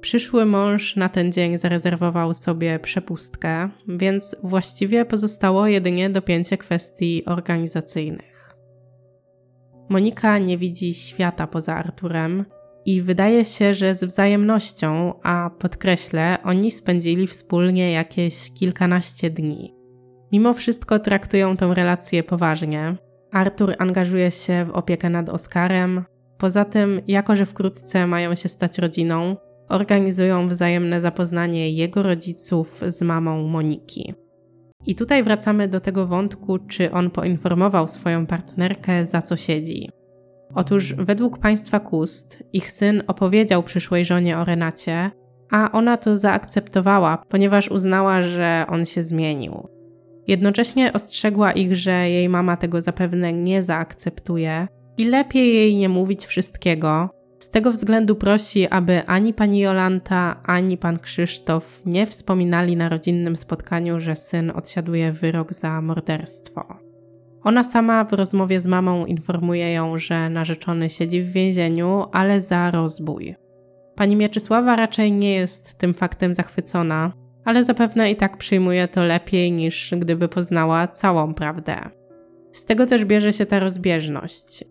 Przyszły 0.00 0.46
mąż 0.46 0.96
na 0.96 1.08
ten 1.08 1.32
dzień 1.32 1.58
zarezerwował 1.58 2.34
sobie 2.34 2.78
przepustkę, 2.78 3.68
więc 3.88 4.36
właściwie 4.42 5.04
pozostało 5.04 5.66
jedynie 5.66 6.10
dopięcie 6.10 6.58
kwestii 6.58 7.24
organizacyjnych. 7.24 8.54
Monika 9.88 10.38
nie 10.38 10.58
widzi 10.58 10.94
świata 10.94 11.46
poza 11.46 11.74
Arturem 11.74 12.44
i 12.88 13.02
wydaje 13.02 13.44
się, 13.44 13.74
że 13.74 13.94
z 13.94 14.04
wzajemnością, 14.04 15.12
a 15.22 15.50
podkreślę, 15.58 16.38
oni 16.44 16.70
spędzili 16.70 17.26
wspólnie 17.26 17.92
jakieś 17.92 18.50
kilkanaście 18.50 19.30
dni. 19.30 19.74
Mimo 20.32 20.54
wszystko 20.54 20.98
traktują 20.98 21.56
tę 21.56 21.74
relację 21.74 22.22
poważnie. 22.22 22.96
Artur 23.32 23.74
angażuje 23.78 24.30
się 24.30 24.64
w 24.64 24.70
opiekę 24.70 25.10
nad 25.10 25.28
Oskarem. 25.28 26.04
Poza 26.38 26.64
tym, 26.64 27.00
jako 27.08 27.36
że 27.36 27.46
wkrótce 27.46 28.06
mają 28.06 28.34
się 28.34 28.48
stać 28.48 28.78
rodziną, 28.78 29.36
organizują 29.68 30.48
wzajemne 30.48 31.00
zapoznanie 31.00 31.70
jego 31.70 32.02
rodziców 32.02 32.80
z 32.86 33.02
mamą 33.02 33.42
Moniki. 33.42 34.14
I 34.86 34.94
tutaj 34.94 35.22
wracamy 35.22 35.68
do 35.68 35.80
tego 35.80 36.06
wątku, 36.06 36.58
czy 36.58 36.92
on 36.92 37.10
poinformował 37.10 37.88
swoją 37.88 38.26
partnerkę, 38.26 39.06
za 39.06 39.22
co 39.22 39.36
siedzi. 39.36 39.97
Otóż 40.58 40.94
według 40.94 41.38
państwa 41.38 41.80
Kust, 41.80 42.44
ich 42.52 42.70
syn 42.70 43.02
opowiedział 43.06 43.62
przyszłej 43.62 44.04
żonie 44.04 44.38
o 44.38 44.44
Renacie, 44.44 45.10
a 45.50 45.72
ona 45.72 45.96
to 45.96 46.16
zaakceptowała, 46.16 47.22
ponieważ 47.28 47.70
uznała, 47.70 48.22
że 48.22 48.64
on 48.68 48.86
się 48.86 49.02
zmienił. 49.02 49.68
Jednocześnie 50.26 50.92
ostrzegła 50.92 51.52
ich, 51.52 51.76
że 51.76 52.10
jej 52.10 52.28
mama 52.28 52.56
tego 52.56 52.80
zapewne 52.80 53.32
nie 53.32 53.62
zaakceptuje 53.62 54.68
i 54.96 55.04
lepiej 55.04 55.54
jej 55.54 55.76
nie 55.76 55.88
mówić 55.88 56.26
wszystkiego. 56.26 57.10
Z 57.38 57.50
tego 57.50 57.70
względu 57.70 58.16
prosi, 58.16 58.68
aby 58.68 59.06
ani 59.06 59.34
pani 59.34 59.60
Jolanta, 59.60 60.40
ani 60.44 60.76
pan 60.76 60.98
Krzysztof 60.98 61.82
nie 61.86 62.06
wspominali 62.06 62.76
na 62.76 62.88
rodzinnym 62.88 63.36
spotkaniu, 63.36 64.00
że 64.00 64.16
syn 64.16 64.50
odsiaduje 64.50 65.12
wyrok 65.12 65.52
za 65.52 65.80
morderstwo. 65.80 66.87
Ona 67.42 67.64
sama 67.64 68.04
w 68.04 68.12
rozmowie 68.12 68.60
z 68.60 68.66
mamą 68.66 69.06
informuje 69.06 69.72
ją, 69.72 69.98
że 69.98 70.30
narzeczony 70.30 70.90
siedzi 70.90 71.22
w 71.22 71.32
więzieniu, 71.32 72.04
ale 72.12 72.40
za 72.40 72.70
rozbój. 72.70 73.34
Pani 73.96 74.16
Mieczysława 74.16 74.76
raczej 74.76 75.12
nie 75.12 75.34
jest 75.34 75.78
tym 75.78 75.94
faktem 75.94 76.34
zachwycona, 76.34 77.12
ale 77.44 77.64
zapewne 77.64 78.10
i 78.10 78.16
tak 78.16 78.36
przyjmuje 78.36 78.88
to 78.88 79.04
lepiej 79.04 79.52
niż 79.52 79.94
gdyby 79.98 80.28
poznała 80.28 80.88
całą 80.88 81.34
prawdę. 81.34 81.76
Z 82.52 82.64
tego 82.64 82.86
też 82.86 83.04
bierze 83.04 83.32
się 83.32 83.46
ta 83.46 83.58
rozbieżność. 83.58 84.64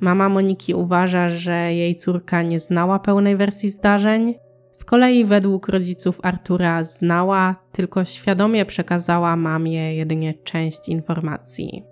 Mama 0.00 0.28
Moniki 0.28 0.74
uważa, 0.74 1.28
że 1.28 1.74
jej 1.74 1.94
córka 1.94 2.42
nie 2.42 2.60
znała 2.60 2.98
pełnej 2.98 3.36
wersji 3.36 3.70
zdarzeń, 3.70 4.34
z 4.72 4.84
kolei 4.84 5.24
według 5.24 5.68
rodziców 5.68 6.20
Artura 6.22 6.84
znała, 6.84 7.56
tylko 7.72 8.04
świadomie 8.04 8.66
przekazała 8.66 9.36
mamie 9.36 9.94
jedynie 9.94 10.34
część 10.34 10.88
informacji. 10.88 11.82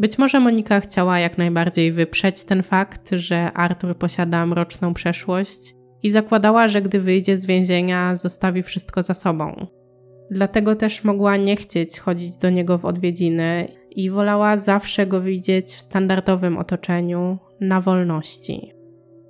Być 0.00 0.18
może 0.18 0.40
Monika 0.40 0.80
chciała 0.80 1.18
jak 1.18 1.38
najbardziej 1.38 1.92
wyprzeć 1.92 2.44
ten 2.44 2.62
fakt, 2.62 3.10
że 3.12 3.52
Artur 3.52 3.96
posiada 3.96 4.46
mroczną 4.46 4.94
przeszłość 4.94 5.74
i 6.02 6.10
zakładała, 6.10 6.68
że 6.68 6.82
gdy 6.82 7.00
wyjdzie 7.00 7.36
z 7.36 7.46
więzienia, 7.46 8.16
zostawi 8.16 8.62
wszystko 8.62 9.02
za 9.02 9.14
sobą. 9.14 9.66
Dlatego 10.30 10.76
też 10.76 11.04
mogła 11.04 11.36
nie 11.36 11.56
chcieć 11.56 12.00
chodzić 12.00 12.36
do 12.36 12.50
niego 12.50 12.78
w 12.78 12.84
odwiedziny 12.84 13.68
i 13.90 14.10
wolała 14.10 14.56
zawsze 14.56 15.06
go 15.06 15.20
widzieć 15.20 15.66
w 15.66 15.80
standardowym 15.80 16.58
otoczeniu, 16.58 17.38
na 17.60 17.80
wolności. 17.80 18.72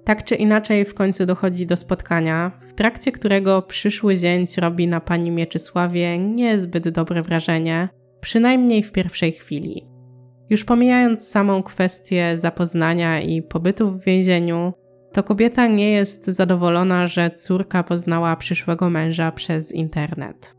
Tak 0.05 0.25
czy 0.25 0.35
inaczej, 0.35 0.85
w 0.85 0.95
końcu 0.95 1.27
dochodzi 1.27 1.67
do 1.67 1.77
spotkania, 1.77 2.53
w 2.69 2.75
trakcie 2.75 3.13
którego 3.13 3.63
przyszły 3.63 4.17
zięć 4.17 4.59
robi 4.59 4.89
na 4.89 5.01
pani 5.01 5.31
Mieczysławie 5.31 6.19
niezbyt 6.19 6.89
dobre 6.89 7.23
wrażenie, 7.23 7.89
przynajmniej 8.21 8.83
w 8.83 8.93
pierwszej 8.93 9.33
chwili. 9.33 9.98
Już 10.51 10.65
pomijając 10.65 11.29
samą 11.29 11.63
kwestię 11.63 12.37
zapoznania 12.37 13.21
i 13.21 13.43
pobytu 13.43 13.91
w 13.91 14.05
więzieniu, 14.05 14.73
to 15.13 15.23
kobieta 15.23 15.67
nie 15.67 15.91
jest 15.91 16.27
zadowolona, 16.27 17.07
że 17.07 17.31
córka 17.31 17.83
poznała 17.83 18.37
przyszłego 18.37 18.91
męża 18.91 19.33
przez 19.33 19.73
internet. 19.73 20.55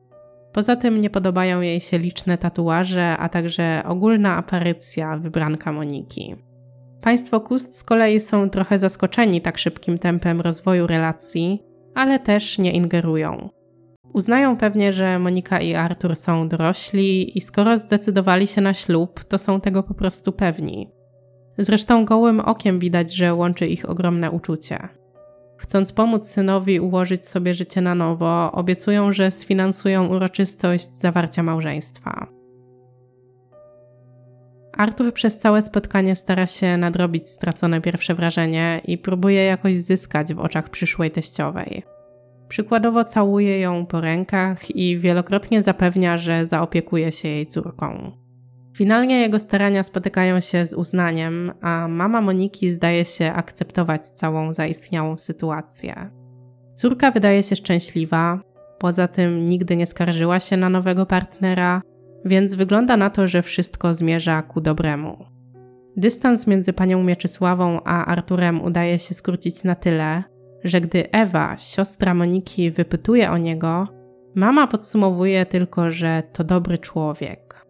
Poza 0.53 0.75
tym 0.75 0.99
nie 0.99 1.09
podobają 1.09 1.61
jej 1.61 1.79
się 1.79 1.97
liczne 1.97 2.37
tatuaże, 2.37 3.17
a 3.17 3.29
także 3.29 3.83
ogólna 3.85 4.37
aparycja 4.37 5.17
wybranka 5.17 5.71
Moniki. 5.71 6.35
Państwo 7.01 7.39
Kust 7.39 7.77
z 7.77 7.83
kolei 7.83 8.19
są 8.19 8.49
trochę 8.49 8.79
zaskoczeni 8.79 9.41
tak 9.41 9.57
szybkim 9.57 9.97
tempem 9.97 10.41
rozwoju 10.41 10.87
relacji, 10.87 11.63
ale 11.95 12.19
też 12.19 12.57
nie 12.57 12.71
ingerują. 12.71 13.49
Uznają 14.13 14.57
pewnie, 14.57 14.93
że 14.93 15.19
Monika 15.19 15.59
i 15.59 15.75
Artur 15.75 16.15
są 16.15 16.49
dorośli 16.49 17.37
i 17.37 17.41
skoro 17.41 17.77
zdecydowali 17.77 18.47
się 18.47 18.61
na 18.61 18.73
ślub, 18.73 19.23
to 19.23 19.37
są 19.37 19.61
tego 19.61 19.83
po 19.83 19.93
prostu 19.93 20.31
pewni. 20.31 20.89
Zresztą 21.57 22.05
gołym 22.05 22.39
okiem 22.39 22.79
widać, 22.79 23.13
że 23.13 23.33
łączy 23.33 23.67
ich 23.67 23.89
ogromne 23.89 24.31
uczucie. 24.31 24.89
Chcąc 25.57 25.91
pomóc 25.91 26.27
synowi 26.27 26.79
ułożyć 26.79 27.27
sobie 27.27 27.53
życie 27.53 27.81
na 27.81 27.95
nowo, 27.95 28.51
obiecują, 28.51 29.13
że 29.13 29.31
sfinansują 29.31 30.07
uroczystość 30.07 30.93
zawarcia 30.93 31.43
małżeństwa. 31.43 32.27
Artur 34.77 35.13
przez 35.13 35.37
całe 35.37 35.61
spotkanie 35.61 36.15
stara 36.15 36.47
się 36.47 36.77
nadrobić 36.77 37.29
stracone 37.29 37.81
pierwsze 37.81 38.15
wrażenie 38.15 38.81
i 38.85 38.97
próbuje 38.97 39.43
jakoś 39.43 39.77
zyskać 39.77 40.33
w 40.33 40.39
oczach 40.39 40.69
przyszłej 40.69 41.11
teściowej. 41.11 41.83
Przykładowo 42.49 43.03
całuje 43.03 43.59
ją 43.59 43.85
po 43.85 44.01
rękach 44.01 44.75
i 44.75 44.99
wielokrotnie 44.99 45.61
zapewnia, 45.61 46.17
że 46.17 46.45
zaopiekuje 46.45 47.11
się 47.11 47.27
jej 47.27 47.47
córką. 47.47 48.11
Finalnie 48.75 49.19
jego 49.19 49.39
starania 49.39 49.83
spotykają 49.83 50.39
się 50.39 50.65
z 50.65 50.73
uznaniem, 50.73 51.51
a 51.61 51.87
mama 51.87 52.21
Moniki 52.21 52.69
zdaje 52.69 53.05
się 53.05 53.33
akceptować 53.33 54.07
całą 54.07 54.53
zaistniałą 54.53 55.17
sytuację. 55.17 56.09
Córka 56.75 57.11
wydaje 57.11 57.43
się 57.43 57.55
szczęśliwa, 57.55 58.39
poza 58.79 59.07
tym 59.07 59.45
nigdy 59.45 59.75
nie 59.75 59.85
skarżyła 59.85 60.39
się 60.39 60.57
na 60.57 60.69
nowego 60.69 61.05
partnera, 61.05 61.81
więc 62.25 62.55
wygląda 62.55 62.97
na 62.97 63.09
to, 63.09 63.27
że 63.27 63.41
wszystko 63.41 63.93
zmierza 63.93 64.41
ku 64.41 64.61
dobremu. 64.61 65.25
Dystans 65.97 66.47
między 66.47 66.73
panią 66.73 67.03
Mieczysławą 67.03 67.79
a 67.85 68.05
Arturem 68.05 68.61
udaje 68.61 68.99
się 68.99 69.13
skrócić 69.13 69.63
na 69.63 69.75
tyle, 69.75 70.23
że 70.63 70.81
gdy 70.81 71.11
Ewa, 71.11 71.57
siostra 71.57 72.13
Moniki, 72.13 72.71
wypytuje 72.71 73.31
o 73.31 73.37
niego, 73.37 73.87
mama 74.35 74.67
podsumowuje 74.67 75.45
tylko, 75.45 75.91
że 75.91 76.23
to 76.33 76.43
dobry 76.43 76.77
człowiek. 76.77 77.65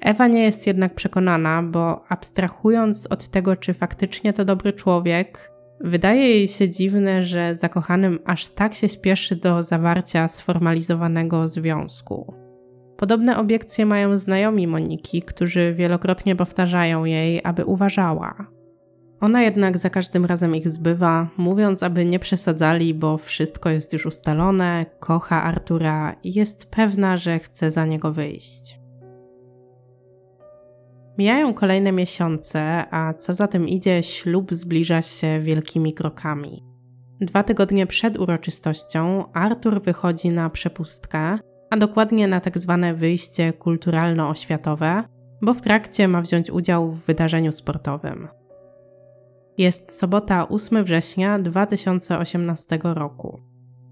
Ewa 0.00 0.26
nie 0.26 0.42
jest 0.44 0.66
jednak 0.66 0.94
przekonana, 0.94 1.62
bo 1.62 2.04
abstrahując 2.08 3.06
od 3.06 3.28
tego, 3.28 3.56
czy 3.56 3.74
faktycznie 3.74 4.32
to 4.32 4.44
dobry 4.44 4.72
człowiek, 4.72 5.52
wydaje 5.80 6.28
jej 6.28 6.48
się 6.48 6.70
dziwne, 6.70 7.22
że 7.22 7.54
zakochanym 7.54 8.18
aż 8.24 8.48
tak 8.48 8.74
się 8.74 8.88
śpieszy 8.88 9.36
do 9.36 9.62
zawarcia 9.62 10.28
sformalizowanego 10.28 11.48
związku. 11.48 12.34
Podobne 12.96 13.38
obiekcje 13.38 13.86
mają 13.86 14.18
znajomi 14.18 14.66
Moniki, 14.66 15.22
którzy 15.22 15.74
wielokrotnie 15.74 16.36
powtarzają 16.36 17.04
jej, 17.04 17.40
aby 17.44 17.64
uważała. 17.64 18.46
Ona 19.22 19.42
jednak 19.42 19.78
za 19.78 19.90
każdym 19.90 20.24
razem 20.24 20.56
ich 20.56 20.68
zbywa, 20.68 21.28
mówiąc, 21.36 21.82
aby 21.82 22.04
nie 22.04 22.18
przesadzali, 22.18 22.94
bo 22.94 23.18
wszystko 23.18 23.70
jest 23.70 23.92
już 23.92 24.06
ustalone, 24.06 24.86
kocha 25.00 25.42
Artura 25.42 26.16
i 26.22 26.34
jest 26.34 26.70
pewna, 26.70 27.16
że 27.16 27.38
chce 27.38 27.70
za 27.70 27.86
niego 27.86 28.12
wyjść. 28.12 28.80
Mijają 31.18 31.54
kolejne 31.54 31.92
miesiące, 31.92 32.84
a 32.90 33.14
co 33.14 33.34
za 33.34 33.48
tym 33.48 33.68
idzie, 33.68 34.02
ślub 34.02 34.52
zbliża 34.54 35.02
się 35.02 35.40
wielkimi 35.40 35.92
krokami. 35.92 36.64
Dwa 37.20 37.42
tygodnie 37.42 37.86
przed 37.86 38.18
uroczystością 38.18 39.32
Artur 39.32 39.82
wychodzi 39.82 40.28
na 40.28 40.50
przepustkę, 40.50 41.38
a 41.70 41.76
dokładnie 41.76 42.28
na 42.28 42.40
tak 42.40 42.58
zwane 42.58 42.94
wyjście 42.94 43.52
kulturalno-oświatowe, 43.52 45.04
bo 45.42 45.54
w 45.54 45.60
trakcie 45.60 46.08
ma 46.08 46.22
wziąć 46.22 46.50
udział 46.50 46.90
w 46.90 47.06
wydarzeniu 47.06 47.52
sportowym. 47.52 48.41
Jest 49.58 49.98
sobota 49.98 50.48
8 50.48 50.84
września 50.84 51.38
2018 51.38 52.78
roku. 52.82 53.40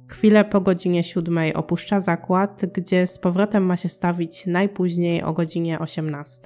Chwilę 0.09 0.45
po 0.45 0.61
godzinie 0.61 1.05
7 1.05 1.39
opuszcza 1.55 2.01
zakład, 2.01 2.63
gdzie 2.75 3.07
z 3.07 3.19
powrotem 3.19 3.65
ma 3.65 3.77
się 3.77 3.89
stawić 3.89 4.47
najpóźniej 4.47 5.23
o 5.23 5.33
godzinie 5.33 5.79
18. 5.79 6.41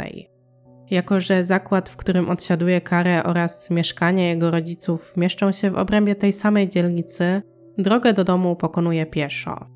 Jako, 0.90 1.20
że 1.20 1.44
zakład, 1.44 1.88
w 1.88 1.96
którym 1.96 2.30
odsiaduje 2.30 2.80
karę 2.80 3.22
oraz 3.24 3.70
mieszkanie 3.70 4.28
jego 4.28 4.50
rodziców 4.50 5.16
mieszczą 5.16 5.52
się 5.52 5.70
w 5.70 5.76
obrębie 5.76 6.14
tej 6.14 6.32
samej 6.32 6.68
dzielnicy, 6.68 7.42
drogę 7.78 8.12
do 8.12 8.24
domu 8.24 8.56
pokonuje 8.56 9.06
pieszo. 9.06 9.66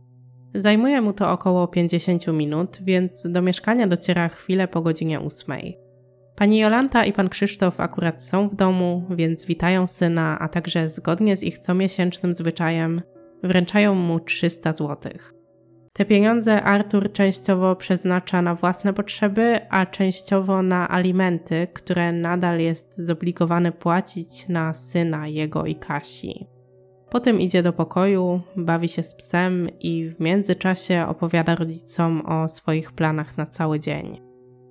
Zajmuje 0.55 1.01
mu 1.01 1.13
to 1.13 1.33
około 1.33 1.69
50 1.69 2.27
minut, 2.27 2.79
więc 2.83 3.27
do 3.31 3.43
mieszkania 3.43 3.87
dociera 3.87 4.29
chwilę 4.29 4.69
po 4.69 4.83
godzinie 4.83 5.21
8. 5.21 5.57
Pani 6.39 6.59
Jolanta 6.59 7.05
i 7.05 7.13
pan 7.13 7.29
Krzysztof 7.29 7.81
akurat 7.81 8.25
są 8.25 8.49
w 8.49 8.55
domu, 8.55 9.05
więc 9.11 9.45
witają 9.45 9.87
syna, 9.87 10.39
a 10.39 10.49
także 10.49 10.89
zgodnie 10.89 11.37
z 11.37 11.43
ich 11.43 11.59
comiesięcznym 11.59 12.35
zwyczajem 12.35 13.03
wręczają 13.43 13.95
mu 13.95 14.21
300 14.21 14.73
złotych. 14.73 15.35
Te 15.93 16.05
pieniądze 16.05 16.63
Artur 16.63 17.13
częściowo 17.13 17.77
przeznacza 17.77 18.43
na 18.43 18.55
własne 18.55 18.95
potrzeby, 18.95 19.61
a 19.71 19.87
częściowo 19.87 20.63
na 20.63 20.91
alimenty, 20.91 21.67
które 21.75 22.13
nadal 22.13 22.61
jest 22.61 22.97
zobligowany 22.97 23.73
płacić 23.73 24.49
na 24.49 24.75
syna 24.75 25.29
jego 25.29 25.67
i 25.67 25.75
Kasi. 25.75 26.47
Potem 27.11 27.41
idzie 27.41 27.63
do 27.63 27.73
pokoju, 27.73 28.41
bawi 28.57 28.89
się 28.89 29.03
z 29.03 29.15
psem 29.15 29.69
i 29.81 30.09
w 30.09 30.21
międzyczasie 30.21 31.07
opowiada 31.09 31.55
rodzicom 31.55 32.23
o 32.27 32.49
swoich 32.49 32.93
planach 32.93 33.37
na 33.37 33.47
cały 33.47 33.81
dzień. 33.81 34.28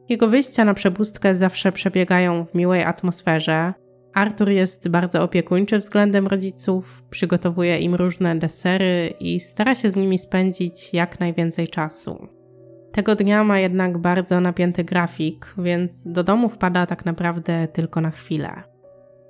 Jego 0.10 0.28
wyjścia 0.28 0.66
na 0.66 0.74
przepustkę 0.74 1.36
zawsze 1.36 1.72
przebiegają 1.72 2.46
w 2.46 2.54
miłej 2.54 2.84
atmosferze, 2.84 3.74
Artur 4.18 4.50
jest 4.50 4.90
bardzo 4.90 5.24
opiekuńczy 5.24 5.78
względem 5.78 6.28
rodziców, 6.28 7.04
przygotowuje 7.10 7.80
im 7.80 7.96
różne 7.96 8.36
desery 8.36 9.14
i 9.20 9.40
stara 9.40 9.76
się 9.76 9.92
z 9.92 9.96
nimi 9.96 10.20
spędzić 10.20 10.94
jak 10.94 11.20
najwięcej 11.20 11.68
czasu. 11.68 12.28
Tego 12.92 13.16
dnia 13.16 13.44
ma 13.44 13.60
jednak 13.60 13.98
bardzo 13.98 14.42
napięty 14.42 14.84
grafik, 14.84 15.54
więc 15.58 16.12
do 16.12 16.24
domu 16.24 16.50
wpada 16.50 16.86
tak 16.86 17.06
naprawdę 17.06 17.68
tylko 17.68 18.02
na 18.02 18.12
chwilę. 18.12 18.64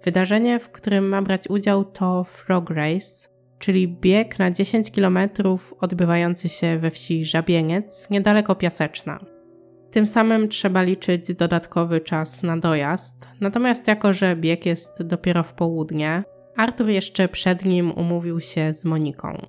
Wydarzenie, 0.04 0.60
w 0.60 0.70
którym 0.70 1.08
ma 1.08 1.22
brać 1.22 1.50
udział, 1.50 1.86
to 1.86 2.24
Frog 2.24 2.70
Race, 2.70 3.30
czyli 3.60 3.88
bieg 3.88 4.40
na 4.40 4.52
10 4.52 4.92
km 4.92 5.20
odbywający 5.80 6.50
się 6.50 6.78
we 6.78 6.92
wsi 6.92 7.26
Żabieniec, 7.26 8.10
niedaleko 8.10 8.56
Piaseczna. 8.56 9.37
Tym 9.98 10.08
samym 10.08 10.50
trzeba 10.50 10.82
liczyć 10.82 11.34
dodatkowy 11.34 12.02
czas 12.02 12.44
na 12.44 12.58
dojazd, 12.58 13.28
natomiast 13.42 13.88
jako, 13.88 14.14
że 14.14 14.36
bieg 14.36 14.66
jest 14.66 15.04
dopiero 15.04 15.44
w 15.44 15.54
południe, 15.54 16.24
Artur 16.56 16.90
jeszcze 16.90 17.28
przed 17.28 17.66
nim 17.66 17.92
umówił 17.92 18.40
się 18.42 18.74
z 18.74 18.86
Moniką. 18.86 19.48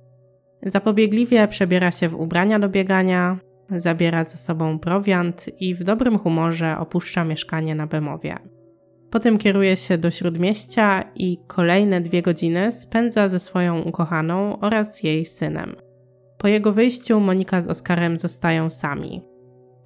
Zapobiegliwie 0.63 1.47
przebiera 1.47 1.91
się 1.91 2.09
w 2.09 2.15
ubrania 2.15 2.59
do 2.59 2.69
biegania, 2.69 3.37
zabiera 3.69 4.23
ze 4.23 4.37
sobą 4.37 4.79
prowiant 4.79 5.61
i 5.61 5.75
w 5.75 5.83
dobrym 5.83 6.17
humorze 6.17 6.77
opuszcza 6.77 7.23
mieszkanie 7.23 7.75
na 7.75 7.87
Bemowie. 7.87 8.37
Potem 9.11 9.37
kieruje 9.37 9.77
się 9.77 9.97
do 9.97 10.11
śródmieścia 10.11 11.03
i 11.15 11.37
kolejne 11.47 12.01
dwie 12.01 12.21
godziny 12.21 12.71
spędza 12.71 13.27
ze 13.27 13.39
swoją 13.39 13.81
ukochaną 13.81 14.59
oraz 14.59 15.03
jej 15.03 15.25
synem. 15.25 15.75
Po 16.37 16.47
jego 16.47 16.73
wyjściu 16.73 17.19
Monika 17.19 17.61
z 17.61 17.67
Oskarem 17.67 18.17
zostają 18.17 18.69
sami. 18.69 19.28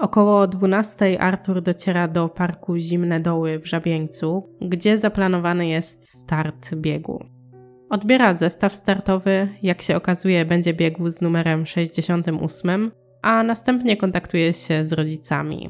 Około 0.03 0.47
12 0.47 1.21
Artur 1.21 1.61
dociera 1.61 2.07
do 2.07 2.29
parku 2.29 2.77
Zimne 2.77 3.19
Doły 3.19 3.59
w 3.59 3.67
Żabieńcu, 3.67 4.49
gdzie 4.61 4.97
zaplanowany 4.97 5.67
jest 5.67 6.09
start 6.09 6.75
biegu. 6.75 7.25
Odbiera 7.89 8.33
zestaw 8.33 8.75
startowy, 8.75 9.49
jak 9.61 9.81
się 9.81 9.95
okazuje, 9.95 10.45
będzie 10.45 10.73
biegł 10.73 11.09
z 11.09 11.21
numerem 11.21 11.65
68, 11.65 12.91
a 13.21 13.43
następnie 13.43 13.97
kontaktuje 13.97 14.53
się 14.53 14.85
z 14.85 14.93
rodzicami. 14.93 15.69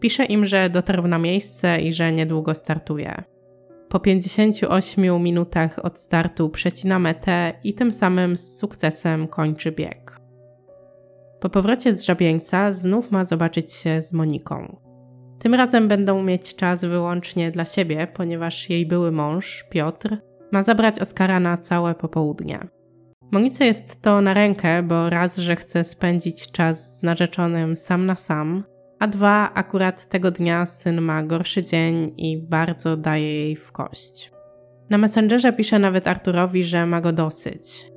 Pisze 0.00 0.24
im, 0.24 0.46
że 0.46 0.70
dotarł 0.70 1.08
na 1.08 1.18
miejsce 1.18 1.80
i 1.80 1.92
że 1.92 2.12
niedługo 2.12 2.54
startuje. 2.54 3.22
Po 3.88 4.00
58 4.00 5.22
minutach 5.22 5.84
od 5.84 6.00
startu 6.00 6.48
przecina 6.48 6.98
metę 6.98 7.52
i 7.64 7.74
tym 7.74 7.92
samym 7.92 8.36
z 8.36 8.58
sukcesem 8.58 9.28
kończy 9.28 9.72
bieg. 9.72 10.19
Po 11.40 11.48
powrocie 11.48 11.92
z 11.92 12.04
żabieńca 12.04 12.72
znów 12.72 13.10
ma 13.10 13.24
zobaczyć 13.24 13.72
się 13.72 14.02
z 14.02 14.12
Moniką. 14.12 14.76
Tym 15.38 15.54
razem 15.54 15.88
będą 15.88 16.22
mieć 16.22 16.56
czas 16.56 16.84
wyłącznie 16.84 17.50
dla 17.50 17.64
siebie, 17.64 18.06
ponieważ 18.14 18.70
jej 18.70 18.86
były 18.86 19.12
mąż, 19.12 19.64
Piotr, 19.70 20.16
Ma 20.52 20.62
zabrać 20.62 21.00
Oskara 21.00 21.40
na 21.40 21.56
całe 21.56 21.94
popołudnie. 21.94 22.68
Monice 23.32 23.66
jest 23.66 24.02
to 24.02 24.20
na 24.20 24.34
rękę, 24.34 24.82
bo 24.82 25.10
raz, 25.10 25.36
że 25.36 25.56
chce 25.56 25.84
spędzić 25.84 26.52
czas 26.52 26.96
z 26.96 27.02
narzeczonym 27.02 27.76
sam 27.76 28.06
na 28.06 28.16
sam, 28.16 28.64
a 28.98 29.06
dwa, 29.06 29.50
akurat 29.54 30.08
tego 30.08 30.30
dnia 30.30 30.66
syn 30.66 31.00
ma 31.00 31.22
gorszy 31.22 31.62
dzień 31.62 32.14
i 32.18 32.38
bardzo 32.38 32.96
daje 32.96 33.34
jej 33.34 33.56
w 33.56 33.72
kość. 33.72 34.32
Na 34.90 34.98
Messengerze 34.98 35.52
pisze 35.52 35.78
nawet 35.78 36.08
Arturowi, 36.08 36.64
że 36.64 36.86
ma 36.86 37.00
go 37.00 37.12
dosyć. 37.12 37.92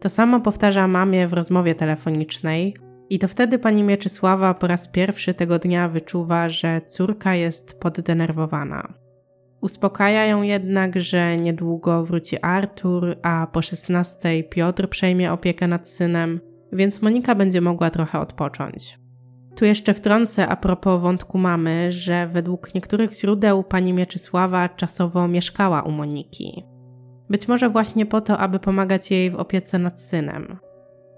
To 0.00 0.08
samo 0.08 0.40
powtarza 0.40 0.88
mamie 0.88 1.28
w 1.28 1.32
rozmowie 1.32 1.74
telefonicznej, 1.74 2.76
i 3.10 3.18
to 3.18 3.28
wtedy 3.28 3.58
pani 3.58 3.82
Mieczysława 3.82 4.54
po 4.54 4.66
raz 4.66 4.88
pierwszy 4.88 5.34
tego 5.34 5.58
dnia 5.58 5.88
wyczuwa, 5.88 6.48
że 6.48 6.80
córka 6.80 7.34
jest 7.34 7.80
poddenerwowana. 7.80 8.94
Uspokaja 9.60 10.26
ją 10.26 10.42
jednak, 10.42 11.00
że 11.00 11.36
niedługo 11.36 12.04
wróci 12.04 12.36
Artur, 12.42 13.16
a 13.22 13.46
po 13.52 13.62
16 13.62 14.44
Piotr 14.44 14.88
przejmie 14.88 15.32
opiekę 15.32 15.68
nad 15.68 15.88
synem, 15.88 16.40
więc 16.72 17.02
Monika 17.02 17.34
będzie 17.34 17.60
mogła 17.60 17.90
trochę 17.90 18.20
odpocząć. 18.20 18.98
Tu 19.56 19.64
jeszcze 19.64 19.94
wtrącę 19.94 20.48
a 20.48 20.56
propos 20.56 21.02
wątku 21.02 21.38
mamy, 21.38 21.92
że 21.92 22.28
według 22.28 22.74
niektórych 22.74 23.12
źródeł 23.12 23.64
pani 23.64 23.92
Mieczysława 23.92 24.68
czasowo 24.68 25.28
mieszkała 25.28 25.82
u 25.82 25.90
Moniki. 25.90 26.64
Być 27.30 27.48
może 27.48 27.68
właśnie 27.68 28.06
po 28.06 28.20
to, 28.20 28.38
aby 28.38 28.58
pomagać 28.58 29.10
jej 29.10 29.30
w 29.30 29.34
opiece 29.34 29.78
nad 29.78 30.00
synem. 30.00 30.58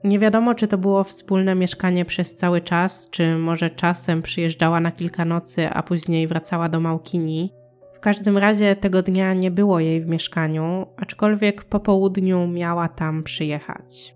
Nie 0.04 0.18
wiadomo, 0.18 0.54
czy 0.54 0.68
to 0.68 0.78
było 0.78 1.04
wspólne 1.04 1.54
mieszkanie 1.54 2.04
przez 2.04 2.34
cały 2.34 2.60
czas, 2.60 3.10
czy 3.10 3.38
może 3.38 3.70
czasem 3.70 4.22
przyjeżdżała 4.22 4.80
na 4.80 4.90
kilka 4.90 5.24
nocy, 5.24 5.70
a 5.70 5.82
później 5.82 6.26
wracała 6.26 6.68
do 6.68 6.80
Małkini. 6.80 7.52
W 7.94 8.00
każdym 8.00 8.38
razie 8.38 8.76
tego 8.76 9.02
dnia 9.02 9.34
nie 9.34 9.50
było 9.50 9.80
jej 9.80 10.00
w 10.00 10.06
mieszkaniu, 10.06 10.86
aczkolwiek 10.96 11.64
po 11.64 11.80
południu 11.80 12.46
miała 12.46 12.88
tam 12.88 13.22
przyjechać. 13.22 14.14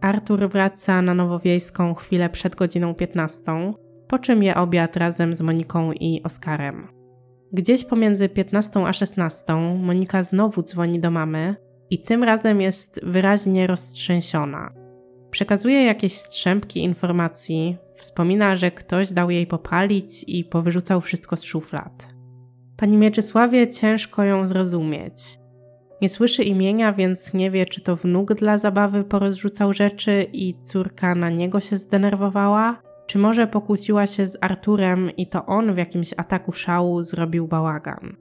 Artur 0.00 0.48
wraca 0.48 1.02
na 1.02 1.14
Nowowiejską 1.14 1.94
chwilę 1.94 2.28
przed 2.28 2.56
godziną 2.56 2.94
15, 2.94 3.42
po 4.08 4.18
czym 4.18 4.42
je 4.42 4.54
obiad 4.54 4.96
razem 4.96 5.34
z 5.34 5.42
Moniką 5.42 5.92
i 5.92 6.22
Oskarem. 6.24 6.99
Gdzieś 7.52 7.84
pomiędzy 7.84 8.28
15 8.28 8.80
a 8.86 8.92
16 8.92 9.54
Monika 9.78 10.22
znowu 10.22 10.62
dzwoni 10.62 11.00
do 11.00 11.10
mamy 11.10 11.56
i 11.90 11.98
tym 11.98 12.24
razem 12.24 12.60
jest 12.60 13.00
wyraźnie 13.02 13.66
roztrzęsiona. 13.66 14.72
Przekazuje 15.30 15.84
jakieś 15.84 16.12
strzępki 16.12 16.82
informacji, 16.82 17.76
wspomina, 17.96 18.56
że 18.56 18.70
ktoś 18.70 19.12
dał 19.12 19.30
jej 19.30 19.46
popalić 19.46 20.24
i 20.26 20.44
powyrzucał 20.44 21.00
wszystko 21.00 21.36
z 21.36 21.42
szuflad. 21.42 22.08
Pani 22.76 22.96
Mieczysławie 22.96 23.68
ciężko 23.68 24.24
ją 24.24 24.46
zrozumieć. 24.46 25.38
Nie 26.02 26.08
słyszy 26.08 26.42
imienia, 26.42 26.92
więc 26.92 27.34
nie 27.34 27.50
wie, 27.50 27.66
czy 27.66 27.80
to 27.80 27.96
wnuk 27.96 28.34
dla 28.34 28.58
zabawy 28.58 29.04
porozrzucał 29.04 29.72
rzeczy 29.72 30.26
i 30.32 30.54
córka 30.62 31.14
na 31.14 31.30
niego 31.30 31.60
się 31.60 31.76
zdenerwowała, 31.76 32.82
czy 33.10 33.18
może 33.18 33.46
pokłóciła 33.46 34.06
się 34.06 34.26
z 34.26 34.38
Arturem 34.40 35.10
i 35.16 35.26
to 35.26 35.46
on 35.46 35.74
w 35.74 35.76
jakimś 35.76 36.14
ataku 36.16 36.52
szału 36.52 37.02
zrobił 37.02 37.48
bałagan. 37.48 38.16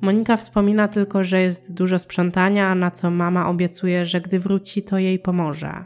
Monika 0.00 0.36
wspomina 0.36 0.88
tylko, 0.88 1.24
że 1.24 1.40
jest 1.40 1.74
dużo 1.74 1.98
sprzątania, 1.98 2.74
na 2.74 2.90
co 2.90 3.10
mama 3.10 3.48
obiecuje, 3.48 4.06
że 4.06 4.20
gdy 4.20 4.38
wróci, 4.38 4.82
to 4.82 4.98
jej 4.98 5.18
pomoże. 5.18 5.84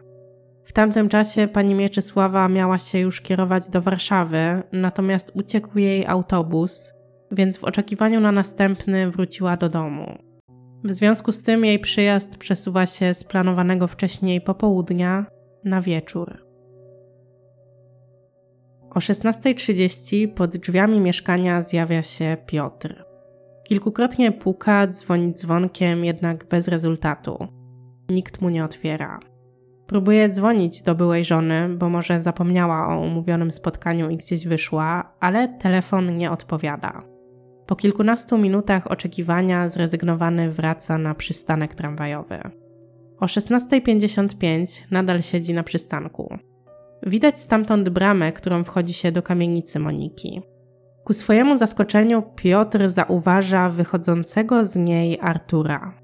W 0.65 0.73
tamtym 0.73 1.09
czasie 1.09 1.49
pani 1.49 1.75
Mieczysława 1.75 2.49
miała 2.49 2.79
się 2.79 2.99
już 2.99 3.21
kierować 3.21 3.69
do 3.69 3.83
Warszawy, 3.83 4.63
natomiast 4.73 5.33
uciekł 5.35 5.79
jej 5.79 6.07
autobus, 6.07 6.93
więc 7.31 7.59
w 7.59 7.65
oczekiwaniu 7.65 8.21
na 8.21 8.33
następny 8.33 9.11
wróciła 9.11 9.57
do 9.57 9.69
domu. 9.69 10.19
W 10.85 10.93
związku 10.93 11.33
z 11.33 11.43
tym 11.43 11.65
jej 11.65 11.79
przyjazd 11.79 12.37
przesuwa 12.37 12.87
się 12.87 13.15
z 13.15 13.25
planowanego 13.25 13.89
wcześniej 13.89 14.41
popołudnia 14.41 15.27
na 15.65 15.81
wieczór. 15.81 16.44
O 18.95 18.99
16.30 18.99 20.29
pod 20.29 20.57
drzwiami 20.57 21.01
mieszkania 21.01 21.63
zjawia 21.63 22.03
się 22.03 22.37
Piotr. 22.47 23.05
Kilkukrotnie 23.65 24.33
puka, 24.33 24.87
dzwoni 24.87 25.33
dzwonkiem, 25.33 26.05
jednak 26.05 26.49
bez 26.49 26.69
rezultatu. 26.69 27.49
Nikt 28.09 28.41
mu 28.41 28.49
nie 28.49 28.65
otwiera. 28.65 29.21
Próbuje 29.87 30.29
dzwonić 30.29 30.83
do 30.83 30.95
byłej 30.95 31.25
żony, 31.25 31.69
bo 31.69 31.89
może 31.89 32.19
zapomniała 32.19 32.89
o 32.89 33.01
umówionym 33.01 33.51
spotkaniu 33.51 34.11
i 34.11 34.17
gdzieś 34.17 34.47
wyszła, 34.47 35.15
ale 35.21 35.49
telefon 35.49 36.17
nie 36.17 36.31
odpowiada. 36.31 37.03
Po 37.67 37.77
kilkunastu 37.77 38.39
minutach 38.39 38.91
oczekiwania 38.91 39.69
zrezygnowany 39.69 40.51
wraca 40.51 40.99
na 40.99 41.15
przystanek 41.15 41.75
tramwajowy. 41.75 42.39
O 43.21 43.27
16.55 43.27 44.83
nadal 44.91 45.23
siedzi 45.23 45.55
na 45.55 45.63
przystanku. 45.63 46.39
Widać 47.07 47.41
stamtąd 47.41 47.89
bramę, 47.89 48.33
którą 48.33 48.65
wchodzi 48.65 48.93
się 48.95 49.13
do 49.13 49.23
kamienicy 49.23 49.79
Moniki. 49.79 50.43
Ku 51.05 51.13
swojemu 51.13 51.57
zaskoczeniu 51.57 52.23
Piotr 52.37 52.89
zauważa 52.89 53.69
wychodzącego 53.69 54.65
z 54.65 54.77
niej 54.77 55.19
Artura. 55.21 55.95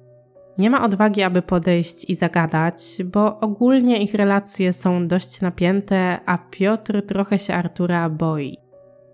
Nie 0.59 0.71
ma 0.71 0.85
odwagi, 0.85 1.23
aby 1.23 1.43
podejść 1.43 2.11
i 2.11 2.15
zagadać, 2.15 2.77
bo 3.05 3.41
ogólnie 3.41 4.03
ich 4.03 4.15
relacje 4.15 4.73
są 4.73 5.09
dość 5.09 5.41
napięte, 5.41 6.19
a 6.27 6.39
Piotr 6.39 7.07
trochę 7.07 7.39
się 7.39 7.55
Artura 7.55 8.11
boi. 8.11 8.57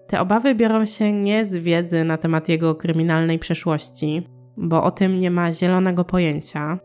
Te 0.07 0.20
obawy 0.20 0.55
biorą 0.55 0.84
się 0.84 1.12
nie 1.12 1.45
z 1.45 1.57
wiedzy 1.57 2.05
na 2.05 2.18
temat 2.18 2.49
jego 2.49 2.74
kryminalnej 2.74 3.39
przeszłości, 3.39 4.26
bo 4.57 4.84
o 4.84 4.91
tym 4.91 5.20
nie 5.20 5.30
ma 5.30 5.53
zielonego 5.53 6.05
pojęcia. 6.05 6.78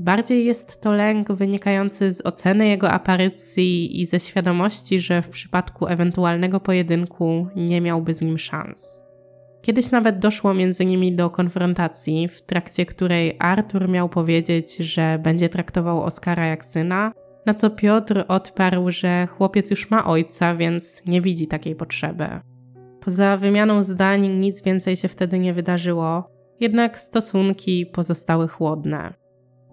Bardziej 0.00 0.44
jest 0.44 0.80
to 0.80 0.92
lęk 0.92 1.32
wynikający 1.32 2.10
z 2.12 2.26
oceny 2.26 2.68
jego 2.68 2.90
aparycji 2.90 4.00
i 4.00 4.06
ze 4.06 4.20
świadomości, 4.20 5.00
że 5.00 5.22
w 5.22 5.28
przypadku 5.28 5.86
ewentualnego 5.86 6.60
pojedynku 6.60 7.46
nie 7.56 7.80
miałby 7.80 8.14
z 8.14 8.22
nim 8.22 8.38
szans. 8.38 9.06
Kiedyś 9.62 9.90
nawet 9.90 10.18
doszło 10.18 10.54
między 10.54 10.84
nimi 10.84 11.16
do 11.16 11.30
konfrontacji, 11.30 12.28
w 12.28 12.42
trakcie 12.42 12.86
której 12.86 13.36
Artur 13.38 13.88
miał 13.88 14.08
powiedzieć, 14.08 14.76
że 14.76 15.18
będzie 15.22 15.48
traktował 15.48 16.02
Oskara 16.02 16.46
jak 16.46 16.64
syna, 16.64 17.12
na 17.46 17.54
co 17.54 17.70
Piotr 17.70 18.24
odparł, 18.28 18.90
że 18.90 19.26
chłopiec 19.26 19.70
już 19.70 19.90
ma 19.90 20.04
ojca, 20.04 20.56
więc 20.56 21.02
nie 21.06 21.20
widzi 21.20 21.46
takiej 21.46 21.76
potrzeby. 21.76 22.28
Poza 23.00 23.36
wymianą 23.36 23.82
zdań 23.82 24.28
nic 24.28 24.62
więcej 24.62 24.96
się 24.96 25.08
wtedy 25.08 25.38
nie 25.38 25.54
wydarzyło, 25.54 26.30
jednak 26.60 26.98
stosunki 26.98 27.86
pozostały 27.86 28.48
chłodne. 28.48 29.19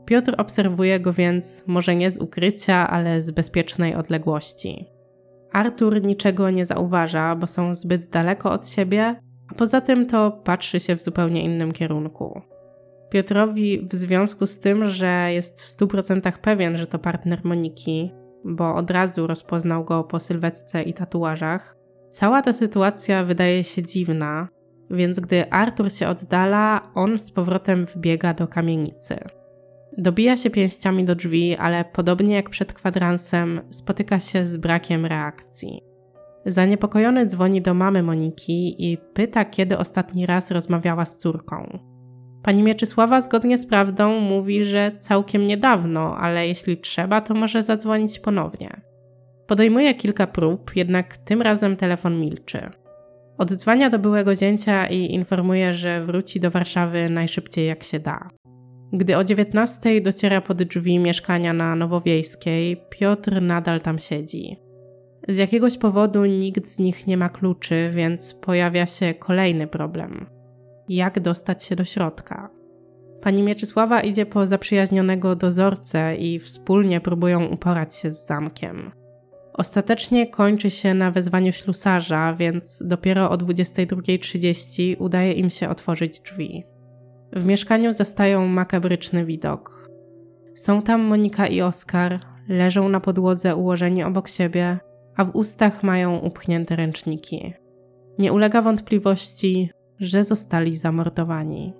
Piotr 0.08 0.36
obserwuje 0.38 0.99
go 0.99 1.14
więc 1.14 1.64
może 1.68 1.95
nie 1.95 2.12
z 2.12 2.18
ukrycia, 2.18 2.89
ale 2.89 3.22
z 3.22 3.32
bezpiecznej 3.32 3.95
odległości. 3.95 4.86
Artur 5.51 6.03
niczego 6.03 6.49
nie 6.49 6.66
zauważa, 6.66 7.36
bo 7.36 7.47
są 7.47 7.74
zbyt 7.74 8.10
daleko 8.10 8.51
od 8.51 8.68
siebie, 8.68 9.16
a 9.51 9.55
poza 9.55 9.82
tym 9.82 10.05
to 10.05 10.32
patrzy 10.32 10.80
się 10.80 10.95
w 10.95 11.03
zupełnie 11.03 11.43
innym 11.43 11.72
kierunku. 11.72 12.41
Piotrowi 13.10 13.88
w 13.91 13.95
związku 13.95 14.45
z 14.45 14.60
tym, 14.60 14.89
że 14.89 15.34
jest 15.34 15.62
w 15.62 15.78
100% 15.78 16.32
pewien, 16.32 16.78
że 16.78 16.88
to 16.88 16.99
partner 16.99 17.39
Moniki, 17.43 18.12
bo 18.45 18.76
od 18.76 18.91
razu 18.91 19.28
rozpoznał 19.28 19.86
go 19.86 20.03
po 20.03 20.20
sylwetce 20.20 20.84
i 20.84 20.93
tatuażach, 20.93 21.78
cała 22.10 22.41
ta 22.41 22.53
sytuacja 22.53 23.24
wydaje 23.24 23.64
się 23.64 23.84
dziwna, 23.84 24.47
więc 24.89 25.20
gdy 25.20 25.51
Artur 25.51 25.91
się 25.91 26.08
oddala, 26.08 26.82
on 26.95 27.20
z 27.20 27.32
powrotem 27.32 27.86
wbiega 27.86 28.34
do 28.34 28.47
kamienicy. 28.47 29.37
Dobija 29.98 30.38
się 30.38 30.50
pięściami 30.50 31.06
do 31.06 31.16
drzwi, 31.16 31.56
ale 31.56 31.86
podobnie 31.86 32.36
jak 32.36 32.50
przed 32.50 32.74
kwadransem, 32.74 33.62
spotyka 33.70 34.20
się 34.20 34.45
z 34.45 34.58
brakiem 34.58 35.06
reakcji. 35.06 35.82
Zaniepokojony 36.45 37.26
dzwoni 37.26 37.62
do 37.62 37.74
mamy 37.74 38.04
Moniki 38.04 38.91
i 38.91 38.98
pyta, 39.14 39.45
kiedy 39.45 39.78
ostatni 39.78 40.26
raz 40.26 40.52
rozmawiała 40.52 41.06
z 41.06 41.18
córką. 41.18 41.80
Pani 42.43 42.64
Mieczysława 42.64 43.22
zgodnie 43.22 43.58
z 43.58 43.66
prawdą 43.66 44.20
mówi, 44.20 44.64
że 44.64 44.91
całkiem 45.00 45.45
niedawno, 45.45 46.18
ale 46.18 46.48
jeśli 46.48 46.78
trzeba, 46.78 47.22
to 47.22 47.34
może 47.34 47.62
zadzwonić 47.62 48.20
ponownie. 48.20 48.82
Podejmuje 49.48 49.95
kilka 49.95 50.28
prób, 50.28 50.76
jednak 50.76 51.18
tym 51.18 51.41
razem 51.41 51.76
telefon 51.76 52.20
milczy. 52.20 52.70
Oddzwania 53.38 53.89
do 53.89 54.00
byłego 54.00 54.36
zięcia 54.36 54.88
i 54.88 55.14
informuje, 55.14 55.74
że 55.74 56.06
wróci 56.06 56.39
do 56.39 56.52
Warszawy 56.52 57.10
najszybciej 57.10 57.68
jak 57.68 57.84
się 57.84 58.00
da. 58.00 58.30
Gdy 58.94 59.18
o 59.18 59.24
19 59.24 60.02
dociera 60.02 60.42
pod 60.42 60.64
drzwi 60.64 61.00
mieszkania 61.00 61.54
na 61.54 61.76
Nowowiejskiej, 61.76 62.78
Piotr 62.90 63.42
nadal 63.42 63.82
tam 63.82 64.00
siedzi. 64.00 64.58
Z 65.28 65.38
jakiegoś 65.38 65.78
powodu 65.78 66.26
nikt 66.26 66.68
z 66.68 66.80
nich 66.80 67.08
nie 67.08 67.18
ma 67.18 67.30
kluczy, 67.30 67.92
więc 67.96 68.34
pojawia 68.34 68.86
się 68.86 69.14
kolejny 69.14 69.68
problem. 69.68 70.26
Jak 70.90 71.20
dostać 71.20 71.64
się 71.64 71.76
do 71.76 71.86
środka? 71.86 72.50
Pani 73.22 73.44
Mieczysława 73.44 74.02
idzie 74.02 74.26
po 74.26 74.46
zaprzyjaźnionego 74.46 75.36
dozorcę 75.36 76.16
i 76.16 76.40
wspólnie 76.40 77.02
próbują 77.02 77.46
uporać 77.46 77.96
się 77.96 78.12
z 78.12 78.26
zamkiem. 78.28 78.92
Ostatecznie 79.54 80.28
kończy 80.28 80.70
się 80.70 80.94
na 80.94 81.12
wezwaniu 81.12 81.52
ślusarza, 81.52 82.36
więc 82.40 82.84
dopiero 82.86 83.30
o 83.32 83.36
22.30 83.36 84.96
udaje 85.00 85.32
im 85.32 85.50
się 85.50 85.70
otworzyć 85.70 86.20
drzwi. 86.20 86.64
W 87.34 87.45
mieszkaniu 87.45 87.93
zastają 87.93 88.47
makabryczny 88.47 89.25
widok. 89.25 89.89
Są 90.55 90.82
tam 90.82 91.01
Monika 91.01 91.47
i 91.47 91.61
Oskar, 91.61 92.19
leżą 92.47 92.89
na 92.89 92.99
podłodze 92.99 93.55
ułożeni 93.55 94.03
obok 94.03 94.30
siebie, 94.30 94.80
a 95.15 95.25
w 95.25 95.36
ustach 95.36 95.84
mają 95.84 96.17
upchnięte 96.17 96.75
ręczniki. 96.75 97.53
Nie 98.19 98.34
ulega 98.34 98.61
wątpliwości, 98.61 99.71
że 99.99 100.23
zostali 100.23 100.78
zamordowani. 100.78 101.73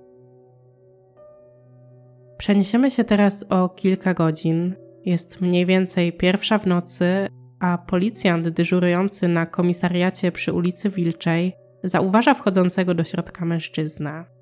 Przeniesiemy 2.37 2.91
się 2.91 3.03
teraz 3.03 3.45
o 3.49 3.69
kilka 3.69 4.13
godzin. 4.13 4.75
Jest 5.05 5.41
mniej 5.41 5.65
więcej 5.65 6.13
pierwsza 6.13 6.57
w 6.57 6.67
nocy, 6.67 7.27
a 7.59 7.77
policjant 7.77 8.47
dyżurujący 8.49 9.27
na 9.27 9.45
komisariacie 9.45 10.31
przy 10.31 10.53
ulicy 10.53 10.89
Wilczej 10.89 11.53
zauważa 11.83 12.33
wchodzącego 12.33 12.93
do 12.93 13.03
środka 13.03 13.45
mężczyznę. 13.45 14.36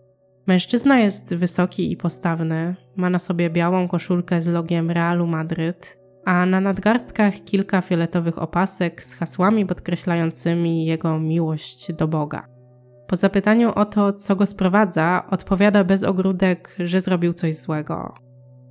Mężczyzna 0.48 1.00
jest 1.00 1.36
wysoki 1.36 1.92
i 1.92 1.98
postawny, 1.98 2.76
ma 2.96 3.10
na 3.10 3.20
sobie 3.20 3.50
białą 3.50 3.88
koszulkę 3.88 4.42
z 4.42 4.48
logiem 4.48 4.92
Realu 4.92 5.28
Madryt, 5.28 5.98
a 6.26 6.46
na 6.46 6.62
nadgarstkach 6.62 7.34
kilka 7.34 7.82
fioletowych 7.82 8.42
opasek 8.42 9.04
z 9.04 9.14
hasłami 9.14 9.66
podkreślającymi 9.66 10.86
jego 10.86 11.20
miłość 11.20 11.94
do 11.94 12.08
Boga. 12.08 12.48
Po 13.08 13.16
zapytaniu 13.16 13.72
o 13.76 13.86
to, 13.86 14.14
co 14.14 14.36
go 14.36 14.46
sprowadza, 14.46 15.24
odpowiada 15.30 15.84
bez 15.84 16.04
ogródek, 16.04 16.76
że 16.80 17.02
zrobił 17.02 17.34
coś 17.34 17.56
złego. 17.56 18.14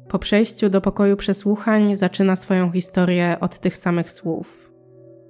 Po 0.08 0.18
przejściu 0.18 0.70
do 0.70 0.80
pokoju 0.80 1.16
przesłuchań 1.16 1.96
zaczyna 1.96 2.36
swoją 2.36 2.70
historię 2.70 3.36
od 3.40 3.58
tych 3.58 3.76
samych 3.76 4.10
słów. 4.10 4.72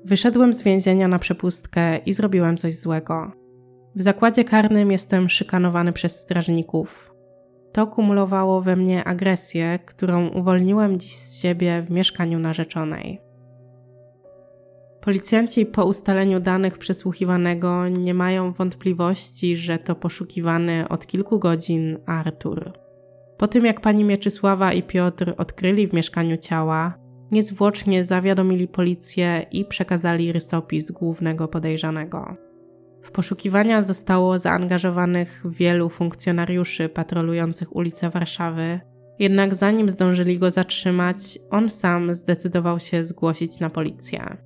Wyszedłem 0.04 0.54
z 0.54 0.62
więzienia 0.62 1.08
na 1.08 1.18
przepustkę 1.18 1.98
i 1.98 2.12
zrobiłem 2.12 2.56
coś 2.56 2.74
złego. 2.74 3.43
W 3.96 4.02
zakładzie 4.02 4.44
karnym 4.44 4.92
jestem 4.92 5.28
szykanowany 5.28 5.92
przez 5.92 6.20
strażników. 6.20 7.14
To 7.72 7.86
kumulowało 7.86 8.60
we 8.60 8.76
mnie 8.76 9.04
agresję, 9.04 9.78
którą 9.86 10.28
uwolniłem 10.28 10.98
dziś 10.98 11.16
z 11.16 11.40
siebie 11.40 11.82
w 11.82 11.90
mieszkaniu 11.90 12.38
narzeczonej. 12.38 13.20
Policjanci 15.00 15.66
po 15.66 15.84
ustaleniu 15.84 16.40
danych 16.40 16.78
przesłuchiwanego 16.78 17.88
nie 17.88 18.14
mają 18.14 18.52
wątpliwości, 18.52 19.56
że 19.56 19.78
to 19.78 19.94
poszukiwany 19.94 20.88
od 20.88 21.06
kilku 21.06 21.38
godzin 21.38 21.98
Artur. 22.06 22.72
Po 23.36 23.48
tym 23.48 23.64
jak 23.64 23.80
pani 23.80 24.04
Mieczysława 24.04 24.72
i 24.72 24.82
Piotr 24.82 25.34
odkryli 25.36 25.88
w 25.88 25.92
mieszkaniu 25.92 26.36
ciała, 26.36 26.98
niezwłocznie 27.30 28.04
zawiadomili 28.04 28.68
policję 28.68 29.46
i 29.52 29.64
przekazali 29.64 30.32
rysopis 30.32 30.90
głównego 30.90 31.48
podejrzanego. 31.48 32.43
W 33.04 33.10
poszukiwania 33.10 33.82
zostało 33.82 34.38
zaangażowanych 34.38 35.42
wielu 35.50 35.88
funkcjonariuszy 35.88 36.88
patrolujących 36.88 37.76
ulice 37.76 38.10
Warszawy, 38.10 38.80
jednak 39.18 39.54
zanim 39.54 39.90
zdążyli 39.90 40.38
go 40.38 40.50
zatrzymać, 40.50 41.38
on 41.50 41.70
sam 41.70 42.14
zdecydował 42.14 42.78
się 42.78 43.04
zgłosić 43.04 43.60
na 43.60 43.70
policję. 43.70 44.36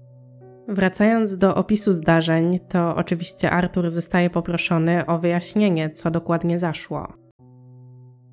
Wracając 0.69 1.39
do 1.39 1.55
opisu 1.55 1.93
zdarzeń, 1.93 2.59
to 2.69 2.97
oczywiście 2.97 3.51
Artur 3.51 3.91
zostaje 3.91 4.31
poproszony 4.31 5.07
o 5.07 5.19
wyjaśnienie, 5.19 5.91
co 5.91 6.11
dokładnie 6.11 6.59
zaszło. 6.59 7.13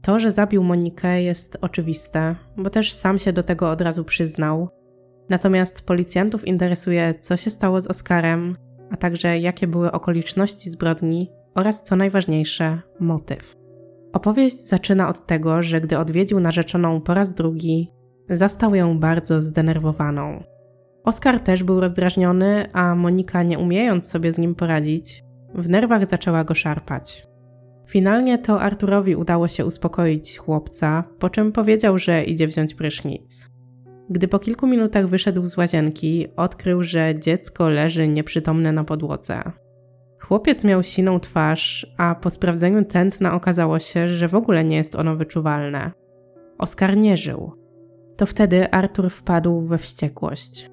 To, 0.01 0.19
że 0.19 0.31
zabił 0.31 0.63
Monikę, 0.63 1.21
jest 1.21 1.57
oczywiste, 1.61 2.35
bo 2.57 2.69
też 2.69 2.93
sam 2.93 3.19
się 3.19 3.33
do 3.33 3.43
tego 3.43 3.69
od 3.69 3.81
razu 3.81 4.03
przyznał. 4.03 4.69
Natomiast 5.29 5.81
policjantów 5.81 6.47
interesuje, 6.47 7.13
co 7.21 7.37
się 7.37 7.51
stało 7.51 7.81
z 7.81 7.87
Oskarem, 7.87 8.55
a 8.91 8.97
także 8.97 9.39
jakie 9.39 9.67
były 9.67 9.91
okoliczności 9.91 10.69
zbrodni 10.69 11.31
oraz, 11.55 11.83
co 11.83 11.95
najważniejsze, 11.95 12.79
motyw. 12.99 13.55
Opowieść 14.13 14.67
zaczyna 14.67 15.09
od 15.09 15.25
tego, 15.25 15.61
że 15.61 15.81
gdy 15.81 15.97
odwiedził 15.97 16.39
narzeczoną 16.39 17.01
po 17.01 17.13
raz 17.13 17.33
drugi, 17.33 17.91
zastał 18.29 18.75
ją 18.75 18.99
bardzo 18.99 19.41
zdenerwowaną. 19.41 20.43
Oskar 21.03 21.39
też 21.39 21.63
był 21.63 21.79
rozdrażniony, 21.79 22.69
a 22.73 22.95
Monika, 22.95 23.43
nie 23.43 23.59
umiejąc 23.59 24.09
sobie 24.09 24.33
z 24.33 24.37
nim 24.37 24.55
poradzić, 24.55 25.23
w 25.55 25.69
nerwach 25.69 26.05
zaczęła 26.05 26.43
go 26.43 26.53
szarpać. 26.53 27.27
Finalnie 27.87 28.37
to 28.37 28.61
Arturowi 28.61 29.15
udało 29.15 29.47
się 29.47 29.65
uspokoić 29.65 30.37
chłopca, 30.37 31.03
po 31.19 31.29
czym 31.29 31.51
powiedział, 31.51 31.97
że 31.97 32.23
idzie 32.23 32.47
wziąć 32.47 32.73
prysznic. 32.73 33.54
Gdy 34.09 34.27
po 34.27 34.39
kilku 34.39 34.67
minutach 34.67 35.07
wyszedł 35.07 35.45
z 35.45 35.57
łazienki, 35.57 36.27
odkrył, 36.35 36.83
że 36.83 37.19
dziecko 37.19 37.69
leży 37.69 38.07
nieprzytomne 38.07 38.71
na 38.71 38.83
podłodze. 38.83 39.51
Chłopiec 40.21 40.63
miał 40.63 40.83
siną 40.83 41.19
twarz, 41.19 41.93
a 41.97 42.15
po 42.15 42.29
sprawdzeniu 42.29 42.85
tętna 42.85 43.33
okazało 43.33 43.79
się, 43.79 44.09
że 44.09 44.27
w 44.27 44.35
ogóle 44.35 44.63
nie 44.63 44.75
jest 44.75 44.95
ono 44.95 45.15
wyczuwalne. 45.15 45.91
Oskar 46.57 46.97
nie 46.97 47.17
żył. 47.17 47.51
To 48.17 48.25
wtedy 48.25 48.71
Artur 48.71 49.09
wpadł 49.09 49.61
we 49.61 49.77
wściekłość. 49.77 50.69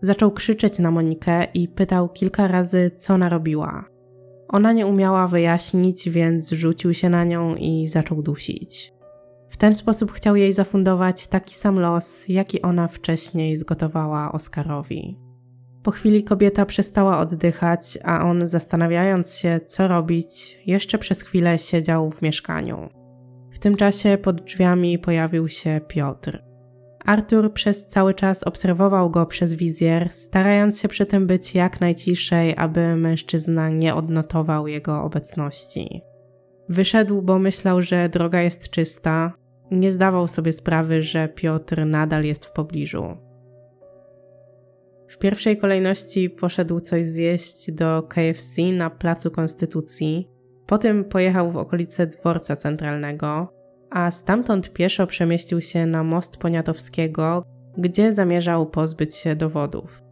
Zaczął 0.00 0.30
krzyczeć 0.30 0.78
na 0.78 0.90
Monikę 0.90 1.46
i 1.54 1.68
pytał 1.68 2.08
kilka 2.08 2.48
razy, 2.48 2.90
co 2.96 3.18
narobiła. 3.18 3.84
Ona 4.48 4.72
nie 4.72 4.86
umiała 4.86 5.28
wyjaśnić, 5.28 6.08
więc 6.08 6.50
rzucił 6.50 6.94
się 6.94 7.08
na 7.08 7.24
nią 7.24 7.54
i 7.54 7.86
zaczął 7.86 8.22
dusić. 8.22 8.92
Ten 9.58 9.74
sposób 9.74 10.12
chciał 10.12 10.36
jej 10.36 10.52
zafundować 10.52 11.26
taki 11.26 11.54
sam 11.54 11.78
los, 11.78 12.28
jaki 12.28 12.62
ona 12.62 12.88
wcześniej 12.88 13.56
zgotowała 13.56 14.32
Oskarowi. 14.32 15.18
Po 15.82 15.90
chwili 15.90 16.24
kobieta 16.24 16.66
przestała 16.66 17.18
oddychać, 17.18 17.98
a 18.04 18.24
on, 18.24 18.46
zastanawiając 18.46 19.36
się, 19.36 19.60
co 19.66 19.88
robić, 19.88 20.58
jeszcze 20.66 20.98
przez 20.98 21.22
chwilę 21.22 21.58
siedział 21.58 22.10
w 22.10 22.22
mieszkaniu. 22.22 22.88
W 23.50 23.58
tym 23.58 23.76
czasie 23.76 24.18
pod 24.18 24.40
drzwiami 24.40 24.98
pojawił 24.98 25.48
się 25.48 25.80
Piotr. 25.88 26.42
Artur 27.04 27.52
przez 27.52 27.86
cały 27.86 28.14
czas 28.14 28.44
obserwował 28.44 29.10
go 29.10 29.26
przez 29.26 29.54
wizjer, 29.54 30.08
starając 30.10 30.80
się 30.80 30.88
przy 30.88 31.06
tym 31.06 31.26
być 31.26 31.54
jak 31.54 31.80
najciszej, 31.80 32.54
aby 32.56 32.96
mężczyzna 32.96 33.68
nie 33.68 33.94
odnotował 33.94 34.68
jego 34.68 35.02
obecności. 35.02 36.02
Wyszedł, 36.68 37.22
bo 37.22 37.38
myślał, 37.38 37.82
że 37.82 38.08
droga 38.08 38.42
jest 38.42 38.70
czysta, 38.70 39.32
nie 39.70 39.90
zdawał 39.90 40.26
sobie 40.26 40.52
sprawy, 40.52 41.02
że 41.02 41.28
Piotr 41.28 41.86
nadal 41.86 42.24
jest 42.24 42.46
w 42.46 42.52
pobliżu. 42.52 43.16
W 45.08 45.18
pierwszej 45.18 45.58
kolejności 45.58 46.30
poszedł 46.30 46.80
coś 46.80 47.06
zjeść 47.06 47.72
do 47.72 48.02
KFC 48.02 48.62
na 48.62 48.90
Placu 48.90 49.30
Konstytucji, 49.30 50.28
potem 50.66 51.04
pojechał 51.04 51.50
w 51.50 51.56
okolice 51.56 52.06
dworca 52.06 52.56
centralnego, 52.56 53.52
a 53.90 54.10
stamtąd 54.10 54.72
pieszo 54.72 55.06
przemieścił 55.06 55.60
się 55.60 55.86
na 55.86 56.04
most 56.04 56.36
Poniatowskiego, 56.36 57.42
gdzie 57.78 58.12
zamierzał 58.12 58.66
pozbyć 58.66 59.16
się 59.16 59.36
dowodów. 59.36 60.02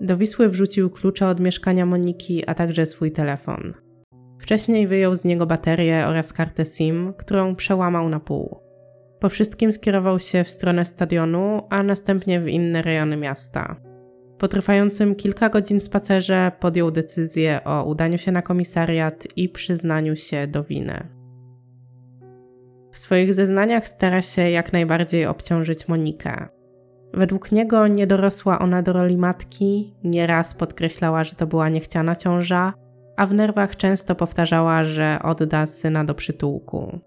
Do 0.00 0.16
Wisły 0.16 0.48
wrzucił 0.48 0.90
klucze 0.90 1.28
od 1.28 1.40
mieszkania 1.40 1.86
Moniki, 1.86 2.46
a 2.46 2.54
także 2.54 2.86
swój 2.86 3.12
telefon. 3.12 3.74
Wcześniej 4.38 4.86
wyjął 4.86 5.14
z 5.14 5.24
niego 5.24 5.46
baterię 5.46 6.06
oraz 6.06 6.32
kartę 6.32 6.64
SIM, 6.64 7.12
którą 7.18 7.56
przełamał 7.56 8.08
na 8.08 8.20
pół. 8.20 8.67
Po 9.20 9.28
wszystkim 9.28 9.72
skierował 9.72 10.18
się 10.18 10.44
w 10.44 10.50
stronę 10.50 10.84
stadionu, 10.84 11.62
a 11.70 11.82
następnie 11.82 12.40
w 12.40 12.48
inne 12.48 12.82
rejony 12.82 13.16
miasta. 13.16 13.76
Po 14.38 14.48
trwającym 14.48 15.14
kilka 15.14 15.48
godzin 15.48 15.80
spacerze 15.80 16.52
podjął 16.60 16.90
decyzję 16.90 17.60
o 17.64 17.84
udaniu 17.84 18.18
się 18.18 18.32
na 18.32 18.42
komisariat 18.42 19.26
i 19.36 19.48
przyznaniu 19.48 20.16
się 20.16 20.46
do 20.46 20.64
winy. 20.64 21.08
W 22.92 22.98
swoich 22.98 23.34
zeznaniach 23.34 23.88
stara 23.88 24.22
się 24.22 24.50
jak 24.50 24.72
najbardziej 24.72 25.26
obciążyć 25.26 25.88
Monikę. 25.88 26.48
Według 27.14 27.52
niego 27.52 27.86
nie 27.86 28.06
dorosła 28.06 28.58
ona 28.58 28.82
do 28.82 28.92
roli 28.92 29.16
matki, 29.16 29.94
nieraz 30.04 30.54
podkreślała, 30.54 31.24
że 31.24 31.34
to 31.34 31.46
była 31.46 31.68
niechciana 31.68 32.16
ciąża, 32.16 32.74
a 33.16 33.26
w 33.26 33.34
nerwach 33.34 33.76
często 33.76 34.14
powtarzała, 34.14 34.84
że 34.84 35.18
odda 35.22 35.66
syna 35.66 36.04
do 36.04 36.14
przytułku. 36.14 36.98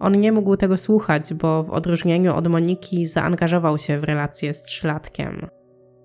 On 0.00 0.20
nie 0.20 0.32
mógł 0.32 0.56
tego 0.56 0.76
słuchać, 0.76 1.34
bo 1.34 1.62
w 1.62 1.70
odróżnieniu 1.70 2.34
od 2.34 2.48
Moniki 2.48 3.06
zaangażował 3.06 3.78
się 3.78 4.00
w 4.00 4.04
relację 4.04 4.54
z 4.54 4.62
trzylatkiem. 4.62 5.46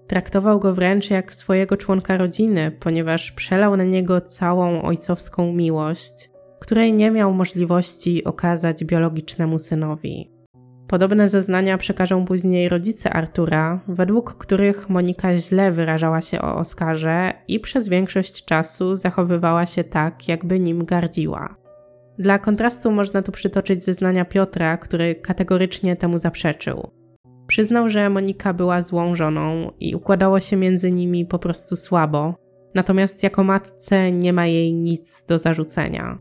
Traktował 0.08 0.60
go 0.60 0.74
wręcz 0.74 1.10
jak 1.10 1.34
swojego 1.34 1.78
członka 1.78 2.18
rodziny, 2.18 2.72
ponieważ 2.80 3.32
przelał 3.32 3.78
na 3.78 3.84
niego 3.84 4.22
całą 4.22 4.82
ojcowską 4.82 5.54
miłość, 5.54 6.30
której 6.60 6.94
nie 6.94 7.12
miał 7.12 7.34
możliwości 7.34 8.24
okazać 8.24 8.86
biologicznemu 8.86 9.60
synowi. 9.60 10.32
Podobne 10.88 11.28
zeznania 11.28 11.78
przekażą 11.78 12.26
później 12.26 12.70
rodzice 12.70 13.14
Artura, 13.14 13.80
według 13.88 14.34
których 14.34 14.90
Monika 14.90 15.38
źle 15.38 15.72
wyrażała 15.72 16.22
się 16.22 16.42
o 16.42 16.56
Oskarze 16.56 17.34
i 17.48 17.60
przez 17.60 17.88
większość 17.88 18.46
czasu 18.46 18.96
zachowywała 18.96 19.66
się 19.66 19.84
tak, 19.84 20.28
jakby 20.28 20.60
nim 20.60 20.86
gardziła. 20.86 21.59
Dla 22.20 22.39
kontrastu 22.39 22.91
można 22.91 23.22
tu 23.22 23.32
przytoczyć 23.32 23.84
zeznania 23.84 24.26
Piotra, 24.26 24.78
który 24.78 25.15
kategorycznie 25.15 25.95
temu 25.95 26.17
zaprzeczył. 26.17 26.88
Przyznał, 27.47 27.89
że 27.89 28.09
Monika 28.09 28.53
była 28.53 28.82
złą 28.82 29.15
żoną 29.15 29.72
i 29.80 29.95
układało 29.95 30.39
się 30.39 30.57
między 30.57 30.91
nimi 30.91 31.26
po 31.26 31.39
prostu 31.39 31.76
słabo, 31.76 32.36
natomiast 32.76 33.24
jako 33.24 33.43
matce 33.43 34.11
nie 34.11 34.34
ma 34.34 34.45
jej 34.45 34.74
nic 34.74 35.26
do 35.26 35.38
zarzucenia. 35.38 36.17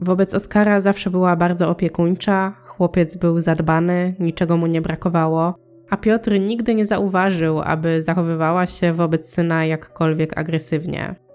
Wobec 0.00 0.34
Oskara 0.34 0.80
zawsze 0.80 1.10
była 1.10 1.36
bardzo 1.36 1.70
opiekuńcza, 1.70 2.54
chłopiec 2.64 3.16
był 3.16 3.40
zadbany, 3.40 4.14
niczego 4.18 4.56
mu 4.56 4.66
nie 4.66 4.80
brakowało, 4.80 5.54
a 5.90 5.96
Piotr 5.96 6.40
nigdy 6.40 6.74
nie 6.74 6.86
zauważył, 6.86 7.60
aby 7.60 8.02
zachowywała 8.02 8.66
się 8.66 8.92
wobec 8.92 9.28
syna 9.28 9.64
jakkolwiek 9.64 10.38
agresywnie. 10.38 11.25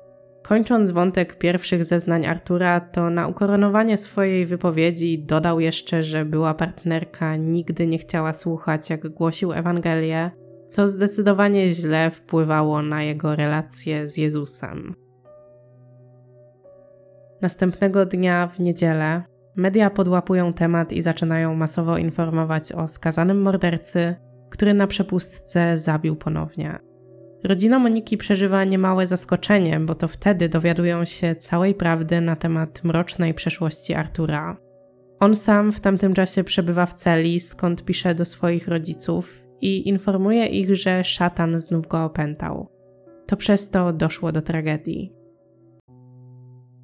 Kończąc 0.51 0.91
wątek 0.91 1.37
pierwszych 1.37 1.85
zeznań 1.85 2.25
Artura, 2.25 2.79
to 2.79 3.09
na 3.09 3.27
ukoronowanie 3.27 3.97
swojej 3.97 4.45
wypowiedzi 4.45 5.23
dodał 5.23 5.59
jeszcze, 5.59 6.03
że 6.03 6.25
była 6.25 6.53
partnerka 6.53 7.35
nigdy 7.35 7.87
nie 7.87 7.97
chciała 7.97 8.33
słuchać, 8.33 8.89
jak 8.89 9.07
głosił 9.07 9.53
Ewangelię, 9.53 10.31
co 10.67 10.87
zdecydowanie 10.87 11.67
źle 11.67 12.11
wpływało 12.11 12.81
na 12.81 13.03
jego 13.03 13.35
relacje 13.35 14.07
z 14.07 14.17
Jezusem. 14.17 14.95
Następnego 17.41 18.05
dnia 18.05 18.47
w 18.47 18.59
niedzielę 18.59 19.23
media 19.55 19.89
podłapują 19.89 20.53
temat 20.53 20.93
i 20.93 21.01
zaczynają 21.01 21.55
masowo 21.55 21.97
informować 21.97 22.71
o 22.71 22.87
skazanym 22.87 23.41
mordercy, 23.41 24.15
który 24.49 24.73
na 24.73 24.87
przepustce 24.87 25.77
zabił 25.77 26.15
ponownie. 26.15 26.90
Rodzina 27.43 27.79
Moniki 27.79 28.17
przeżywa 28.17 28.63
niemałe 28.63 29.07
zaskoczenie, 29.07 29.79
bo 29.79 29.95
to 29.95 30.07
wtedy 30.07 30.49
dowiadują 30.49 31.05
się 31.05 31.35
całej 31.35 31.75
prawdy 31.75 32.21
na 32.21 32.35
temat 32.35 32.83
mrocznej 32.83 33.33
przeszłości 33.33 33.93
Artura. 33.93 34.57
On 35.19 35.35
sam 35.35 35.71
w 35.71 35.79
tamtym 35.79 36.13
czasie 36.13 36.43
przebywa 36.43 36.85
w 36.85 36.93
celi, 36.93 37.39
skąd 37.39 37.85
pisze 37.85 38.15
do 38.15 38.25
swoich 38.25 38.67
rodziców 38.67 39.47
i 39.61 39.89
informuje 39.89 40.45
ich, 40.45 40.75
że 40.75 41.03
szatan 41.03 41.59
znów 41.59 41.87
go 41.87 42.03
opętał. 42.03 42.69
To 43.27 43.37
przez 43.37 43.69
to 43.69 43.93
doszło 43.93 44.31
do 44.31 44.41
tragedii. 44.41 45.13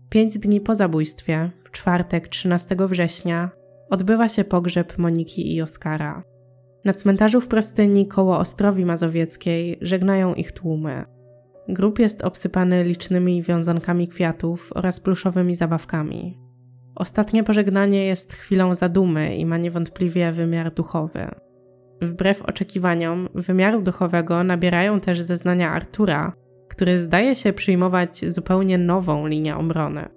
Pięć 0.10 0.38
dni 0.38 0.62
po 0.62 0.76
zabójstwie, 0.76 1.52
w 1.64 1.72
czwartek 1.72 2.28
13 2.28 2.76
września, 2.80 3.50
odbywa 3.90 4.30
się 4.30 4.44
pogrzeb 4.44 4.98
Moniki 4.98 5.56
i 5.56 5.62
Oskara. 5.62 6.24
Na 6.86 6.94
cmentarzu 6.94 7.42
w 7.42 7.48
Prostyni 7.48 8.08
koło 8.08 8.40
Ostrowi 8.40 8.86
Mazowieckiej 8.86 9.78
żegnają 9.82 10.34
ich 10.34 10.52
tłumy. 10.52 11.06
Grób 11.70 12.00
jest 12.00 12.24
obsypany 12.24 12.84
licznymi 12.84 13.44
wiązankami 13.44 14.08
kwiatów 14.08 14.72
oraz 14.76 15.00
pluszowymi 15.00 15.56
zabawkami. 15.56 16.38
Ostatnie 16.96 17.44
pożegnanie 17.44 18.06
jest 18.06 18.34
chwilą 18.34 18.76
zadumy 18.76 19.36
i 19.36 19.46
ma 19.46 19.58
niewątpliwie 19.58 20.32
wymiar 20.32 20.74
duchowy. 20.74 21.28
Wbrew 22.02 22.42
oczekiwaniom, 22.42 23.30
wymiaru 23.36 23.82
duchowego 23.82 24.44
nabierają 24.44 25.00
też 25.00 25.22
zeznania 25.22 25.72
Artura, 25.72 26.34
który 26.68 26.98
zdaje 26.98 27.36
się 27.36 27.54
przyjmować 27.54 28.32
zupełnie 28.32 28.78
nową 28.78 29.28
linię 29.28 29.58
obrony. 29.58 30.10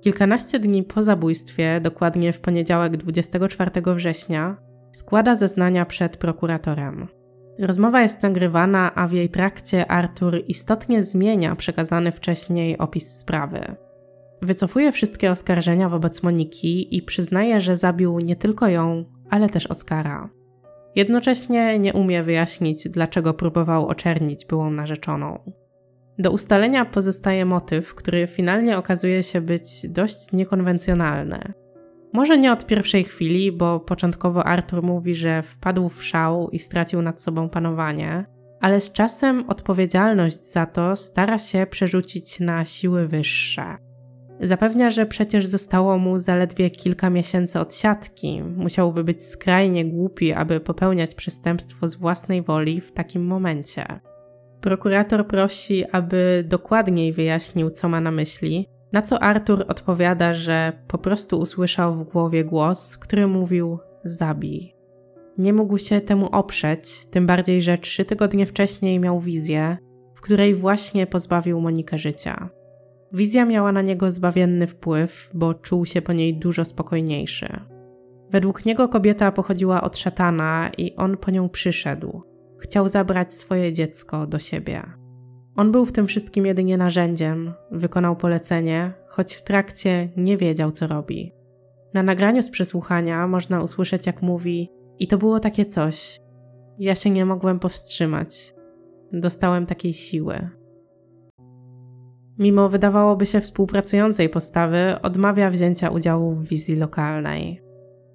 Kilkanaście 0.00 0.58
dni 0.58 0.82
po 0.82 1.02
zabójstwie, 1.02 1.80
dokładnie 1.80 2.32
w 2.32 2.40
poniedziałek 2.40 2.96
24 2.96 3.70
września, 3.94 4.56
składa 4.98 5.34
zeznania 5.34 5.84
przed 5.84 6.16
prokuratorem. 6.16 7.08
Rozmowa 7.58 8.02
jest 8.02 8.22
nagrywana, 8.22 8.94
a 8.94 9.08
w 9.08 9.12
jej 9.12 9.28
trakcie 9.28 9.90
Artur 9.90 10.42
istotnie 10.46 11.02
zmienia 11.02 11.56
przekazany 11.56 12.12
wcześniej 12.12 12.78
opis 12.78 13.18
sprawy. 13.18 13.60
Wycofuje 14.42 14.92
wszystkie 14.92 15.30
oskarżenia 15.30 15.88
wobec 15.88 16.22
Moniki 16.22 16.96
i 16.96 17.02
przyznaje, 17.02 17.60
że 17.60 17.76
zabił 17.76 18.18
nie 18.18 18.36
tylko 18.36 18.68
ją, 18.68 19.04
ale 19.30 19.48
też 19.48 19.66
Oskara. 19.66 20.30
Jednocześnie 20.94 21.78
nie 21.78 21.92
umie 21.92 22.22
wyjaśnić, 22.22 22.88
dlaczego 22.88 23.34
próbował 23.34 23.86
oczernić 23.86 24.46
byłą 24.46 24.70
narzeczoną. 24.70 25.52
Do 26.18 26.30
ustalenia 26.30 26.84
pozostaje 26.84 27.44
motyw, 27.44 27.94
który 27.94 28.26
finalnie 28.26 28.78
okazuje 28.78 29.22
się 29.22 29.40
być 29.40 29.88
dość 29.88 30.32
niekonwencjonalny. 30.32 31.52
Może 32.12 32.38
nie 32.38 32.52
od 32.52 32.66
pierwszej 32.66 33.04
chwili, 33.04 33.52
bo 33.52 33.80
początkowo 33.80 34.44
Arthur 34.44 34.82
mówi, 34.82 35.14
że 35.14 35.42
wpadł 35.42 35.88
w 35.88 36.04
szał 36.04 36.50
i 36.50 36.58
stracił 36.58 37.02
nad 37.02 37.22
sobą 37.22 37.48
panowanie, 37.48 38.24
ale 38.60 38.80
z 38.80 38.92
czasem 38.92 39.44
odpowiedzialność 39.48 40.52
za 40.52 40.66
to 40.66 40.96
stara 40.96 41.38
się 41.38 41.66
przerzucić 41.70 42.40
na 42.40 42.64
siły 42.64 43.08
wyższe. 43.08 43.76
Zapewnia, 44.40 44.90
że 44.90 45.06
przecież 45.06 45.46
zostało 45.46 45.98
mu 45.98 46.18
zaledwie 46.18 46.70
kilka 46.70 47.10
miesięcy 47.10 47.60
od 47.60 47.74
siatki. 47.74 48.42
Musiałby 48.42 49.04
być 49.04 49.24
skrajnie 49.24 49.84
głupi, 49.84 50.32
aby 50.32 50.60
popełniać 50.60 51.14
przestępstwo 51.14 51.88
z 51.88 51.94
własnej 51.94 52.42
woli 52.42 52.80
w 52.80 52.92
takim 52.92 53.26
momencie. 53.26 54.00
Prokurator 54.60 55.26
prosi, 55.26 55.84
aby 55.92 56.44
dokładniej 56.48 57.12
wyjaśnił, 57.12 57.70
co 57.70 57.88
ma 57.88 58.00
na 58.00 58.10
myśli, 58.10 58.68
na 58.92 59.02
co 59.02 59.22
Artur 59.22 59.64
odpowiada, 59.68 60.34
że 60.34 60.72
po 60.88 60.98
prostu 60.98 61.38
usłyszał 61.38 61.94
w 61.94 62.04
głowie 62.04 62.44
głos, 62.44 62.98
który 62.98 63.26
mówił: 63.26 63.78
Zabij. 64.04 64.74
Nie 65.38 65.52
mógł 65.52 65.78
się 65.78 66.00
temu 66.00 66.28
oprzeć, 66.32 67.06
tym 67.06 67.26
bardziej, 67.26 67.62
że 67.62 67.78
trzy 67.78 68.04
tygodnie 68.04 68.46
wcześniej 68.46 69.00
miał 69.00 69.20
wizję, 69.20 69.76
w 70.14 70.20
której 70.20 70.54
właśnie 70.54 71.06
pozbawił 71.06 71.60
Monikę 71.60 71.98
życia. 71.98 72.48
Wizja 73.12 73.44
miała 73.44 73.72
na 73.72 73.82
niego 73.82 74.10
zbawienny 74.10 74.66
wpływ, 74.66 75.30
bo 75.34 75.54
czuł 75.54 75.86
się 75.86 76.02
po 76.02 76.12
niej 76.12 76.38
dużo 76.38 76.64
spokojniejszy. 76.64 77.60
Według 78.30 78.64
niego 78.64 78.88
kobieta 78.88 79.32
pochodziła 79.32 79.82
od 79.82 79.96
szatana 79.96 80.70
i 80.78 80.96
on 80.96 81.16
po 81.16 81.30
nią 81.30 81.48
przyszedł. 81.48 82.22
Chciał 82.58 82.88
zabrać 82.88 83.32
swoje 83.32 83.72
dziecko 83.72 84.26
do 84.26 84.38
siebie. 84.38 84.97
On 85.58 85.72
był 85.72 85.86
w 85.86 85.92
tym 85.92 86.06
wszystkim 86.06 86.46
jedynie 86.46 86.76
narzędziem, 86.76 87.52
wykonał 87.70 88.16
polecenie, 88.16 88.92
choć 89.08 89.34
w 89.34 89.42
trakcie 89.42 90.08
nie 90.16 90.36
wiedział, 90.36 90.72
co 90.72 90.86
robi. 90.86 91.32
Na 91.94 92.02
nagraniu 92.02 92.42
z 92.42 92.50
przesłuchania 92.50 93.26
można 93.26 93.62
usłyszeć, 93.62 94.06
jak 94.06 94.22
mówi: 94.22 94.70
I 94.98 95.08
to 95.08 95.18
było 95.18 95.40
takie 95.40 95.66
coś. 95.66 96.20
Ja 96.78 96.94
się 96.94 97.10
nie 97.10 97.24
mogłem 97.24 97.58
powstrzymać. 97.58 98.54
Dostałem 99.12 99.66
takiej 99.66 99.92
siły. 99.94 100.48
Mimo 102.38 102.68
wydawałoby 102.68 103.26
się 103.26 103.40
współpracującej 103.40 104.28
postawy, 104.28 104.94
odmawia 105.02 105.50
wzięcia 105.50 105.90
udziału 105.90 106.34
w 106.34 106.48
wizji 106.48 106.76
lokalnej. 106.76 107.62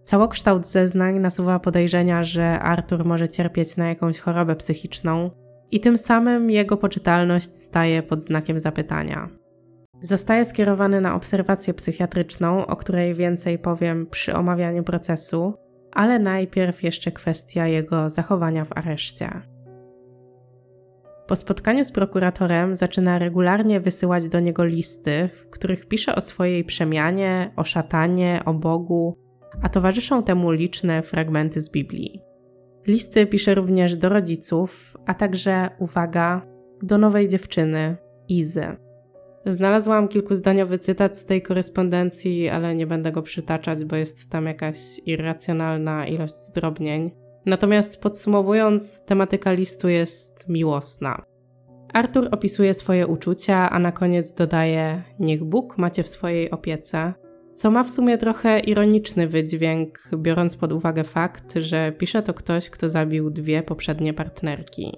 Całokształt 0.04 0.68
zeznań 0.68 1.20
nasuwa 1.20 1.60
podejrzenia, 1.60 2.24
że 2.24 2.60
Artur 2.60 3.06
może 3.06 3.30
cierpieć 3.30 3.78
na 3.78 3.90
jakąś 3.90 4.20
chorobę 4.20 4.56
psychiczną 4.56 5.43
i 5.76 5.80
tym 5.80 5.98
samym 5.98 6.50
jego 6.50 6.78
poczytalność 6.78 7.56
staje 7.56 8.04
pod 8.04 8.22
znakiem 8.22 8.60
zapytania. 8.60 9.30
Zostaje 10.02 10.46
skierowany 10.46 11.02
na 11.02 11.16
obserwację 11.16 11.74
psychiatryczną, 11.74 12.66
o 12.66 12.76
której 12.76 13.14
więcej 13.14 13.60
powiem 13.60 14.06
przy 14.06 14.34
omawianiu 14.34 14.84
procesu, 14.84 15.54
ale 15.92 16.20
najpierw 16.20 16.84
jeszcze 16.84 17.12
kwestia 17.12 17.68
jego 17.68 18.10
zachowania 18.10 18.66
w 18.66 18.78
areszcie. 18.78 19.30
Po 21.28 21.36
spotkaniu 21.36 21.86
z 21.86 21.92
prokuratorem 21.92 22.76
zaczyna 22.76 23.20
regularnie 23.20 23.80
wysyłać 23.80 24.30
do 24.30 24.40
niego 24.40 24.66
listy, 24.66 25.30
w 25.42 25.50
których 25.50 25.88
pisze 25.88 26.16
o 26.16 26.22
swojej 26.22 26.64
przemianie, 26.64 27.52
o 27.56 27.64
szatanie, 27.64 28.42
o 28.46 28.54
Bogu, 28.54 29.18
a 29.62 29.70
towarzyszą 29.70 30.24
temu 30.24 30.52
liczne 30.52 31.02
fragmenty 31.02 31.62
z 31.62 31.72
Biblii. 31.72 32.33
Listy 32.88 33.28
pisze 33.28 33.56
również 33.56 33.96
do 33.96 34.10
rodziców, 34.10 34.98
a 35.06 35.14
także, 35.14 35.70
uwaga, 35.80 36.42
do 36.82 36.98
nowej 36.98 37.28
dziewczyny, 37.28 37.98
Izy. 38.30 38.66
Znalazłam 39.46 40.08
kilkuzdaniowy 40.08 40.80
cytat 40.80 41.18
z 41.18 41.26
tej 41.26 41.42
korespondencji, 41.42 42.50
ale 42.50 42.76
nie 42.76 42.88
będę 42.88 43.12
go 43.12 43.22
przytaczać, 43.22 43.86
bo 43.86 43.96
jest 43.96 44.30
tam 44.30 44.46
jakaś 44.46 44.78
irracjonalna 45.06 46.08
ilość 46.08 46.34
zdrobnień. 46.34 47.12
Natomiast 47.46 48.02
podsumowując, 48.02 49.06
tematyka 49.06 49.52
listu 49.52 49.90
jest 49.90 50.50
miłosna. 50.50 51.24
Artur 51.94 52.28
opisuje 52.32 52.74
swoje 52.74 53.08
uczucia, 53.08 53.70
a 53.70 53.80
na 53.80 53.92
koniec 53.92 54.34
dodaje: 54.34 55.04
Niech 55.20 55.44
Bóg 55.44 55.78
macie 55.78 56.04
w 56.04 56.10
swojej 56.10 56.52
opiece, 56.52 57.14
co 57.56 57.72
ma 57.72 57.84
w 57.84 57.90
sumie 57.90 58.18
trochę 58.18 58.60
ironiczny 58.60 59.28
wydźwięk, 59.28 60.00
biorąc 60.18 60.56
pod 60.56 60.72
uwagę 60.74 61.04
fakt, 61.04 61.54
że 61.56 61.92
pisze 61.92 62.24
to 62.24 62.34
ktoś, 62.34 62.70
kto 62.70 62.90
zabił 62.90 63.30
dwie 63.30 63.64
poprzednie 63.64 64.14
partnerki. 64.14 64.92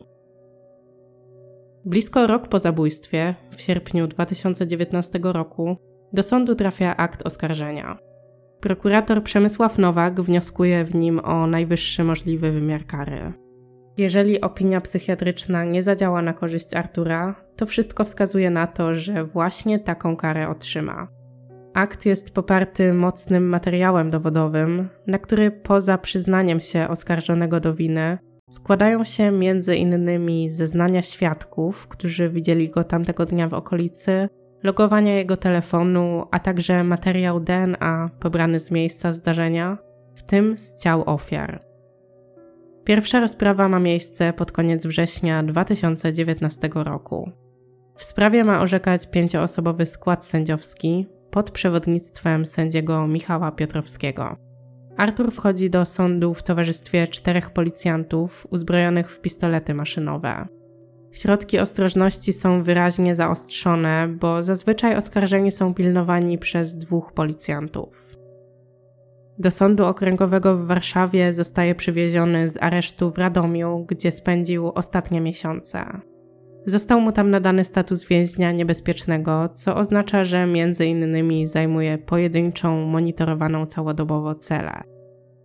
Blisko 1.85 2.27
rok 2.27 2.47
po 2.47 2.59
zabójstwie, 2.59 3.35
w 3.57 3.61
sierpniu 3.61 4.07
2019 4.07 5.19
roku, 5.23 5.77
do 6.13 6.23
sądu 6.23 6.55
trafia 6.55 6.97
akt 6.97 7.27
oskarżenia. 7.27 7.97
Prokurator 8.59 9.23
Przemysław 9.23 9.77
Nowak 9.77 10.21
wnioskuje 10.21 10.83
w 10.83 10.95
nim 10.95 11.19
o 11.23 11.47
najwyższy 11.47 12.03
możliwy 12.03 12.51
wymiar 12.51 12.85
kary. 12.85 13.33
Jeżeli 13.97 14.41
opinia 14.41 14.81
psychiatryczna 14.81 15.63
nie 15.63 15.83
zadziała 15.83 16.21
na 16.21 16.33
korzyść 16.33 16.73
Artura, 16.73 17.35
to 17.55 17.65
wszystko 17.65 18.05
wskazuje 18.05 18.49
na 18.49 18.67
to, 18.67 18.95
że 18.95 19.23
właśnie 19.23 19.79
taką 19.79 20.15
karę 20.15 20.49
otrzyma. 20.49 21.07
Akt 21.75 22.05
jest 22.05 22.33
poparty 22.33 22.93
mocnym 22.93 23.49
materiałem 23.49 24.11
dowodowym, 24.11 24.89
na 25.07 25.19
który 25.19 25.51
poza 25.51 25.97
przyznaniem 25.97 26.59
się 26.59 26.87
oskarżonego 26.87 27.59
do 27.59 27.73
winy 27.73 28.17
składają 28.49 29.03
się 29.03 29.31
między 29.31 29.75
innymi 29.75 30.51
zeznania 30.51 31.01
świadków, 31.01 31.87
którzy 31.87 32.29
widzieli 32.29 32.69
go 32.69 32.83
tamtego 32.83 33.25
dnia 33.25 33.47
w 33.47 33.53
okolicy, 33.53 34.29
logowania 34.63 35.15
jego 35.15 35.37
telefonu, 35.37 36.25
a 36.31 36.39
także 36.39 36.83
materiał 36.83 37.39
DNA 37.39 38.09
pobrany 38.19 38.59
z 38.59 38.71
miejsca 38.71 39.13
zdarzenia, 39.13 39.77
w 40.15 40.23
tym 40.23 40.57
z 40.57 40.75
ciał 40.75 41.03
ofiar. 41.05 41.59
Pierwsza 42.83 43.19
rozprawa 43.19 43.69
ma 43.69 43.79
miejsce 43.79 44.33
pod 44.33 44.51
koniec 44.51 44.85
września 44.85 45.43
2019 45.43 46.69
roku. 46.75 47.31
W 47.97 48.05
sprawie 48.05 48.43
ma 48.43 48.61
orzekać 48.61 49.07
pięcioosobowy 49.07 49.85
skład 49.85 50.25
sędziowski 50.25 51.07
pod 51.35 51.51
przewodnictwem 51.51 52.45
sędziego 52.45 53.07
Michała 53.07 53.51
Piotrowskiego. 53.51 54.35
Artur 54.97 55.31
wchodzi 55.31 55.69
do 55.69 55.85
sądu 55.85 56.33
w 56.33 56.43
towarzystwie 56.43 57.07
czterech 57.07 57.49
policjantów 57.49 58.47
uzbrojonych 58.51 59.11
w 59.11 59.21
pistolety 59.21 59.73
maszynowe. 59.73 60.47
Środki 61.11 61.59
ostrożności 61.59 62.33
są 62.33 62.63
wyraźnie 62.63 63.15
zaostrzone, 63.15 64.07
bo 64.19 64.43
zazwyczaj 64.43 64.95
oskarżeni 64.95 65.51
są 65.51 65.73
pilnowani 65.73 66.37
przez 66.37 66.77
dwóch 66.77 67.13
policjantów. 67.13 68.15
Do 69.39 69.51
sądu 69.51 69.85
okręgowego 69.85 70.57
w 70.57 70.65
Warszawie 70.65 71.33
zostaje 71.33 71.75
przywieziony 71.75 72.47
z 72.47 72.57
aresztu 72.63 73.11
w 73.11 73.17
Radomiu, 73.17 73.85
gdzie 73.87 74.11
spędził 74.11 74.71
ostatnie 74.75 75.21
miesiące. 75.21 76.01
Został 76.65 77.01
mu 77.01 77.11
tam 77.11 77.29
nadany 77.29 77.63
status 77.63 78.07
więźnia 78.07 78.51
niebezpiecznego, 78.51 79.49
co 79.55 79.75
oznacza, 79.75 80.23
że 80.23 80.45
między 80.45 80.85
innymi 80.85 81.47
zajmuje 81.47 81.97
pojedynczą, 81.97 82.85
monitorowaną 82.85 83.65
całodobowo 83.65 84.35
celę. 84.35 84.83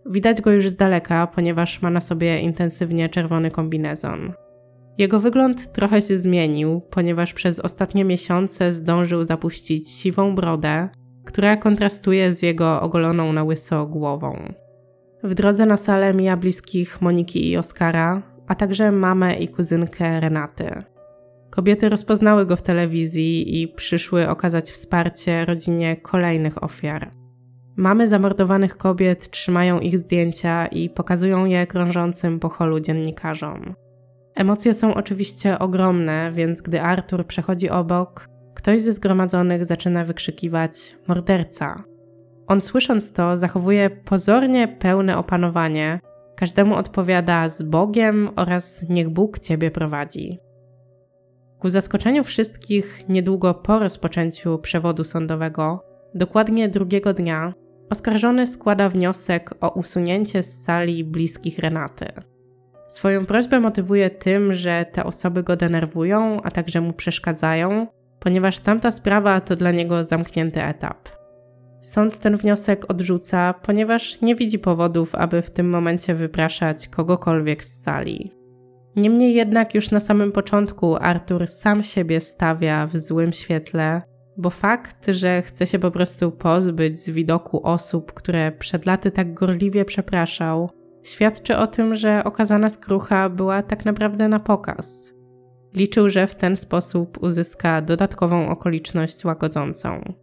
Widać 0.05 0.41
go 0.41 0.51
już 0.51 0.69
z 0.69 0.75
daleka, 0.75 1.27
ponieważ 1.27 1.81
ma 1.81 1.89
na 1.89 2.01
sobie 2.01 2.39
intensywnie 2.39 3.09
czerwony 3.09 3.51
kombinezon. 3.51 4.33
Jego 4.97 5.19
wygląd 5.19 5.71
trochę 5.71 6.01
się 6.01 6.17
zmienił, 6.17 6.81
ponieważ 6.89 7.33
przez 7.33 7.59
ostatnie 7.59 8.05
miesiące 8.05 8.71
zdążył 8.71 9.23
zapuścić 9.23 9.89
siwą 9.89 10.35
brodę, 10.35 10.89
która 11.25 11.57
kontrastuje 11.57 12.33
z 12.33 12.41
jego 12.41 12.81
ogoloną 12.81 13.33
na 13.33 13.43
łyso 13.43 13.87
głową. 13.87 14.53
W 15.23 15.33
drodze 15.33 15.65
na 15.65 15.77
salę 15.77 16.13
mija 16.13 16.37
bliskich 16.37 17.01
Moniki 17.01 17.49
i 17.49 17.57
Oskara, 17.57 18.21
a 18.47 18.55
także 18.55 18.91
mamę 18.91 19.33
i 19.33 19.47
kuzynkę 19.47 20.19
Renaty. 20.19 20.83
Kobiety 21.51 21.89
rozpoznały 21.89 22.45
go 22.45 22.55
w 22.55 22.61
telewizji 22.61 23.61
i 23.61 23.67
przyszły 23.67 24.29
okazać 24.29 24.71
wsparcie 24.71 25.45
rodzinie 25.45 25.95
kolejnych 25.95 26.63
ofiar. 26.63 27.11
Mamy 27.75 28.07
zamordowanych 28.07 28.77
kobiet 28.77 29.29
trzymają 29.29 29.79
ich 29.79 29.97
zdjęcia 29.97 30.67
i 30.67 30.89
pokazują 30.89 31.45
je 31.45 31.67
krążącym 31.67 32.39
po 32.39 32.49
holu 32.49 32.79
dziennikarzom. 32.79 33.73
Emocje 34.35 34.73
są 34.73 34.93
oczywiście 34.93 35.59
ogromne, 35.59 36.31
więc 36.33 36.61
gdy 36.61 36.81
Artur 36.81 37.27
przechodzi 37.27 37.69
obok, 37.69 38.27
ktoś 38.55 38.81
ze 38.81 38.93
zgromadzonych 38.93 39.65
zaczyna 39.65 40.05
wykrzykiwać 40.05 40.95
morderca. 41.07 41.83
On 42.47 42.61
słysząc 42.61 43.13
to, 43.13 43.37
zachowuje 43.37 43.89
pozornie 43.89 44.67
pełne 44.67 45.17
opanowanie, 45.17 45.99
każdemu 46.37 46.75
odpowiada 46.75 47.49
z 47.49 47.63
Bogiem 47.63 48.29
oraz 48.35 48.89
niech 48.89 49.09
Bóg 49.09 49.39
ciebie 49.39 49.71
prowadzi. 49.71 50.39
Ku 51.61 51.69
zaskoczeniu 51.69 52.23
wszystkich, 52.23 53.09
niedługo 53.09 53.53
po 53.53 53.79
rozpoczęciu 53.79 54.59
przewodu 54.59 55.03
sądowego, 55.03 55.83
dokładnie 56.15 56.69
drugiego 56.69 57.13
dnia, 57.13 57.53
oskarżony 57.89 58.47
składa 58.47 58.89
wniosek 58.89 59.53
o 59.59 59.69
usunięcie 59.69 60.43
z 60.43 60.63
sali 60.63 61.03
bliskich 61.03 61.59
Renaty. 61.59 62.05
Swoją 62.87 63.25
prośbę 63.25 63.59
motywuje 63.59 64.09
tym, 64.09 64.53
że 64.53 64.85
te 64.91 65.03
osoby 65.03 65.43
go 65.43 65.55
denerwują, 65.55 66.41
a 66.43 66.51
także 66.51 66.81
mu 66.81 66.93
przeszkadzają, 66.93 67.87
ponieważ 68.19 68.59
tamta 68.59 68.91
sprawa 68.91 69.41
to 69.41 69.55
dla 69.55 69.71
niego 69.71 70.03
zamknięty 70.03 70.63
etap. 70.63 71.09
Sąd 71.81 72.19
ten 72.19 72.37
wniosek 72.37 72.91
odrzuca, 72.91 73.53
ponieważ 73.53 74.21
nie 74.21 74.35
widzi 74.35 74.59
powodów, 74.59 75.15
aby 75.15 75.41
w 75.41 75.51
tym 75.51 75.69
momencie 75.69 76.15
wypraszać 76.15 76.87
kogokolwiek 76.87 77.63
z 77.63 77.83
sali. 77.83 78.40
Niemniej 78.95 79.33
jednak 79.33 79.75
już 79.75 79.91
na 79.91 79.99
samym 79.99 80.31
początku 80.31 80.95
Artur 80.95 81.47
sam 81.47 81.83
siebie 81.83 82.21
stawia 82.21 82.87
w 82.87 82.97
złym 82.97 83.33
świetle, 83.33 84.01
bo 84.37 84.49
fakt, 84.49 85.07
że 85.07 85.41
chce 85.41 85.67
się 85.67 85.79
po 85.79 85.91
prostu 85.91 86.31
pozbyć 86.31 86.99
z 86.99 87.09
widoku 87.09 87.65
osób, 87.67 88.13
które 88.13 88.51
przed 88.51 88.85
laty 88.85 89.11
tak 89.11 89.33
gorliwie 89.33 89.85
przepraszał, 89.85 90.69
świadczy 91.03 91.57
o 91.57 91.67
tym, 91.67 91.95
że 91.95 92.23
okazana 92.23 92.69
skrucha 92.69 93.29
była 93.29 93.63
tak 93.63 93.85
naprawdę 93.85 94.27
na 94.27 94.39
pokaz. 94.39 95.13
Liczył, 95.75 96.09
że 96.09 96.27
w 96.27 96.35
ten 96.35 96.55
sposób 96.55 97.23
uzyska 97.23 97.81
dodatkową 97.81 98.49
okoliczność 98.49 99.25
łagodzącą. 99.25 100.13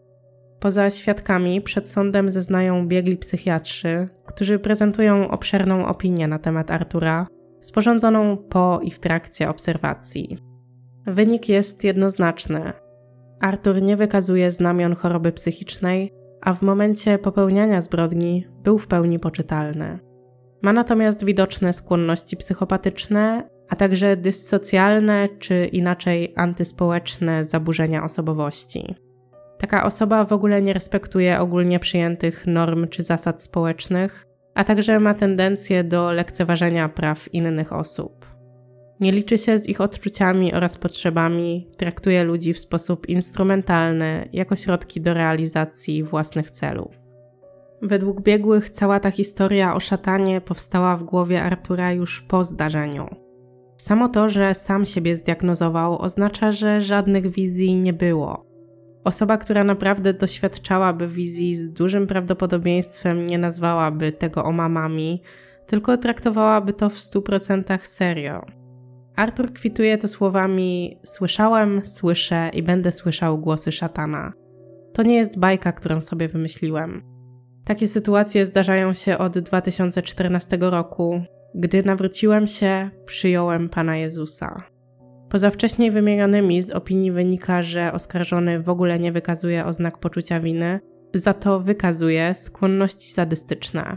Poza 0.60 0.90
świadkami 0.90 1.60
przed 1.60 1.88
sądem 1.88 2.30
zeznają 2.30 2.88
biegli 2.88 3.16
psychiatrzy, 3.16 4.08
którzy 4.26 4.58
prezentują 4.58 5.28
obszerną 5.28 5.86
opinię 5.86 6.28
na 6.28 6.38
temat 6.38 6.70
Artura, 6.70 7.26
sporządzoną 7.60 8.36
po 8.36 8.80
i 8.82 8.90
w 8.90 8.98
trakcie 8.98 9.48
obserwacji. 9.48 10.38
Wynik 11.06 11.48
jest 11.48 11.84
jednoznaczny. 11.84 12.72
Artur 13.40 13.82
nie 13.82 13.96
wykazuje 13.96 14.50
znamion 14.50 14.94
choroby 14.94 15.32
psychicznej, 15.32 16.14
a 16.40 16.52
w 16.52 16.62
momencie 16.62 17.18
popełniania 17.18 17.80
zbrodni 17.80 18.46
był 18.62 18.78
w 18.78 18.86
pełni 18.86 19.18
poczytalny. 19.18 19.98
Ma 20.62 20.72
natomiast 20.72 21.24
widoczne 21.24 21.72
skłonności 21.72 22.36
psychopatyczne, 22.36 23.48
a 23.68 23.76
także 23.76 24.16
dyssocjalne 24.16 25.28
czy 25.38 25.64
inaczej 25.64 26.32
antyspołeczne 26.36 27.44
zaburzenia 27.44 28.04
osobowości. 28.04 28.94
Taka 29.58 29.84
osoba 29.84 30.24
w 30.24 30.32
ogóle 30.32 30.62
nie 30.62 30.72
respektuje 30.72 31.40
ogólnie 31.40 31.78
przyjętych 31.78 32.46
norm 32.46 32.88
czy 32.88 33.02
zasad 33.02 33.42
społecznych, 33.42 34.27
a 34.58 34.64
także 34.64 35.00
ma 35.00 35.14
tendencję 35.14 35.84
do 35.84 36.12
lekceważenia 36.12 36.88
praw 36.88 37.34
innych 37.34 37.72
osób. 37.72 38.26
Nie 39.00 39.12
liczy 39.12 39.38
się 39.38 39.58
z 39.58 39.68
ich 39.68 39.80
odczuciami 39.80 40.54
oraz 40.54 40.76
potrzebami, 40.76 41.68
traktuje 41.76 42.24
ludzi 42.24 42.54
w 42.54 42.58
sposób 42.58 43.08
instrumentalny, 43.08 44.28
jako 44.32 44.56
środki 44.56 45.00
do 45.00 45.14
realizacji 45.14 46.02
własnych 46.02 46.50
celów. 46.50 46.96
Według 47.82 48.20
biegłych 48.20 48.70
cała 48.70 49.00
ta 49.00 49.10
historia 49.10 49.74
o 49.74 49.80
szatanie 49.80 50.40
powstała 50.40 50.96
w 50.96 51.04
głowie 51.04 51.42
Artura 51.42 51.92
już 51.92 52.22
po 52.22 52.44
zdarzeniu. 52.44 53.08
Samo 53.76 54.08
to, 54.08 54.28
że 54.28 54.54
sam 54.54 54.86
siebie 54.86 55.16
zdiagnozował, 55.16 55.98
oznacza, 55.98 56.52
że 56.52 56.82
żadnych 56.82 57.30
wizji 57.30 57.74
nie 57.74 57.92
było. 57.92 58.47
Osoba, 59.08 59.38
która 59.38 59.64
naprawdę 59.64 60.14
doświadczałaby 60.14 61.08
wizji 61.08 61.56
z 61.56 61.72
dużym 61.72 62.06
prawdopodobieństwem 62.06 63.26
nie 63.26 63.38
nazwałaby 63.38 64.12
tego 64.12 64.44
omamami, 64.44 65.22
tylko 65.66 65.96
traktowałaby 65.96 66.72
to 66.72 66.90
w 66.90 66.98
stu 66.98 67.22
procentach 67.22 67.86
serio. 67.86 68.46
Artur 69.16 69.52
kwituje 69.52 69.98
to 69.98 70.08
słowami: 70.08 70.98
Słyszałem, 71.04 71.80
słyszę 71.84 72.50
i 72.52 72.62
będę 72.62 72.92
słyszał 72.92 73.38
głosy 73.38 73.72
szatana. 73.72 74.32
To 74.94 75.02
nie 75.02 75.16
jest 75.16 75.38
bajka, 75.38 75.72
którą 75.72 76.00
sobie 76.00 76.28
wymyśliłem. 76.28 77.02
Takie 77.64 77.88
sytuacje 77.88 78.46
zdarzają 78.46 78.94
się 78.94 79.18
od 79.18 79.38
2014 79.38 80.58
roku. 80.60 81.22
Gdy 81.54 81.82
nawróciłem 81.82 82.46
się, 82.46 82.90
przyjąłem 83.06 83.68
Pana 83.68 83.96
Jezusa. 83.96 84.77
Poza 85.28 85.50
wcześniej 85.50 85.90
wymienionymi 85.90 86.62
z 86.62 86.70
opinii 86.70 87.12
wynika, 87.12 87.62
że 87.62 87.92
oskarżony 87.92 88.60
w 88.62 88.68
ogóle 88.68 88.98
nie 88.98 89.12
wykazuje 89.12 89.64
oznak 89.64 89.98
poczucia 89.98 90.40
winy, 90.40 90.80
za 91.14 91.34
to 91.34 91.60
wykazuje 91.60 92.34
skłonności 92.34 93.10
sadystyczne. 93.10 93.96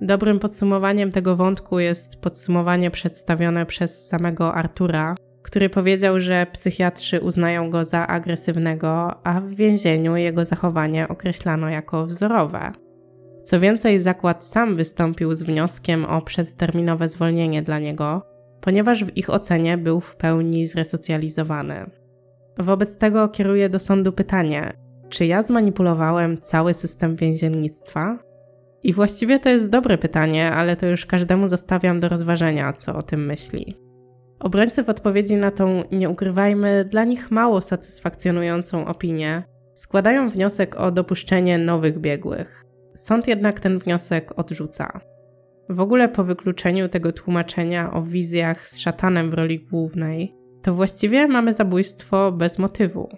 Dobrym 0.00 0.38
podsumowaniem 0.38 1.12
tego 1.12 1.36
wątku 1.36 1.78
jest 1.78 2.20
podsumowanie 2.20 2.90
przedstawione 2.90 3.66
przez 3.66 4.08
samego 4.08 4.54
Artura, 4.54 5.14
który 5.42 5.70
powiedział, 5.70 6.20
że 6.20 6.46
psychiatrzy 6.52 7.20
uznają 7.20 7.70
go 7.70 7.84
za 7.84 8.06
agresywnego, 8.06 9.24
a 9.26 9.40
w 9.40 9.50
więzieniu 9.50 10.16
jego 10.16 10.44
zachowanie 10.44 11.08
określano 11.08 11.68
jako 11.68 12.06
wzorowe. 12.06 12.72
Co 13.44 13.60
więcej, 13.60 13.98
zakład 13.98 14.44
sam 14.44 14.74
wystąpił 14.74 15.34
z 15.34 15.42
wnioskiem 15.42 16.04
o 16.04 16.22
przedterminowe 16.22 17.08
zwolnienie 17.08 17.62
dla 17.62 17.78
niego, 17.78 18.31
ponieważ 18.62 19.04
w 19.04 19.16
ich 19.16 19.30
ocenie 19.30 19.78
był 19.78 20.00
w 20.00 20.16
pełni 20.16 20.66
zresocjalizowany. 20.66 21.90
Wobec 22.58 22.98
tego 22.98 23.28
kieruję 23.28 23.68
do 23.68 23.78
sądu 23.78 24.12
pytanie: 24.12 24.72
czy 25.08 25.26
ja 25.26 25.42
zmanipulowałem 25.42 26.38
cały 26.38 26.74
system 26.74 27.16
więziennictwa? 27.16 28.18
I 28.82 28.92
właściwie 28.92 29.40
to 29.40 29.48
jest 29.48 29.70
dobre 29.70 29.98
pytanie, 29.98 30.52
ale 30.52 30.76
to 30.76 30.86
już 30.86 31.06
każdemu 31.06 31.48
zostawiam 31.48 32.00
do 32.00 32.08
rozważenia, 32.08 32.72
co 32.72 32.96
o 32.96 33.02
tym 33.02 33.26
myśli. 33.26 33.76
Obrońcy 34.40 34.82
w 34.84 34.88
odpowiedzi 34.88 35.36
na 35.36 35.50
tą, 35.50 35.82
nie 35.92 36.10
ukrywajmy, 36.10 36.84
dla 36.84 37.04
nich 37.04 37.30
mało 37.30 37.60
satysfakcjonującą 37.60 38.86
opinię, 38.86 39.42
składają 39.74 40.28
wniosek 40.28 40.80
o 40.80 40.90
dopuszczenie 40.90 41.58
nowych 41.58 41.98
biegłych. 41.98 42.64
Sąd 42.94 43.28
jednak 43.28 43.60
ten 43.60 43.78
wniosek 43.78 44.38
odrzuca. 44.38 45.00
W 45.72 45.80
ogóle 45.80 46.08
po 46.08 46.24
wykluczeniu 46.24 46.88
tego 46.88 47.12
tłumaczenia 47.12 47.92
o 47.92 48.02
wizjach 48.02 48.68
z 48.68 48.78
szatanem 48.78 49.30
w 49.30 49.34
roli 49.34 49.58
głównej, 49.58 50.34
to 50.62 50.74
właściwie 50.74 51.28
mamy 51.28 51.52
zabójstwo 51.52 52.32
bez 52.32 52.58
motywu. 52.58 53.08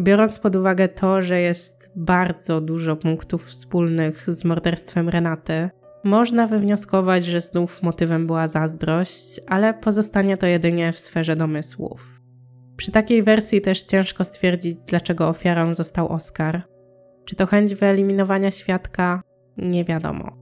Biorąc 0.00 0.38
pod 0.38 0.56
uwagę 0.56 0.88
to, 0.88 1.22
że 1.22 1.40
jest 1.40 1.92
bardzo 1.96 2.60
dużo 2.60 2.96
punktów 2.96 3.46
wspólnych 3.46 4.34
z 4.34 4.44
morderstwem 4.44 5.08
Renaty, 5.08 5.70
można 6.04 6.46
wywnioskować, 6.46 7.24
że 7.24 7.40
znów 7.40 7.82
motywem 7.82 8.26
była 8.26 8.48
zazdrość, 8.48 9.40
ale 9.48 9.74
pozostanie 9.74 10.36
to 10.36 10.46
jedynie 10.46 10.92
w 10.92 10.98
sferze 10.98 11.36
domysłów. 11.36 12.20
Przy 12.76 12.92
takiej 12.92 13.22
wersji 13.22 13.60
też 13.60 13.82
ciężko 13.82 14.24
stwierdzić, 14.24 14.84
dlaczego 14.84 15.28
ofiarą 15.28 15.74
został 15.74 16.08
Oscar. 16.08 16.62
Czy 17.24 17.36
to 17.36 17.46
chęć 17.46 17.74
wyeliminowania 17.74 18.50
świadka? 18.50 19.22
Nie 19.56 19.84
wiadomo. 19.84 20.41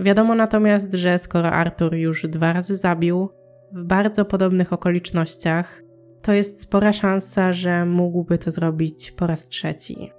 Wiadomo 0.00 0.34
natomiast, 0.34 0.92
że 0.92 1.18
skoro 1.18 1.50
Arthur 1.52 1.94
już 1.94 2.26
dwa 2.26 2.52
razy 2.52 2.76
zabił, 2.76 3.28
w 3.72 3.84
bardzo 3.84 4.24
podobnych 4.24 4.72
okolicznościach, 4.72 5.82
to 6.22 6.32
jest 6.32 6.60
spora 6.60 6.92
szansa, 6.92 7.52
że 7.52 7.86
mógłby 7.86 8.38
to 8.38 8.50
zrobić 8.50 9.10
po 9.10 9.26
raz 9.26 9.48
trzeci. 9.48 10.12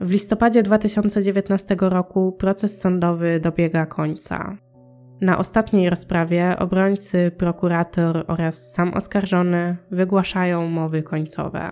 W 0.00 0.10
listopadzie 0.10 0.62
2019 0.62 1.76
roku 1.80 2.32
proces 2.32 2.80
sądowy 2.80 3.40
dobiega 3.40 3.86
końca. 3.86 4.56
Na 5.20 5.38
ostatniej 5.38 5.90
rozprawie 5.90 6.56
obrońcy, 6.58 7.30
prokurator 7.38 8.24
oraz 8.28 8.72
sam 8.72 8.94
oskarżony 8.94 9.76
wygłaszają 9.90 10.66
mowy 10.66 11.02
końcowe. 11.02 11.70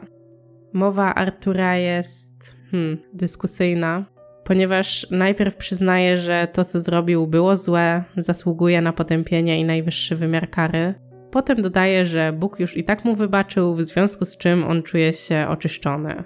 Mowa 0.73 1.15
Artura 1.15 1.77
jest 1.77 2.57
hmm, 2.71 2.99
dyskusyjna, 3.13 4.05
ponieważ 4.49 5.07
najpierw 5.11 5.57
przyznaje, 5.57 6.19
że 6.19 6.49
to, 6.53 6.65
co 6.65 6.81
zrobił, 6.81 7.27
było 7.27 7.57
złe, 7.57 8.05
zasługuje 8.17 8.81
na 8.81 8.93
potępienie 8.93 9.61
i 9.61 9.65
najwyższy 9.65 10.17
wymiar 10.17 10.51
kary. 10.51 10.95
Potem 11.31 11.63
dodaje, 11.63 12.07
że 12.07 12.33
Bóg 12.33 12.61
już 12.61 12.77
i 12.77 12.85
tak 12.85 13.05
mu 13.05 13.15
wybaczył, 13.15 13.75
w 13.75 13.83
związku 13.83 14.25
z 14.25 14.37
czym 14.37 14.65
on 14.65 14.83
czuje 14.83 15.13
się 15.13 15.47
oczyszczony. 15.49 16.25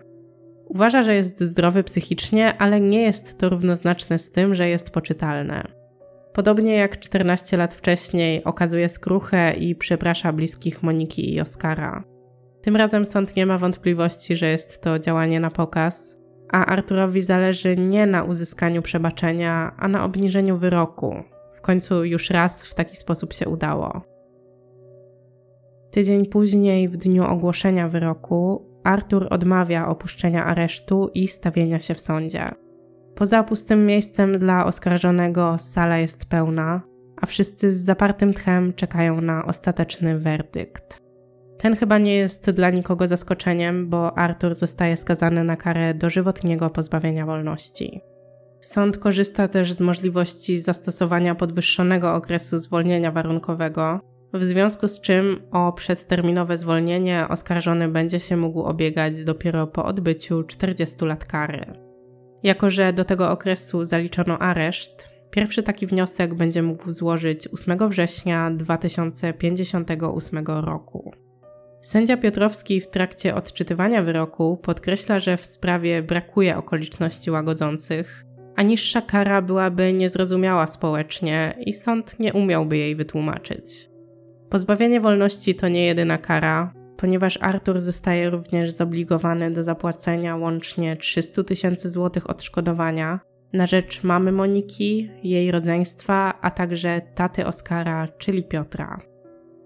Uważa, 0.66 1.03
że 1.03 1.15
jest 1.15 1.40
zdrowy 1.40 1.85
psychicznie, 1.85 2.59
ale 2.59 2.81
nie 2.81 3.03
jest 3.03 3.39
to 3.39 3.49
równoznaczne 3.49 4.19
z 4.19 4.31
tym, 4.31 4.55
że 4.55 4.69
jest 4.69 4.90
poczytalny. 4.90 5.62
Podobnie 6.32 6.74
jak 6.74 6.99
14 7.01 7.57
lat 7.57 7.74
wcześniej 7.74 8.44
okazuje 8.44 8.89
skruchę 8.89 9.55
i 9.55 9.74
przeprasza 9.74 10.32
bliskich 10.32 10.82
Moniki 10.82 11.35
i 11.35 11.40
Oskara. 11.40 12.05
Tym 12.62 12.77
razem 12.77 13.05
sąd 13.05 13.36
nie 13.36 13.47
ma 13.47 13.59
wątpliwości, 13.59 14.36
że 14.36 14.47
jest 14.49 14.82
to 14.82 14.99
działanie 14.99 15.40
na 15.40 15.51
pokaz, 15.51 16.22
a 16.53 16.66
Arturowi 16.66 17.23
zależy 17.23 17.77
nie 17.77 18.07
na 18.07 18.23
uzyskaniu 18.23 18.83
przebaczenia, 18.83 19.73
a 19.79 19.89
na 19.89 20.05
obniżeniu 20.05 20.57
wyroku. 20.57 21.15
W 21.53 21.61
końcu 21.61 22.05
już 22.05 22.31
raz 22.31 22.65
w 22.65 22.74
taki 22.74 22.97
sposób 22.97 23.33
się 23.33 23.49
udało. 23.49 24.03
Tydzień 25.91 26.27
później, 26.27 26.89
w 26.89 26.97
dniu 26.97 27.24
ogłoszenia 27.24 27.89
wyroku, 27.89 28.69
Artur 28.85 29.27
odmawia 29.31 29.89
opuszczenia 29.89 30.45
aresztu 30.45 31.11
i 31.15 31.29
stawienia 31.29 31.81
się 31.81 31.95
w 31.95 32.01
sądzie. 32.01 32.51
Poza 33.15 33.43
pustym 33.43 33.87
miejscem 33.87 34.39
dla 34.39 34.66
oskarżonego 34.66 35.59
sala 35.59 35.99
jest 35.99 36.24
pełna, 36.24 36.83
a 37.20 37.27
wszyscy 37.27 37.73
z 37.73 37.85
zapartym 37.85 38.35
tchem 38.35 38.73
czekają 38.73 39.20
na 39.20 39.45
ostateczny 39.45 40.19
werdykt. 40.19 41.02
Ten 41.62 41.76
chyba 41.76 41.98
nie 41.98 42.14
jest 42.14 42.51
dla 42.51 42.70
nikogo 42.70 43.06
zaskoczeniem, 43.06 43.89
bo 43.89 44.18
Artur 44.18 44.55
zostaje 44.55 44.97
skazany 44.97 45.44
na 45.44 45.56
karę 45.56 45.94
dożywotniego 45.94 46.70
pozbawienia 46.70 47.26
wolności. 47.26 48.01
Sąd 48.60 48.98
korzysta 48.98 49.48
też 49.48 49.72
z 49.72 49.80
możliwości 49.80 50.59
zastosowania 50.59 51.34
podwyższonego 51.34 52.14
okresu 52.14 52.59
zwolnienia 52.59 53.12
warunkowego, 53.12 54.01
w 54.34 54.44
związku 54.44 54.89
z 54.89 55.01
czym 55.01 55.43
o 55.51 55.72
przedterminowe 55.72 56.56
zwolnienie 56.56 57.26
oskarżony 57.28 57.89
będzie 57.89 58.20
się 58.20 58.36
mógł 58.36 58.62
obiegać 58.62 59.24
dopiero 59.24 59.66
po 59.66 59.84
odbyciu 59.84 60.43
40 60.43 61.05
lat 61.05 61.24
kary. 61.24 61.66
Jako, 62.43 62.70
że 62.70 62.93
do 62.93 63.05
tego 63.05 63.30
okresu 63.30 63.84
zaliczono 63.84 64.39
areszt, 64.39 65.09
pierwszy 65.30 65.62
taki 65.62 65.86
wniosek 65.86 66.34
będzie 66.34 66.62
mógł 66.62 66.93
złożyć 66.93 67.48
8 67.48 67.89
września 67.89 68.51
2058 68.51 70.44
roku. 70.47 71.22
Sędzia 71.82 72.16
Piotrowski 72.16 72.80
w 72.80 72.88
trakcie 72.88 73.34
odczytywania 73.34 74.02
wyroku 74.02 74.56
podkreśla, 74.56 75.18
że 75.18 75.36
w 75.36 75.46
sprawie 75.46 76.02
brakuje 76.02 76.56
okoliczności 76.56 77.30
łagodzących, 77.30 78.24
a 78.56 78.62
niższa 78.62 79.00
kara 79.00 79.42
byłaby 79.42 79.92
niezrozumiała 79.92 80.66
społecznie 80.66 81.54
i 81.66 81.72
sąd 81.72 82.18
nie 82.18 82.32
umiałby 82.32 82.76
jej 82.76 82.96
wytłumaczyć. 82.96 83.88
Pozbawienie 84.50 85.00
wolności 85.00 85.54
to 85.54 85.68
nie 85.68 85.86
jedyna 85.86 86.18
kara, 86.18 86.72
ponieważ 86.96 87.38
Artur 87.40 87.80
zostaje 87.80 88.30
również 88.30 88.70
zobligowany 88.70 89.50
do 89.50 89.62
zapłacenia 89.62 90.36
łącznie 90.36 90.96
300 90.96 91.44
tysięcy 91.44 91.90
złotych 91.90 92.30
odszkodowania 92.30 93.20
na 93.52 93.66
rzecz 93.66 94.02
mamy 94.02 94.32
Moniki, 94.32 95.10
jej 95.22 95.50
rodzeństwa, 95.50 96.34
a 96.40 96.50
także 96.50 97.00
taty 97.14 97.46
Oskara, 97.46 98.09
czyli 98.18 98.42
Piotra. 98.44 99.11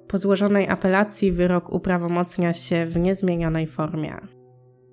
Po 0.08 0.18
złożonej 0.18 0.68
apelacji 0.68 1.32
wyrok 1.32 1.72
uprawomocnia 1.72 2.52
się 2.52 2.86
w 2.86 2.96
niezmienionej 2.96 3.66
formie. 3.66 4.16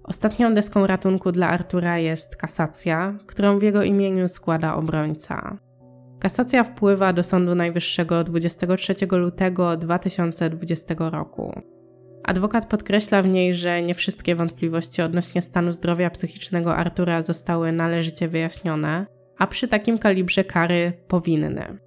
Ostatnią 0.04 0.54
deską 0.54 0.88
ratunku 0.88 1.32
dla 1.32 1.50
Artura 1.50 1.98
jest 1.98 2.36
kasacja, 2.36 3.18
którą 3.28 3.60
w 3.60 3.64
jego 3.64 3.84
imieniu 3.84 4.30
składa 4.30 4.76
obrońca. 4.76 5.58
Kasacja 6.20 6.64
wpływa 6.64 7.14
do 7.14 7.24
Sądu 7.24 7.56
Najwyższego 7.56 8.24
23 8.24 8.96
lutego 9.12 9.78
2020 9.78 10.96
roku. 11.00 11.62
Adwokat 12.24 12.66
podkreśla 12.66 13.22
w 13.22 13.28
niej, 13.28 13.56
że 13.56 13.82
nie 13.82 13.96
wszystkie 13.96 14.36
wątpliwości 14.36 15.02
odnośnie 15.02 15.42
stanu 15.42 15.74
zdrowia 15.74 16.10
psychicznego 16.10 16.76
Artura 16.76 17.22
zostały 17.22 17.72
należycie 17.72 18.28
wyjaśnione, 18.28 19.06
a 19.38 19.48
przy 19.48 19.68
takim 19.68 19.98
kalibrze 19.98 20.44
kary 20.44 20.94
powinny. 21.08 21.78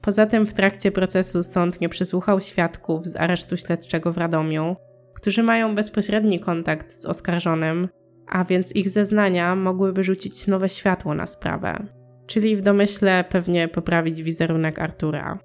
Poza 0.00 0.26
tym 0.26 0.46
w 0.46 0.54
trakcie 0.54 0.92
procesu 0.92 1.42
sąd 1.42 1.80
nie 1.80 1.88
przesłuchał 1.88 2.40
świadków 2.40 3.06
z 3.06 3.16
aresztu 3.16 3.56
śledczego 3.56 4.12
w 4.12 4.18
Radomiu, 4.18 4.76
którzy 5.14 5.42
mają 5.42 5.74
bezpośredni 5.74 6.40
kontakt 6.40 6.92
z 6.92 7.06
oskarżonym, 7.06 7.88
a 8.26 8.44
więc 8.44 8.76
ich 8.76 8.88
zeznania 8.88 9.56
mogłyby 9.56 10.02
rzucić 10.02 10.46
nowe 10.46 10.68
światło 10.68 11.14
na 11.14 11.26
sprawę, 11.26 11.86
czyli 12.26 12.56
w 12.56 12.60
domyśle 12.60 13.24
pewnie 13.28 13.68
poprawić 13.68 14.22
wizerunek 14.22 14.78
Artura. 14.78 15.38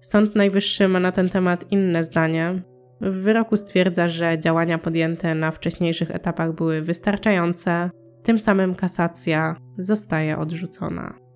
Sąd 0.00 0.34
Najwyższy 0.34 0.88
ma 0.88 1.00
na 1.00 1.12
ten 1.12 1.28
temat 1.28 1.72
inne 1.72 2.04
zdanie. 2.04 2.62
W 3.00 3.14
wyroku 3.14 3.56
stwierdza, 3.56 4.08
że 4.08 4.38
działania 4.38 4.78
podjęte 4.78 5.34
na 5.34 5.50
wcześniejszych 5.50 6.10
etapach 6.10 6.52
były 6.52 6.82
wystarczające, 6.82 7.90
tym 8.22 8.38
samym 8.38 8.74
kasacja 8.74 9.56
zostaje 9.78 10.38
odrzucona. 10.38 11.27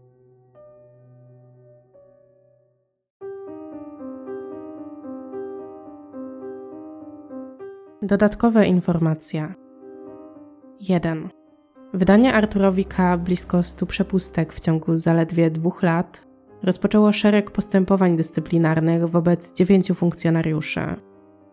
Dodatkowe 8.03 8.66
informacje. 8.66 9.55
1. 10.81 11.29
Wydanie 11.95 12.35
Arturowi 12.35 12.85
K. 12.85 13.19
blisko 13.19 13.62
100 13.62 13.87
przepustek 13.87 14.53
w 14.53 14.61
ciągu 14.61 14.97
zaledwie 14.97 15.51
dwóch 15.51 15.83
lat 15.83 16.27
rozpoczęło 16.62 17.12
szereg 17.12 17.51
postępowań 17.51 18.16
dyscyplinarnych 18.16 19.09
wobec 19.09 19.53
dziewięciu 19.53 19.95
funkcjonariuszy. 19.95 20.81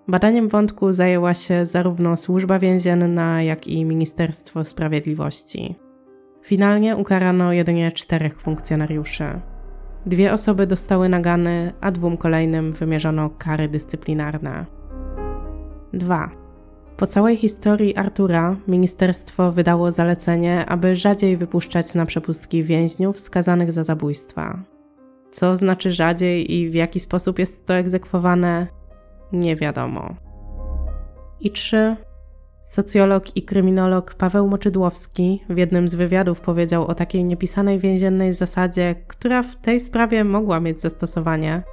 Badaniem 0.07 0.47
wątku 0.47 0.91
zajęła 0.91 1.33
się 1.33 1.65
zarówno 1.65 2.17
Służba 2.17 2.59
Więzienna, 2.59 3.43
jak 3.43 3.67
i 3.67 3.85
Ministerstwo 3.85 4.65
Sprawiedliwości. 4.65 5.75
Finalnie 6.41 6.97
ukarano 6.97 7.53
jedynie 7.53 7.91
czterech 7.91 8.41
funkcjonariuszy. 8.41 9.41
Dwie 10.05 10.33
osoby 10.33 10.67
dostały 10.67 11.09
nagany, 11.09 11.73
a 11.81 11.91
dwóm 11.91 12.17
kolejnym 12.17 12.71
wymierzono 12.73 13.29
kary 13.29 13.67
dyscyplinarne. 13.67 14.65
2. 15.93 16.38
Po 16.99 17.07
całej 17.07 17.37
historii 17.37 17.95
Artura 17.95 18.55
ministerstwo 18.67 19.51
wydało 19.51 19.91
zalecenie, 19.91 20.65
aby 20.65 20.95
rzadziej 20.95 21.37
wypuszczać 21.37 21.93
na 21.93 22.05
przepustki 22.05 22.63
więźniów 22.63 23.19
skazanych 23.19 23.71
za 23.71 23.83
zabójstwa. 23.83 24.59
Co 25.31 25.55
znaczy 25.55 25.91
rzadziej 25.91 26.55
i 26.55 26.69
w 26.69 26.73
jaki 26.73 26.99
sposób 26.99 27.39
jest 27.39 27.65
to 27.65 27.73
egzekwowane, 27.73 28.67
nie 29.31 29.55
wiadomo. 29.55 30.15
I 31.39 31.51
3. 31.51 31.95
Socjolog 32.61 33.37
i 33.37 33.43
kryminolog 33.43 34.13
Paweł 34.13 34.47
Moczydłowski 34.47 35.43
w 35.49 35.57
jednym 35.57 35.87
z 35.87 35.95
wywiadów 35.95 36.41
powiedział 36.41 36.87
o 36.87 36.95
takiej 36.95 37.25
niepisanej 37.25 37.79
więziennej 37.79 38.33
zasadzie, 38.33 38.95
która 39.07 39.43
w 39.43 39.55
tej 39.55 39.79
sprawie 39.79 40.23
mogła 40.23 40.59
mieć 40.59 40.81
zastosowanie– 40.81 41.63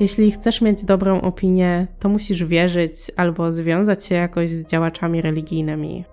jeśli 0.00 0.30
chcesz 0.30 0.60
mieć 0.60 0.84
dobrą 0.84 1.20
opinię, 1.20 1.86
to 1.98 2.08
musisz 2.08 2.44
wierzyć 2.44 2.94
albo 3.16 3.52
związać 3.52 4.04
się 4.04 4.14
jakoś 4.14 4.50
z 4.50 4.66
działaczami 4.66 5.22
religijnymi. 5.22 6.04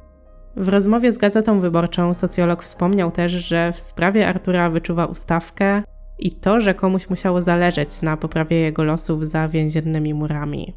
W 0.56 0.68
rozmowie 0.68 1.12
z 1.12 1.18
Gazetą 1.18 1.60
Wyborczą 1.60 2.14
socjolog 2.14 2.64
wspomniał 2.64 3.12
też, 3.12 3.32
że 3.32 3.74
w 3.74 3.80
sprawie 3.80 4.28
Artura 4.28 4.70
wyczuwa 4.70 5.06
ustawkę 5.06 5.84
i 6.20 6.32
to, 6.32 6.62
że 6.62 6.74
komuś 6.74 7.10
musiało 7.10 7.42
zależeć 7.42 8.02
na 8.02 8.18
poprawie 8.18 8.58
jego 8.60 8.84
losów 8.84 9.28
za 9.28 9.48
więziennymi 9.48 10.14
murami. 10.14 10.74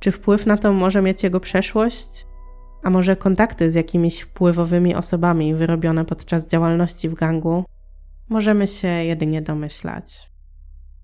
Czy 0.00 0.10
wpływ 0.10 0.46
na 0.46 0.58
to 0.58 0.72
może 0.72 1.02
mieć 1.02 1.22
jego 1.22 1.40
przeszłość? 1.40 2.26
A 2.82 2.90
może 2.90 3.16
kontakty 3.16 3.70
z 3.70 3.74
jakimiś 3.74 4.20
wpływowymi 4.20 4.94
osobami 4.94 5.54
wyrobione 5.54 6.04
podczas 6.04 6.48
działalności 6.48 7.08
w 7.08 7.14
gangu? 7.14 7.64
Możemy 8.28 8.66
się 8.66 8.88
jedynie 8.88 9.42
domyślać. 9.42 10.31